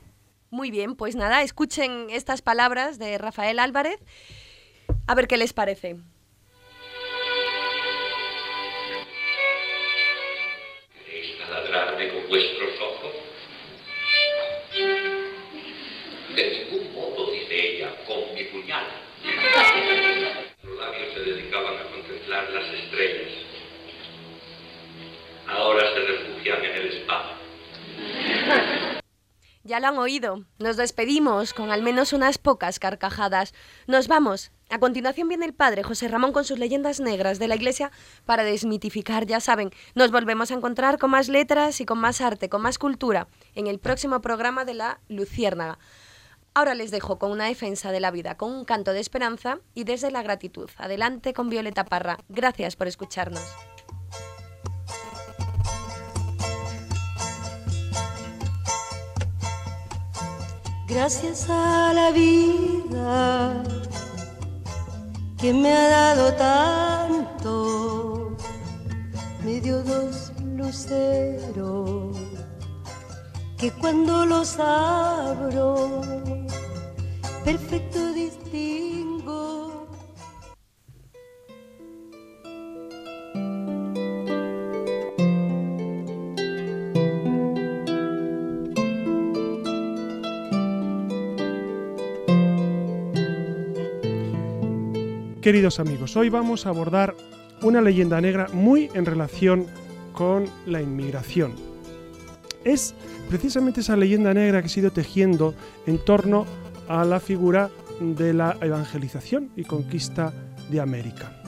Muy 0.52 0.72
bien, 0.72 0.96
pues 0.96 1.16
nada, 1.16 1.44
escuchen 1.44 2.08
estas 2.10 2.42
palabras 2.42 2.98
de 2.98 3.20
Rafael 3.20 3.60
Álvarez, 3.60 4.00
a 5.06 5.14
ver 5.14 5.28
qué 5.28 5.38
les 5.38 5.54
parece. 5.54 5.98
¿Queréis 11.06 11.38
taladrarme 11.40 12.10
con 12.14 12.28
vuestros 12.30 12.72
ojos? 12.82 13.14
De 16.36 16.44
ningún 16.72 16.89
con 18.60 18.66
mi 18.66 18.68
puñal. 18.68 18.84
Los 20.64 20.78
labios 20.78 21.14
se 21.14 21.20
dedicaban 21.20 21.76
a 21.78 21.84
contemplar 21.92 22.50
las 22.52 22.74
estrellas. 22.74 23.32
Ahora 25.48 25.82
se 25.94 26.00
refugian 26.00 26.64
en 26.64 26.76
el 26.76 26.88
espacio. 26.88 27.36
Ya 29.64 29.80
lo 29.80 29.88
han 29.88 29.98
oído. 29.98 30.46
Nos 30.58 30.78
despedimos 30.78 31.54
con 31.54 31.70
al 31.70 31.84
menos 31.84 32.14
unas 32.14 32.38
pocas 32.38 32.80
carcajadas. 32.80 33.54
Nos 33.88 34.08
vamos. 34.08 34.52
A 34.70 34.80
continuación 34.80 35.28
viene 35.28 35.46
el 35.46 35.54
padre 35.54 35.84
José 35.84 36.08
Ramón 36.08 36.32
con 36.32 36.46
sus 36.46 36.60
leyendas 36.60 37.00
negras 37.00 37.40
de 37.40 37.48
la 37.48 37.56
iglesia 37.56 37.92
para 38.26 38.44
desmitificar, 38.44 39.26
ya 39.26 39.40
saben. 39.40 39.72
Nos 39.96 40.12
volvemos 40.12 40.52
a 40.52 40.54
encontrar 40.54 40.98
con 40.98 41.12
más 41.12 41.28
letras 41.28 41.82
y 41.82 41.86
con 41.86 42.00
más 42.00 42.22
arte, 42.22 42.50
con 42.50 42.62
más 42.62 42.78
cultura, 42.78 43.28
en 43.56 43.68
el 43.68 43.80
próximo 43.80 44.22
programa 44.22 44.66
de 44.66 44.76
la 44.76 45.00
Luciérnaga. 45.08 45.80
Ahora 46.54 46.76
les 46.76 46.92
dejo 46.92 47.20
con 47.20 47.32
una 47.32 47.46
defensa 47.46 47.92
de 47.92 48.00
la 48.00 48.12
vida, 48.12 48.36
con 48.36 48.52
un 48.52 48.66
canto 48.66 48.94
de 48.94 49.00
esperanza 49.00 49.60
y 49.74 49.84
desde 49.84 50.12
la 50.12 50.24
gratitud. 50.24 50.70
Adelante 50.78 51.34
con 51.34 51.50
Violeta 51.50 51.86
Parra. 51.86 52.20
Gracias 52.28 52.76
por 52.76 52.88
escucharnos. 52.88 53.44
Gracias 60.88 61.48
a 61.50 61.94
la 61.94 62.12
vida 62.12 63.64
que 65.38 65.54
me 65.54 65.72
ha 65.72 65.88
dado 65.88 66.34
tanto, 66.34 68.36
me 69.46 69.62
dio 69.62 69.84
dos 69.84 70.34
luceros 70.58 72.29
que 73.60 73.72
cuando 73.72 74.26
los 74.26 74.58
abro, 74.58 76.02
perfecto 77.44 78.14
distingo. 78.14 79.88
Queridos 95.42 95.82
amigos, 95.82 96.16
hoy 96.16 96.30
vamos 96.30 96.66
a 96.66 96.70
abordar 96.70 97.14
una 97.62 97.82
leyenda 97.82 98.22
negra 98.22 98.48
muy 98.54 98.90
en 98.94 99.06
relación 99.06 99.68
con 100.14 100.46
la 100.66 100.82
inmigración. 100.82 101.69
Es 102.64 102.94
precisamente 103.30 103.82
esa 103.82 103.96
leyenda 103.96 104.34
negra 104.34 104.62
que 104.62 104.70
se 104.70 104.80
ha 104.80 104.84
ido 104.84 104.92
tejiendo 104.92 105.54
en 105.86 105.98
torno 105.98 106.46
a 106.88 107.06
la 107.06 107.20
figura 107.20 107.70
de 108.00 108.34
la 108.34 108.58
evangelización 108.62 109.52
y 109.56 109.64
conquista 109.64 110.34
de 110.70 110.80
América. 110.80 111.42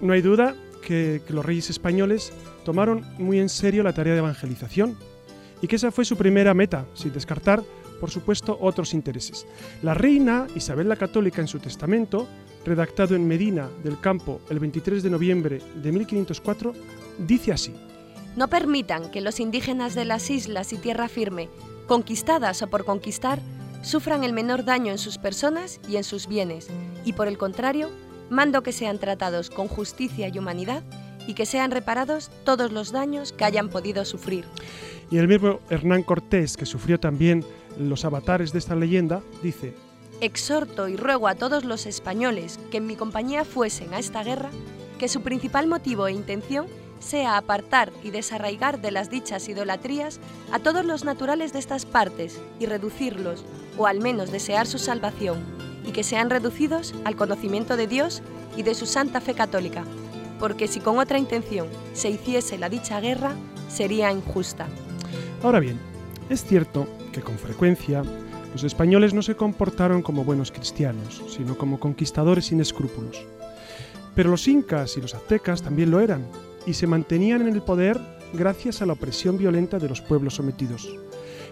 No 0.00 0.12
hay 0.12 0.22
duda 0.22 0.54
que, 0.84 1.22
que 1.26 1.32
los 1.32 1.44
reyes 1.44 1.70
españoles 1.70 2.32
tomaron 2.64 3.04
muy 3.18 3.38
en 3.38 3.48
serio 3.48 3.82
la 3.82 3.92
tarea 3.92 4.14
de 4.14 4.18
evangelización 4.20 4.96
y 5.60 5.68
que 5.68 5.76
esa 5.76 5.92
fue 5.92 6.04
su 6.04 6.16
primera 6.16 6.54
meta, 6.54 6.86
sin 6.94 7.12
descartar, 7.12 7.62
por 8.00 8.10
supuesto, 8.10 8.58
otros 8.60 8.94
intereses. 8.94 9.46
La 9.82 9.94
reina 9.94 10.46
Isabel 10.56 10.88
la 10.88 10.96
Católica 10.96 11.40
en 11.40 11.46
su 11.46 11.60
testamento, 11.60 12.26
redactado 12.66 13.14
en 13.14 13.28
Medina 13.28 13.68
del 13.84 14.00
Campo 14.00 14.40
el 14.50 14.58
23 14.58 15.02
de 15.02 15.10
noviembre 15.10 15.60
de 15.80 15.92
1504, 15.92 16.74
dice 17.26 17.52
así. 17.52 17.72
No 18.36 18.48
permitan 18.48 19.10
que 19.10 19.20
los 19.20 19.40
indígenas 19.40 19.94
de 19.94 20.04
las 20.04 20.30
islas 20.30 20.72
y 20.72 20.78
tierra 20.78 21.08
firme, 21.08 21.48
conquistadas 21.86 22.62
o 22.62 22.68
por 22.68 22.84
conquistar, 22.84 23.40
sufran 23.82 24.24
el 24.24 24.32
menor 24.32 24.64
daño 24.64 24.90
en 24.90 24.98
sus 24.98 25.18
personas 25.18 25.80
y 25.88 25.96
en 25.96 26.04
sus 26.04 26.26
bienes, 26.26 26.68
y 27.04 27.12
por 27.12 27.28
el 27.28 27.36
contrario, 27.36 27.90
mando 28.30 28.62
que 28.62 28.72
sean 28.72 28.98
tratados 28.98 29.50
con 29.50 29.68
justicia 29.68 30.28
y 30.28 30.38
humanidad 30.38 30.82
y 31.26 31.34
que 31.34 31.46
sean 31.46 31.70
reparados 31.70 32.30
todos 32.44 32.72
los 32.72 32.90
daños 32.90 33.32
que 33.32 33.44
hayan 33.44 33.68
podido 33.68 34.04
sufrir. 34.04 34.44
Y 35.10 35.18
el 35.18 35.28
mismo 35.28 35.60
Hernán 35.68 36.02
Cortés, 36.02 36.56
que 36.56 36.64
sufrió 36.64 36.98
también 36.98 37.44
los 37.78 38.04
avatares 38.04 38.52
de 38.52 38.58
esta 38.58 38.74
leyenda, 38.74 39.22
dice, 39.42 39.74
Exhorto 40.20 40.88
y 40.88 40.96
ruego 40.96 41.28
a 41.28 41.34
todos 41.34 41.64
los 41.64 41.84
españoles 41.84 42.58
que 42.70 42.78
en 42.78 42.86
mi 42.86 42.96
compañía 42.96 43.44
fuesen 43.44 43.92
a 43.92 43.98
esta 43.98 44.22
guerra, 44.22 44.50
que 44.98 45.08
su 45.08 45.20
principal 45.20 45.66
motivo 45.66 46.06
e 46.06 46.12
intención 46.12 46.66
sea 47.02 47.36
apartar 47.36 47.92
y 48.02 48.10
desarraigar 48.10 48.80
de 48.80 48.90
las 48.90 49.10
dichas 49.10 49.48
idolatrías 49.48 50.20
a 50.52 50.58
todos 50.58 50.84
los 50.84 51.04
naturales 51.04 51.52
de 51.52 51.58
estas 51.58 51.84
partes 51.84 52.40
y 52.58 52.66
reducirlos, 52.66 53.44
o 53.76 53.86
al 53.86 54.00
menos 54.00 54.30
desear 54.30 54.66
su 54.66 54.78
salvación, 54.78 55.44
y 55.86 55.92
que 55.92 56.04
sean 56.04 56.30
reducidos 56.30 56.94
al 57.04 57.16
conocimiento 57.16 57.76
de 57.76 57.86
Dios 57.86 58.22
y 58.56 58.62
de 58.62 58.74
su 58.74 58.86
santa 58.86 59.20
fe 59.20 59.34
católica, 59.34 59.84
porque 60.38 60.68
si 60.68 60.80
con 60.80 60.98
otra 60.98 61.18
intención 61.18 61.68
se 61.92 62.10
hiciese 62.10 62.58
la 62.58 62.68
dicha 62.68 63.00
guerra, 63.00 63.32
sería 63.68 64.12
injusta. 64.12 64.66
Ahora 65.42 65.60
bien, 65.60 65.78
es 66.28 66.44
cierto 66.44 66.86
que 67.12 67.20
con 67.20 67.36
frecuencia 67.38 68.04
los 68.52 68.64
españoles 68.64 69.14
no 69.14 69.22
se 69.22 69.34
comportaron 69.34 70.02
como 70.02 70.24
buenos 70.24 70.52
cristianos, 70.52 71.22
sino 71.28 71.56
como 71.56 71.80
conquistadores 71.80 72.46
sin 72.46 72.60
escrúpulos. 72.60 73.24
Pero 74.14 74.30
los 74.30 74.46
incas 74.46 74.96
y 74.96 75.00
los 75.00 75.14
aztecas 75.14 75.62
también 75.62 75.90
lo 75.90 76.00
eran, 76.00 76.26
y 76.66 76.74
se 76.74 76.86
mantenían 76.86 77.42
en 77.42 77.54
el 77.54 77.62
poder 77.62 77.98
gracias 78.32 78.82
a 78.82 78.86
la 78.86 78.94
opresión 78.94 79.38
violenta 79.38 79.78
de 79.78 79.88
los 79.88 80.00
pueblos 80.00 80.34
sometidos. 80.34 80.88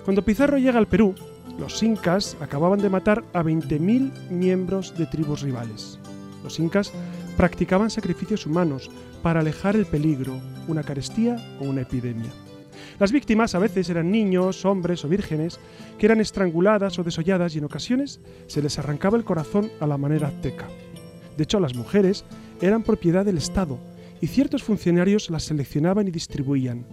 Cuando 0.04 0.24
Pizarro 0.24 0.58
llega 0.58 0.78
al 0.78 0.88
Perú, 0.88 1.14
los 1.58 1.82
incas 1.82 2.36
acababan 2.40 2.80
de 2.80 2.88
matar 2.88 3.22
a 3.32 3.42
20.000 3.42 4.30
miembros 4.30 4.96
de 4.96 5.06
tribus 5.06 5.42
rivales. 5.42 5.98
Los 6.42 6.58
incas 6.58 6.92
practicaban 7.36 7.90
sacrificios 7.90 8.46
humanos 8.46 8.90
para 9.22 9.40
alejar 9.40 9.76
el 9.76 9.84
peligro, 9.84 10.40
una 10.68 10.82
carestía 10.82 11.36
o 11.60 11.64
una 11.64 11.82
epidemia. 11.82 12.30
Las 12.98 13.12
víctimas 13.12 13.54
a 13.54 13.58
veces 13.58 13.88
eran 13.90 14.10
niños, 14.10 14.64
hombres 14.64 15.04
o 15.04 15.08
vírgenes 15.08 15.58
que 15.98 16.06
eran 16.06 16.20
estranguladas 16.20 16.98
o 16.98 17.04
desolladas 17.04 17.54
y 17.54 17.58
en 17.58 17.64
ocasiones 17.64 18.20
se 18.46 18.62
les 18.62 18.78
arrancaba 18.78 19.18
el 19.18 19.24
corazón 19.24 19.70
a 19.80 19.86
la 19.86 19.98
manera 19.98 20.28
azteca. 20.28 20.66
De 21.36 21.44
hecho, 21.44 21.60
las 21.60 21.74
mujeres 21.74 22.24
eran 22.60 22.82
propiedad 22.82 23.24
del 23.24 23.38
Estado 23.38 23.78
y 24.20 24.26
ciertos 24.26 24.62
funcionarios 24.62 25.30
las 25.30 25.44
seleccionaban 25.44 26.08
y 26.08 26.10
distribuían. 26.10 26.86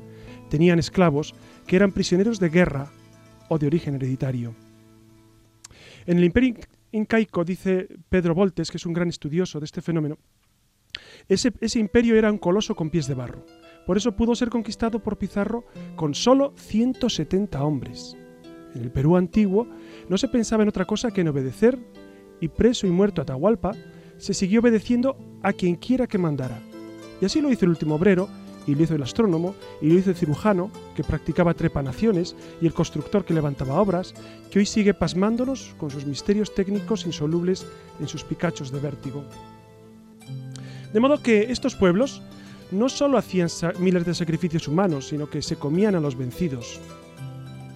Tenían 0.50 0.80
esclavos 0.80 1.36
que 1.66 1.76
eran 1.76 1.92
prisioneros 1.92 2.40
de 2.40 2.50
guerra 2.50 2.92
o 3.50 3.58
de 3.58 3.68
origen 3.68 3.96
hereditario. 3.96 4.56
En 6.06 6.18
el 6.18 6.24
imperio 6.24 6.56
incaico, 6.92 7.44
dice 7.44 7.88
Pedro 8.10 8.34
Voltes, 8.34 8.72
que 8.72 8.78
es 8.78 8.86
un 8.86 8.94
gran 8.94 9.10
estudioso 9.10 9.60
de 9.60 9.66
este 9.66 9.82
fenómeno, 9.82 10.18
ese, 11.28 11.80
imperio 11.80 12.16
era 12.16 12.32
un 12.32 12.38
coloso 12.38 12.76
con 12.76 12.90
pies 12.90 13.08
de 13.08 13.14
barro. 13.14 13.46
Por 13.86 13.98
eso 13.98 14.14
pudo 14.14 14.36
ser 14.36 14.50
conquistado 14.50 15.00
por 15.00 15.18
Pizarro 15.18 15.66
con 15.96 16.14
solo 16.14 16.54
170 16.58 17.64
hombres. 17.64 18.18
En 18.74 18.82
el 18.84 18.92
Perú 18.92 19.18
antiguo 19.18 19.68
no 20.10 20.18
se 20.18 20.28
pensaba 20.28 20.64
en 20.64 20.70
otra 20.70 20.86
cosa 20.86 21.12
que 21.12 21.22
en 21.22 21.30
obedecer, 21.30 21.78
y 22.40 22.50
preso 22.50 22.86
y 22.86 22.92
muerto 22.92 23.22
Atahualpa, 23.22 23.74
se 24.18 24.34
siguió 24.34 24.62
obedeciendo 24.62 25.18
a 25.42 25.54
quien 25.54 25.76
quiera 25.76 26.08
que 26.08 26.18
mandara. 26.18 26.62
Y 27.22 27.26
así 27.26 27.42
lo 27.42 27.52
hizo 27.52 27.66
el 27.66 27.72
último 27.72 27.96
obrero, 27.96 28.30
y 28.66 28.76
lo 28.76 28.84
hizo 28.84 28.96
el 28.96 29.04
astrónomo, 29.04 29.56
y 29.82 29.88
lo 29.88 30.00
hizo 30.00 30.10
el 30.10 30.16
cirujano, 30.16 30.70
que 30.96 31.04
practicaba 31.04 31.54
trepanaciones, 31.54 32.36
y 32.62 32.68
el 32.68 32.74
constructor 32.74 33.24
que 33.24 33.34
levantaba 33.34 33.80
obras, 33.80 34.14
que 34.52 34.60
hoy 34.60 34.66
sigue 34.66 34.94
pasmándonos 34.94 35.74
con 35.78 35.90
sus 35.90 36.06
misterios 36.06 36.54
técnicos 36.54 37.06
insolubles 37.06 37.66
en 38.00 38.08
sus 38.08 38.24
picachos 38.24 38.72
de 38.72 38.80
vértigo. 38.80 39.24
De 40.94 41.00
modo 41.00 41.22
que 41.22 41.52
estos 41.52 41.76
pueblos 41.76 42.22
no 42.72 42.90
solo 42.90 43.18
hacían 43.18 43.50
miles 43.80 44.06
de 44.06 44.14
sacrificios 44.14 44.68
humanos, 44.68 45.08
sino 45.08 45.30
que 45.30 45.42
se 45.42 45.56
comían 45.56 45.96
a 45.96 46.00
los 46.00 46.18
vencidos. 46.18 46.80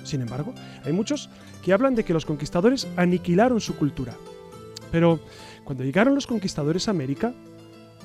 Sin 0.03 0.21
embargo, 0.21 0.53
hay 0.83 0.91
muchos 0.91 1.29
que 1.63 1.73
hablan 1.73 1.95
de 1.95 2.03
que 2.03 2.13
los 2.13 2.25
conquistadores 2.25 2.87
aniquilaron 2.97 3.61
su 3.61 3.75
cultura. 3.75 4.15
Pero 4.91 5.19
cuando 5.63 5.83
llegaron 5.83 6.15
los 6.15 6.27
conquistadores 6.27 6.87
a 6.87 6.91
América, 6.91 7.33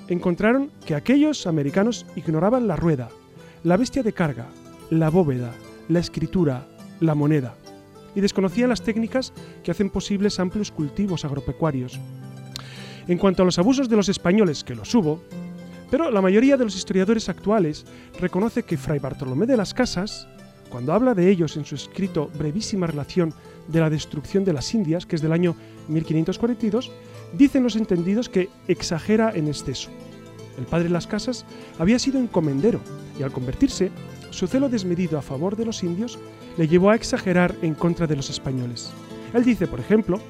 encontraron 0.08 0.70
que 0.84 0.94
aquellos 0.94 1.46
americanos 1.46 2.06
ignoraban 2.16 2.66
la 2.66 2.76
rueda, 2.76 3.08
la 3.64 3.76
bestia 3.76 4.02
de 4.02 4.12
carga, 4.12 4.46
la 4.90 5.10
bóveda, 5.10 5.52
la 5.88 5.98
escritura, 5.98 6.66
la 7.00 7.14
moneda, 7.14 7.54
y 8.14 8.20
desconocían 8.20 8.70
las 8.70 8.82
técnicas 8.82 9.32
que 9.62 9.70
hacen 9.70 9.90
posibles 9.90 10.40
amplios 10.40 10.70
cultivos 10.70 11.24
agropecuarios. 11.24 11.98
En 13.08 13.18
cuanto 13.18 13.42
a 13.42 13.44
los 13.44 13.58
abusos 13.58 13.88
de 13.88 13.96
los 13.96 14.08
españoles, 14.08 14.64
que 14.64 14.74
los 14.74 14.94
hubo, 14.94 15.22
pero 15.90 16.10
la 16.10 16.22
mayoría 16.22 16.56
de 16.56 16.64
los 16.64 16.76
historiadores 16.76 17.28
actuales 17.28 17.84
reconoce 18.20 18.64
que 18.64 18.76
Fray 18.76 18.98
Bartolomé 18.98 19.46
de 19.46 19.56
las 19.56 19.74
Casas, 19.74 20.26
cuando 20.70 20.92
habla 20.92 21.14
de 21.14 21.30
ellos 21.30 21.56
en 21.56 21.64
su 21.64 21.76
escrito 21.76 22.30
Brevísima 22.36 22.86
relación 22.86 23.32
de 23.68 23.80
la 23.80 23.90
destrucción 23.90 24.44
de 24.44 24.52
las 24.52 24.72
Indias, 24.74 25.06
que 25.06 25.16
es 25.16 25.22
del 25.22 25.32
año 25.32 25.56
1542, 25.88 26.90
dicen 27.36 27.62
los 27.62 27.76
entendidos 27.76 28.28
que 28.28 28.48
exagera 28.68 29.32
en 29.34 29.48
exceso. 29.48 29.90
El 30.58 30.64
padre 30.64 30.88
las 30.88 31.06
Casas 31.06 31.44
había 31.78 31.98
sido 31.98 32.18
encomendero 32.18 32.80
y 33.18 33.22
al 33.22 33.32
convertirse, 33.32 33.90
su 34.30 34.46
celo 34.46 34.68
desmedido 34.68 35.18
a 35.18 35.22
favor 35.22 35.56
de 35.56 35.64
los 35.64 35.82
indios 35.82 36.18
le 36.56 36.68
llevó 36.68 36.90
a 36.90 36.96
exagerar 36.96 37.54
en 37.62 37.74
contra 37.74 38.06
de 38.06 38.16
los 38.16 38.30
españoles. 38.30 38.90
Él 39.34 39.44
dice, 39.44 39.66
por 39.66 39.80
ejemplo, 39.80 40.20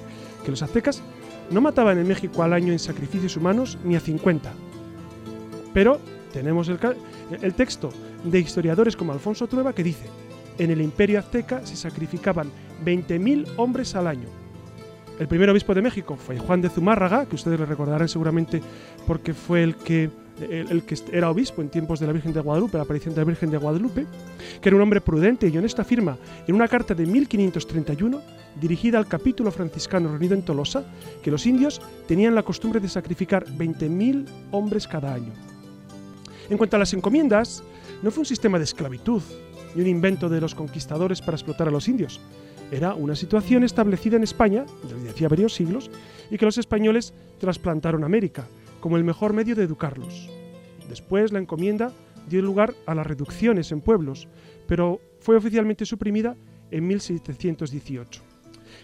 que 0.45 0.51
los 0.51 0.63
aztecas 0.63 1.03
no 1.51 1.61
mataban 1.61 1.99
en 1.99 2.09
México 2.09 2.43
al 2.43 2.53
año 2.53 2.73
en 2.73 2.79
sacrificios 2.79 3.37
humanos 3.37 3.79
ni 3.85 3.95
a 3.97 4.01
50, 4.01 4.53
pero 5.73 6.01
tenemos 6.33 6.69
el, 6.69 7.55
texto 7.55 7.91
de 8.25 8.41
historiadores 8.41 8.97
como 8.97 9.13
Alfonso 9.13 9.47
Trueba 9.47 9.75
que 9.75 9.83
dice, 9.83 10.07
en 10.59 10.71
el 10.71 10.81
imperio 10.81 11.19
azteca 11.19 11.65
se 11.67 11.77
sacrificaban 11.77 12.51
20.000 12.85 13.55
hombres 13.57 13.95
al 13.95 14.07
año. 14.07 14.29
El 15.19 15.29
primer 15.29 15.49
obispo 15.49 15.75
de 15.75 15.81
México 15.81 16.17
fue 16.17 16.39
Juan 16.39 16.61
de 16.61 16.69
Zumárraga, 16.69 17.25
que 17.25 17.37
ustedes 17.37 17.59
le 17.59 17.65
recordarán 17.65 18.09
seguramente 18.09 18.61
porque 19.07 19.33
fue 19.33 19.63
el 19.63 19.75
que, 19.75 20.11
el, 20.41 20.83
que 20.83 20.97
era 21.11 21.31
obispo 21.31 21.63
en 21.63 21.71
tiempos 21.71 22.01
de 22.01 22.07
la 22.07 22.13
Virgen 22.13 22.35
de 22.35 22.41
Guadalupe, 22.41 22.77
la 22.77 22.85
aparición 22.85 23.15
de 23.15 23.23
la 23.23 23.25
Virgen 23.25 23.51
de 23.51 23.57
Guadalupe, 23.57 24.07
que 24.61 24.69
era 24.69 24.77
un 24.77 24.83
hombre 24.83 25.01
prudente 25.01 25.49
y 25.49 25.57
honesto, 25.57 25.81
afirma 25.81 26.19
en 26.47 26.55
una 26.55 26.69
carta 26.69 26.95
de 26.95 27.07
1531, 27.07 28.21
dirigida 28.61 28.99
al 28.99 29.07
capítulo 29.07 29.51
franciscano 29.51 30.11
reunido 30.11 30.35
en 30.35 30.43
Tolosa, 30.43 30.85
que 31.23 31.31
los 31.31 31.47
indios 31.47 31.81
tenían 32.07 32.35
la 32.35 32.43
costumbre 32.43 32.81
de 32.81 32.89
sacrificar 32.89 33.47
20.000 33.47 34.27
hombres 34.51 34.87
cada 34.87 35.15
año. 35.15 35.33
En 36.51 36.59
cuanto 36.59 36.77
a 36.77 36.79
las 36.79 36.93
encomiendas, 36.93 37.63
no 38.03 38.11
fue 38.11 38.21
un 38.21 38.27
sistema 38.27 38.59
de 38.59 38.65
esclavitud 38.65 39.23
ni 39.77 39.83
un 39.83 39.89
invento 39.89 40.29
de 40.29 40.41
los 40.41 40.55
conquistadores 40.55 41.21
para 41.21 41.37
explotar 41.37 41.69
a 41.69 41.71
los 41.71 41.87
indios. 41.87 42.21
Era 42.73 42.95
una 42.95 43.15
situación 43.15 43.63
establecida 43.63 44.17
en 44.17 44.25
España 44.25 44.65
desde 44.83 45.11
hacía 45.11 45.29
varios 45.29 45.55
siglos 45.55 45.91
y 46.31 46.39
que 46.39 46.47
los 46.47 46.59
españoles 46.59 47.13
trasplantaron 47.39 48.03
a 48.03 48.07
América 48.07 48.49
como 48.81 48.97
el 48.97 49.05
mejor 49.05 49.35
medio 49.35 49.55
de 49.55 49.65
educarlos. 49.65 50.29
Después 50.89 51.31
la 51.31 51.39
encomienda 51.39 51.93
dio 52.29 52.43
lugar 52.43 52.75
a 52.87 52.95
las 52.95 53.07
reducciones 53.07 53.71
en 53.71 53.81
pueblos, 53.81 54.29
pero 54.67 55.01
fue 55.21 55.37
oficialmente 55.37 55.85
suprimida 55.85 56.37
en 56.71 56.87
1718. 56.87 58.36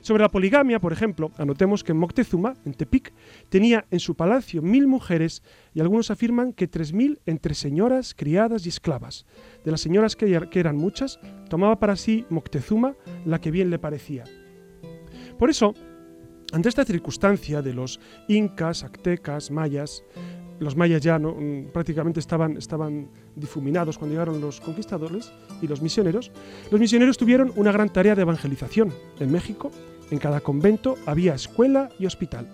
Sobre 0.02 0.24
la 0.24 0.30
poligamia, 0.30 0.80
por 0.80 0.92
ejemplo, 0.92 1.30
anotemos 1.38 1.84
que 1.84 1.94
Moctezuma, 1.94 2.56
en 2.64 2.74
Tepic, 2.74 3.12
tenía 3.48 3.86
en 3.92 4.00
su 4.00 4.16
palacio 4.16 4.60
mil 4.60 4.88
mujeres 4.88 5.44
y 5.74 5.80
algunos 5.80 6.10
afirman 6.10 6.52
que 6.52 6.66
tres 6.66 6.92
mil 6.92 7.20
entre 7.24 7.54
señoras, 7.54 8.12
criadas 8.12 8.66
y 8.66 8.68
esclavas. 8.68 9.26
De 9.64 9.70
las 9.70 9.80
señoras 9.80 10.16
que, 10.16 10.48
que 10.50 10.60
eran 10.60 10.76
muchas, 10.76 11.20
tomaba 11.48 11.78
para 11.78 11.94
sí 11.94 12.26
Moctezuma 12.30 12.96
la 13.24 13.40
que 13.40 13.52
bien 13.52 13.70
le 13.70 13.78
parecía. 13.78 14.24
Por 15.38 15.50
eso, 15.50 15.72
ante 16.52 16.68
esta 16.68 16.84
circunstancia 16.84 17.62
de 17.62 17.72
los 17.72 18.00
incas, 18.26 18.82
aztecas, 18.82 19.52
mayas, 19.52 20.02
los 20.58 20.76
mayas 20.76 21.02
ya 21.02 21.18
¿no? 21.18 21.34
Mm, 21.34 21.72
prácticamente 21.72 22.20
estaban, 22.20 22.56
estaban 22.56 23.08
difuminados 23.34 23.98
cuando 23.98 24.14
llegaron 24.14 24.40
los 24.40 24.60
conquistadores 24.60 25.32
y 25.60 25.66
los 25.66 25.82
misioneros. 25.82 26.30
Los 26.70 26.80
misioneros 26.80 27.18
tuvieron 27.18 27.52
una 27.56 27.72
gran 27.72 27.88
tarea 27.88 28.14
de 28.14 28.22
evangelización. 28.22 28.92
En 29.18 29.32
México, 29.32 29.70
en 30.10 30.18
cada 30.18 30.40
convento 30.40 30.96
había 31.06 31.34
escuela 31.34 31.88
y 31.98 32.06
hospital. 32.06 32.48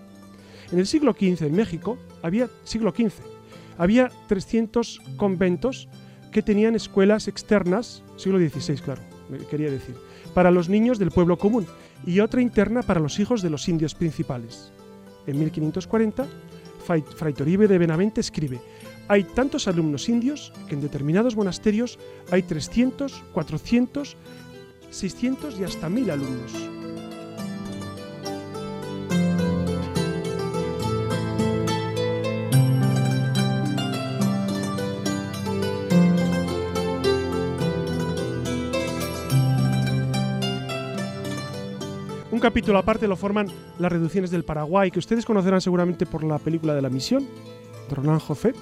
En 0.71 0.79
el 0.79 0.87
siglo 0.87 1.13
XV 1.13 1.45
en 1.45 1.55
México 1.55 1.97
había 2.21 2.49
siglo 2.63 2.91
XV 2.91 3.39
había 3.79 4.11
300 4.27 5.01
conventos 5.15 5.87
que 6.31 6.43
tenían 6.43 6.75
escuelas 6.75 7.27
externas, 7.27 8.03
siglo 8.17 8.37
XVI, 8.37 8.75
claro, 8.75 9.01
quería 9.49 9.71
decir, 9.71 9.95
para 10.35 10.51
los 10.51 10.67
niños 10.69 10.99
del 10.99 11.11
pueblo 11.11 11.37
común 11.39 11.65
y 12.05 12.19
otra 12.19 12.41
interna 12.41 12.83
para 12.83 12.99
los 12.99 13.19
hijos 13.19 13.41
de 13.41 13.49
los 13.49 13.67
indios 13.69 13.95
principales. 13.95 14.71
En 15.25 15.39
1540 15.39 16.27
Fray 17.15 17.33
Toribio 17.33 17.67
de 17.67 17.77
Benavente 17.77 18.19
escribe, 18.19 18.59
hay 19.07 19.23
tantos 19.23 19.67
alumnos 19.67 20.09
indios 20.09 20.51
que 20.67 20.73
en 20.73 20.81
determinados 20.81 21.35
monasterios 21.35 21.99
hay 22.31 22.41
300, 22.43 23.23
400, 23.31 24.17
600 24.89 25.59
y 25.59 25.63
hasta 25.63 25.87
1000 25.87 26.11
alumnos. 26.11 26.78
Un 42.39 42.43
capítulo 42.43 42.79
aparte 42.79 43.05
lo 43.05 43.17
forman 43.17 43.47
las 43.79 43.91
reducciones 43.91 44.31
del 44.31 44.45
Paraguay, 44.45 44.91
que 44.91 44.99
ustedes 44.99 45.25
conocerán 45.25 45.59
seguramente 45.59 46.05
por 46.05 46.23
la 46.23 46.37
película 46.37 46.73
de 46.73 46.81
la 46.81 46.89
misión, 46.89 47.27
de 47.89 47.93
Roland 47.93 48.21
Joffé, 48.21 48.53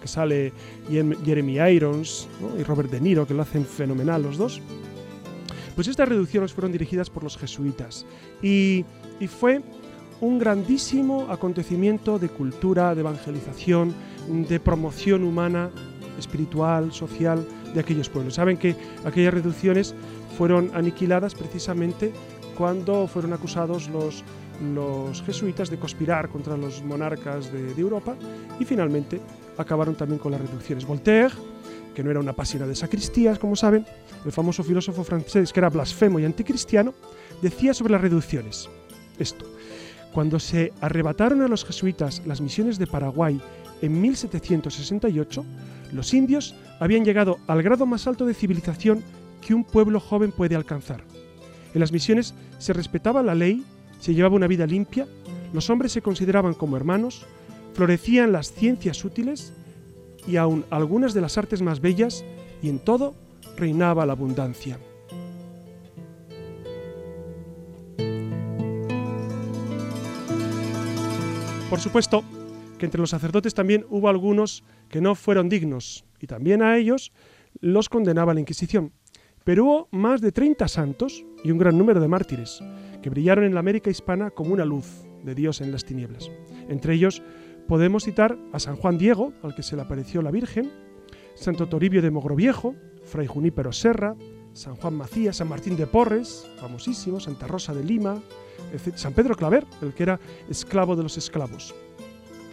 que 0.00 0.06
sale 0.06 0.52
Jeremy 0.88 1.58
Irons 1.58 2.28
y 2.56 2.62
Robert 2.62 2.92
De 2.92 3.00
Niro, 3.00 3.26
que 3.26 3.34
lo 3.34 3.42
hacen 3.42 3.66
fenomenal 3.66 4.22
los 4.22 4.38
dos. 4.38 4.62
Pues 5.74 5.88
estas 5.88 6.08
reducciones 6.08 6.52
fueron 6.52 6.70
dirigidas 6.70 7.10
por 7.10 7.24
los 7.24 7.36
jesuitas 7.36 8.06
y, 8.40 8.84
y 9.18 9.26
fue 9.26 9.62
un 10.20 10.38
grandísimo 10.38 11.26
acontecimiento 11.28 12.20
de 12.20 12.28
cultura, 12.28 12.94
de 12.94 13.00
evangelización, 13.00 13.92
de 14.28 14.60
promoción 14.60 15.24
humana, 15.24 15.70
espiritual, 16.20 16.92
social 16.92 17.44
de 17.74 17.80
aquellos 17.80 18.08
pueblos. 18.08 18.34
Saben 18.34 18.56
que 18.58 18.76
aquellas 19.04 19.34
reducciones 19.34 19.92
fueron 20.38 20.70
aniquiladas 20.72 21.34
precisamente 21.34 22.12
cuando 22.56 23.06
fueron 23.06 23.32
acusados 23.32 23.88
los, 23.88 24.24
los 24.74 25.22
jesuitas 25.22 25.70
de 25.70 25.78
conspirar 25.78 26.28
contra 26.28 26.56
los 26.56 26.82
monarcas 26.82 27.52
de, 27.52 27.74
de 27.74 27.80
Europa 27.80 28.14
y 28.58 28.64
finalmente 28.64 29.20
acabaron 29.56 29.94
también 29.94 30.18
con 30.18 30.32
las 30.32 30.40
reducciones. 30.40 30.86
Voltaire, 30.86 31.34
que 31.94 32.02
no 32.02 32.10
era 32.10 32.20
una 32.20 32.32
página 32.32 32.66
de 32.66 32.74
sacristías, 32.74 33.38
como 33.38 33.56
saben, 33.56 33.86
el 34.24 34.32
famoso 34.32 34.64
filósofo 34.64 35.04
francés 35.04 35.52
que 35.52 35.60
era 35.60 35.70
blasfemo 35.70 36.18
y 36.18 36.24
anticristiano, 36.24 36.94
decía 37.40 37.74
sobre 37.74 37.92
las 37.92 38.00
reducciones 38.00 38.68
esto. 39.18 39.44
Cuando 40.12 40.38
se 40.38 40.72
arrebataron 40.80 41.42
a 41.42 41.48
los 41.48 41.64
jesuitas 41.64 42.22
las 42.24 42.40
misiones 42.40 42.78
de 42.78 42.86
Paraguay 42.86 43.40
en 43.82 44.00
1768, 44.00 45.44
los 45.92 46.14
indios 46.14 46.54
habían 46.80 47.04
llegado 47.04 47.38
al 47.46 47.62
grado 47.62 47.86
más 47.86 48.06
alto 48.06 48.24
de 48.26 48.34
civilización 48.34 49.02
que 49.40 49.54
un 49.54 49.64
pueblo 49.64 50.00
joven 50.00 50.32
puede 50.32 50.56
alcanzar. 50.56 51.04
En 51.74 51.80
las 51.80 51.92
misiones 51.92 52.34
se 52.58 52.72
respetaba 52.72 53.22
la 53.22 53.34
ley, 53.34 53.64
se 53.98 54.14
llevaba 54.14 54.36
una 54.36 54.46
vida 54.46 54.64
limpia, 54.64 55.08
los 55.52 55.70
hombres 55.70 55.90
se 55.90 56.02
consideraban 56.02 56.54
como 56.54 56.76
hermanos, 56.76 57.26
florecían 57.74 58.30
las 58.30 58.52
ciencias 58.52 59.04
útiles 59.04 59.52
y 60.26 60.36
aun 60.36 60.64
algunas 60.70 61.14
de 61.14 61.20
las 61.20 61.36
artes 61.36 61.60
más 61.62 61.80
bellas, 61.80 62.24
y 62.62 62.68
en 62.68 62.78
todo 62.78 63.14
reinaba 63.56 64.06
la 64.06 64.12
abundancia. 64.12 64.78
Por 71.68 71.80
supuesto 71.80 72.22
que 72.78 72.86
entre 72.86 73.00
los 73.00 73.10
sacerdotes 73.10 73.52
también 73.52 73.84
hubo 73.90 74.08
algunos 74.08 74.62
que 74.88 75.00
no 75.00 75.16
fueron 75.16 75.48
dignos, 75.48 76.04
y 76.20 76.28
también 76.28 76.62
a 76.62 76.76
ellos 76.76 77.10
los 77.60 77.88
condenaba 77.88 78.32
la 78.32 78.40
Inquisición. 78.40 78.92
Pero 79.42 79.64
hubo 79.64 79.88
más 79.90 80.20
de 80.20 80.32
30 80.32 80.68
santos 80.68 81.24
y 81.44 81.52
un 81.52 81.58
gran 81.58 81.78
número 81.78 82.00
de 82.00 82.08
mártires 82.08 82.60
que 83.02 83.10
brillaron 83.10 83.44
en 83.44 83.54
la 83.54 83.60
América 83.60 83.90
hispana 83.90 84.30
como 84.30 84.52
una 84.52 84.64
luz 84.64 85.04
de 85.22 85.34
Dios 85.34 85.60
en 85.60 85.70
las 85.70 85.84
tinieblas. 85.84 86.30
Entre 86.68 86.94
ellos 86.94 87.22
podemos 87.68 88.04
citar 88.04 88.36
a 88.52 88.58
San 88.58 88.76
Juan 88.76 88.98
Diego, 88.98 89.32
al 89.42 89.54
que 89.54 89.62
se 89.62 89.76
le 89.76 89.82
apareció 89.82 90.22
la 90.22 90.30
Virgen, 90.30 90.72
Santo 91.34 91.68
Toribio 91.68 92.02
de 92.02 92.10
Mogroviejo, 92.10 92.74
Fray 93.04 93.26
Junípero 93.26 93.72
Serra, 93.72 94.16
San 94.52 94.76
Juan 94.76 94.94
Macías, 94.94 95.36
San 95.36 95.48
Martín 95.48 95.76
de 95.76 95.86
Porres, 95.86 96.48
famosísimo, 96.56 97.20
Santa 97.20 97.46
Rosa 97.46 97.74
de 97.74 97.84
Lima. 97.84 98.20
San 98.94 99.12
Pedro 99.12 99.36
Claver, 99.36 99.64
el 99.82 99.94
que 99.94 100.02
era 100.02 100.20
esclavo 100.48 100.96
de 100.96 101.02
los 101.02 101.16
esclavos. 101.16 101.74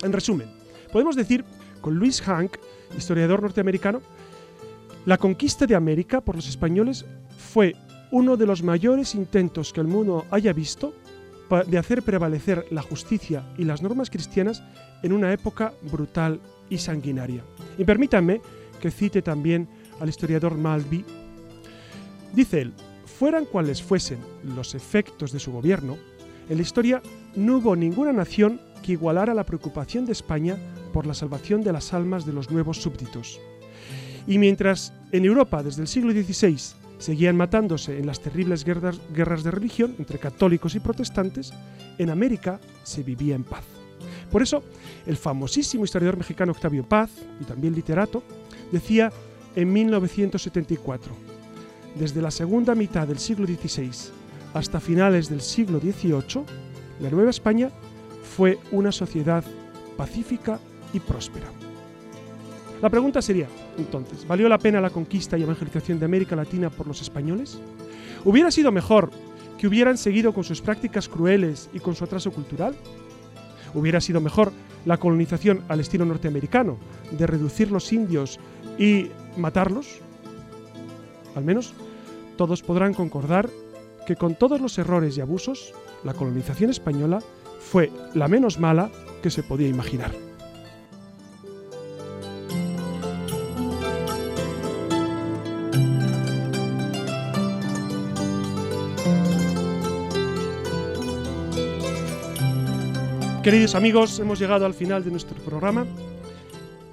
En 0.04 0.14
resumen, 0.14 0.50
podemos 0.92 1.16
decir 1.16 1.46
con 1.80 1.96
Louis 1.96 2.22
Hank, 2.22 2.58
historiador 2.98 3.42
norteamericano, 3.42 4.02
la 5.06 5.18
conquista 5.18 5.66
de 5.66 5.76
América 5.76 6.22
por 6.22 6.36
los 6.36 6.48
españoles 6.48 7.06
fue 7.38 7.76
uno 8.12 8.38
de 8.38 8.46
los 8.46 8.62
mayores 8.62 9.16
intentos 9.16 9.74
que 9.74 9.82
el 9.82 9.88
mundo 9.88 10.26
haya 10.32 10.54
visto 10.54 10.94
de 11.68 11.78
hacer 11.78 12.04
prevalecer 12.04 12.66
la 12.72 12.82
justicia 12.82 13.44
y 13.58 13.66
las 13.66 13.82
normas 13.82 14.10
cristianas 14.10 14.64
en 15.04 15.12
una 15.12 15.34
época 15.34 15.74
brutal 15.82 16.40
y 16.70 16.78
sanguinaria. 16.78 17.44
Y 17.78 17.84
permítanme 17.84 18.42
que 18.80 18.92
cite 18.92 19.22
también 19.22 19.68
al 20.00 20.10
historiador 20.10 20.58
Maltby. 20.58 21.04
Dice 22.34 22.62
él, 22.62 22.74
fueran 23.06 23.46
cuales 23.46 23.84
fuesen 23.84 24.20
los 24.56 24.76
efectos 24.76 25.32
de 25.32 25.40
su 25.40 25.52
gobierno, 25.52 25.98
en 26.50 26.58
la 26.58 26.64
historia 26.64 27.02
no 27.36 27.58
hubo 27.58 27.76
ninguna 27.76 28.14
nación 28.14 28.62
que 28.82 28.94
igualara 28.94 29.34
la 29.34 29.46
preocupación 29.46 30.06
de 30.06 30.14
España 30.14 30.58
por 30.94 31.06
la 31.06 31.14
salvación 31.14 31.62
de 31.62 31.74
las 31.74 31.94
almas 31.94 32.26
de 32.26 32.34
los 32.34 32.50
nuevos 32.50 32.82
súbditos. 32.82 33.40
Y 34.28 34.38
mientras 34.38 34.94
en 35.12 35.26
Europa 35.26 35.64
desde 35.64 35.82
el 35.82 35.88
siglo 35.88 36.12
XVI 36.12 36.81
seguían 37.02 37.36
matándose 37.36 37.98
en 37.98 38.06
las 38.06 38.22
terribles 38.22 38.64
guerras, 38.64 39.00
de 39.44 39.52
religión 39.52 39.96
entre 39.98 40.20
católicos 40.20 40.76
y 40.76 40.80
protestantes, 40.80 41.52
en 41.98 42.12
América 42.12 42.60
se 42.84 43.02
vivía 43.02 43.36
en 43.36 43.44
paz. 43.44 43.64
Por 44.32 44.44
eso, 44.44 44.64
el 45.08 45.18
famosísimo 45.18 45.84
historiador 45.84 46.18
mexicano 46.18 46.52
Octavio 46.52 46.88
Paz, 46.88 47.10
y 47.40 47.44
también 47.44 47.74
literato, 47.74 48.22
decía 48.72 49.12
en 49.56 49.74
1974, 49.74 51.12
desde 51.96 52.22
la 52.22 52.32
segunda 52.32 52.76
mitad 52.76 53.08
del 53.08 53.20
siglo 53.20 53.48
XVI 53.48 53.92
hasta 54.54 54.80
finales 54.80 55.28
del 55.28 55.42
siglo 55.42 55.80
XVIII, 55.80 56.46
la 57.02 57.10
Nueva 57.10 57.32
España 57.32 57.72
fue 58.24 58.60
una 58.72 58.92
sociedad 58.92 59.44
pacífica 59.98 60.60
y 60.94 61.00
próspera. 61.00 61.48
La 62.82 62.90
pregunta 62.90 63.22
sería, 63.22 63.48
entonces, 63.78 64.28
¿valió 64.28 64.50
la 64.50 64.58
pena 64.58 64.82
la 64.82 64.90
conquista 64.90 65.38
y 65.38 65.44
evangelización 65.44 66.00
de 66.00 66.06
América 66.06 66.36
Latina 66.36 66.72
por 66.72 66.88
los 66.88 67.00
españoles? 67.02 67.60
¿Hubiera 68.26 68.50
sido 68.50 68.72
mejor 68.72 69.12
que 69.60 69.68
hubieran 69.68 70.00
seguido 70.00 70.34
con 70.34 70.44
sus 70.44 70.62
prácticas 70.62 71.08
crueles 71.08 71.70
y 71.74 71.80
con 71.80 71.94
su 71.94 72.04
atraso 72.04 72.32
cultural? 72.32 72.74
¿Hubiera 73.76 74.02
sido 74.02 74.20
mejor 74.20 74.52
la 74.86 74.98
colonización 74.98 75.64
al 75.68 75.80
estilo 75.80 76.06
norteamericano, 76.06 76.78
de 77.12 77.28
reducir 77.28 77.70
los 77.70 77.94
indios 77.94 78.40
y 78.80 79.10
matarlos? 79.38 80.00
Al 81.36 81.46
menos 81.46 81.76
todos 82.36 82.64
podrán 82.64 82.96
concordar 82.96 83.48
que 84.08 84.16
con 84.16 84.34
todos 84.34 84.60
los 84.60 84.80
errores 84.80 85.16
y 85.18 85.22
abusos, 85.22 85.72
la 86.04 86.16
colonización 86.16 86.72
española 86.72 87.20
fue 87.60 87.92
la 88.16 88.28
menos 88.28 88.60
mala 88.60 88.90
que 89.22 89.30
se 89.30 89.44
podía 89.44 89.68
imaginar. 89.68 90.31
Queridos 103.44 103.74
amigos, 103.74 104.20
hemos 104.20 104.38
llegado 104.38 104.68
al 104.68 104.76
final 104.76 105.04
de 105.04 105.10
nuestro 105.10 105.36
programa. 105.42 105.88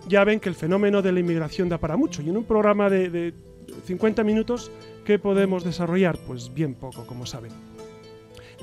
Ya 0.09 0.25
ven 0.25 0.41
que 0.41 0.49
el 0.49 0.55
fenómeno 0.55 1.03
de 1.03 1.13
la 1.13 1.21
inmigración 1.21 1.69
da 1.69 1.77
para 1.77 1.99
mucho 1.99 2.23
y 2.23 2.31
en 2.31 2.39
un 2.39 2.45
programa 2.45 2.89
de, 2.89 3.11
de 3.11 3.35
50 3.85 4.25
minutos, 4.25 4.71
¿qué 5.05 5.19
podemos 5.19 5.63
desarrollar? 5.63 6.19
Pues 6.27 6.55
bien 6.55 6.73
poco, 6.73 7.07
como 7.07 7.27
saben. 7.27 7.53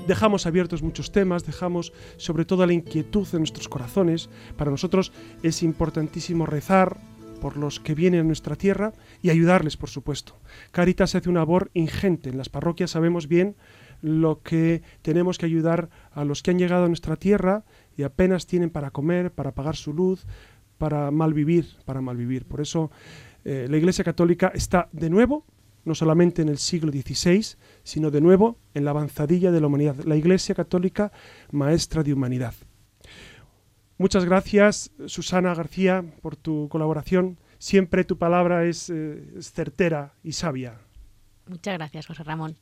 Dejamos 0.04 0.46
abiertos 0.46 0.82
muchos 0.82 1.12
temas, 1.12 1.46
dejamos 1.46 1.92
sobre 2.16 2.44
todo 2.44 2.66
la 2.66 2.72
inquietud 2.72 3.28
en 3.32 3.38
nuestros 3.38 3.68
corazones. 3.68 4.30
Para 4.56 4.72
nosotros 4.72 5.12
es 5.44 5.62
importantísimo 5.62 6.44
rezar 6.44 6.98
por 7.40 7.56
los 7.56 7.78
que 7.78 7.94
vienen 7.94 8.20
a 8.20 8.24
nuestra 8.24 8.56
tierra 8.56 8.94
y 9.22 9.30
ayudarles, 9.30 9.76
por 9.76 9.90
supuesto. 9.90 10.40
Caritas 10.72 11.14
hace 11.14 11.28
una 11.28 11.40
labor 11.40 11.70
ingente. 11.72 12.30
En 12.30 12.38
las 12.38 12.48
parroquias 12.48 12.90
sabemos 12.90 13.28
bien 13.28 13.54
lo 14.02 14.42
que 14.42 14.82
tenemos 15.02 15.38
que 15.38 15.46
ayudar 15.46 15.88
a 16.12 16.24
los 16.24 16.42
que 16.42 16.50
han 16.50 16.58
llegado 16.58 16.84
a 16.84 16.88
nuestra 16.88 17.16
tierra 17.16 17.64
y 17.96 18.02
apenas 18.02 18.46
tienen 18.46 18.70
para 18.70 18.90
comer, 18.90 19.32
para 19.32 19.52
pagar 19.52 19.76
su 19.76 19.92
luz, 19.92 20.26
para 20.78 21.10
malvivir, 21.10 21.66
para 21.84 22.00
malvivir. 22.00 22.44
Por 22.46 22.60
eso 22.60 22.90
eh, 23.44 23.66
la 23.68 23.76
Iglesia 23.76 24.04
Católica 24.04 24.50
está 24.54 24.88
de 24.92 25.10
nuevo, 25.10 25.44
no 25.84 25.94
solamente 25.94 26.42
en 26.42 26.48
el 26.48 26.58
siglo 26.58 26.90
XVI, 26.90 27.56
sino 27.82 28.10
de 28.10 28.20
nuevo 28.20 28.58
en 28.74 28.84
la 28.84 28.90
avanzadilla 28.90 29.50
de 29.52 29.60
la 29.60 29.68
humanidad. 29.68 29.96
La 30.04 30.16
Iglesia 30.16 30.54
Católica, 30.54 31.12
maestra 31.52 32.02
de 32.02 32.12
humanidad. 32.12 32.54
Muchas 33.98 34.24
gracias, 34.24 34.90
Susana 35.06 35.54
García, 35.54 36.04
por 36.20 36.36
tu 36.36 36.68
colaboración. 36.68 37.38
Siempre 37.58 38.04
tu 38.04 38.18
palabra 38.18 38.66
es, 38.66 38.90
eh, 38.90 39.32
es 39.38 39.52
certera 39.52 40.14
y 40.22 40.32
sabia. 40.32 40.80
Muchas 41.46 41.74
gracias, 41.74 42.06
José 42.06 42.24
Ramón. 42.24 42.56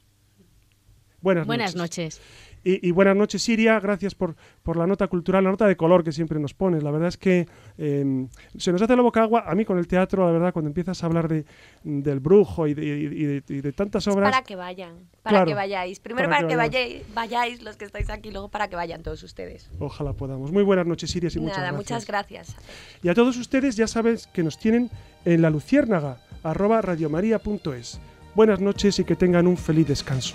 Buenas, 1.25 1.47
Buenas 1.47 1.75
noches. 1.75 2.21
noches. 2.21 2.45
Y, 2.67 2.89
y 2.89 2.93
buenas 2.93 3.15
noches, 3.15 3.43
Siria. 3.43 3.79
Gracias 3.79 4.15
por, 4.15 4.37
por 4.63 4.79
la 4.79 4.87
nota 4.87 5.07
cultural, 5.09 5.45
la 5.45 5.51
nota 5.51 5.67
de 5.67 5.77
color 5.77 6.03
que 6.03 6.13
siempre 6.13 6.39
nos 6.41 6.55
pones. 6.55 6.83
La 6.83 6.91
verdad 6.91 7.09
es 7.09 7.19
que 7.19 7.47
eh, 7.77 8.27
se 8.57 8.73
nos 8.73 8.81
hace 8.81 8.97
la 8.97 9.03
boca 9.03 9.21
agua. 9.23 9.45
A 9.47 9.55
mí 9.55 9.67
con 9.67 9.77
el 9.79 9.87
teatro, 9.87 10.25
la 10.25 10.33
verdad, 10.33 10.53
cuando 10.55 10.69
empiezas 10.69 11.03
a 11.03 11.07
hablar 11.07 11.29
de, 11.29 11.45
del 11.83 12.21
brujo 12.21 12.67
y 12.67 12.73
de, 12.73 12.85
y 12.85 13.25
de- 13.25 13.43
y 13.49 13.61
de 13.61 13.73
tantas 13.73 14.07
obras... 14.09 14.31
Para 14.31 14.43
que 14.45 14.57
vayan, 14.57 14.95
para 15.23 15.35
Claro, 15.37 15.47
que 15.47 15.55
vayáis. 15.55 16.01
Primero 16.01 16.27
para 16.29 16.39
para, 16.39 16.49
que 16.49 16.57
vayáis, 16.57 17.15
vayáis 17.15 17.63
los 17.63 17.77
que 17.77 17.85
estáis 17.85 18.09
aquí, 18.09 18.31
luego 18.31 18.49
para 18.49 18.69
que 18.69 18.77
vayan 18.77 19.03
todos 19.03 19.23
ustedes. 19.23 19.71
Ojalá 19.79 20.15
podamos. 20.15 20.51
Muy 20.51 20.63
buenas 20.63 20.87
noches, 20.87 21.11
Siria, 21.11 21.29
y 21.35 21.39
muchas 21.41 21.59
Nada, 21.59 21.71
gracias. 21.71 21.91
muchas 21.91 22.07
gracias. 22.07 22.57
Y 23.03 23.09
a 23.11 23.15
todos 23.15 23.37
ustedes 23.37 23.77
ya 23.77 23.87
sabes 23.87 24.27
que 24.29 24.43
nos 24.43 24.59
tienen 24.59 24.89
en 25.27 25.43
la 25.43 25.51
luciérnaga, 25.51 26.17
arroba 26.43 26.81
radiomaria.es. 26.81 28.01
Buenas 28.35 28.61
noches 28.61 28.99
y 29.01 29.05
que 29.05 29.17
tengan 29.17 29.47
un 29.47 29.59
feliz 29.59 29.87
descanso. 29.87 30.35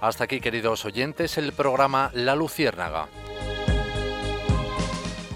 Hasta 0.00 0.24
aquí, 0.24 0.40
queridos 0.40 0.86
oyentes, 0.86 1.36
el 1.36 1.52
programa 1.52 2.10
La 2.14 2.34
Luciérnaga. 2.34 3.08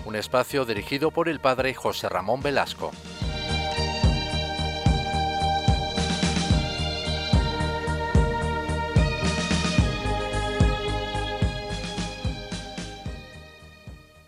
Un 0.07 0.17
espacio 0.17 0.65
dirigido 0.65 1.11
por 1.11 1.29
el 1.29 1.39
padre 1.39 1.75
José 1.75 2.09
Ramón 2.09 2.41
Velasco. 2.41 2.91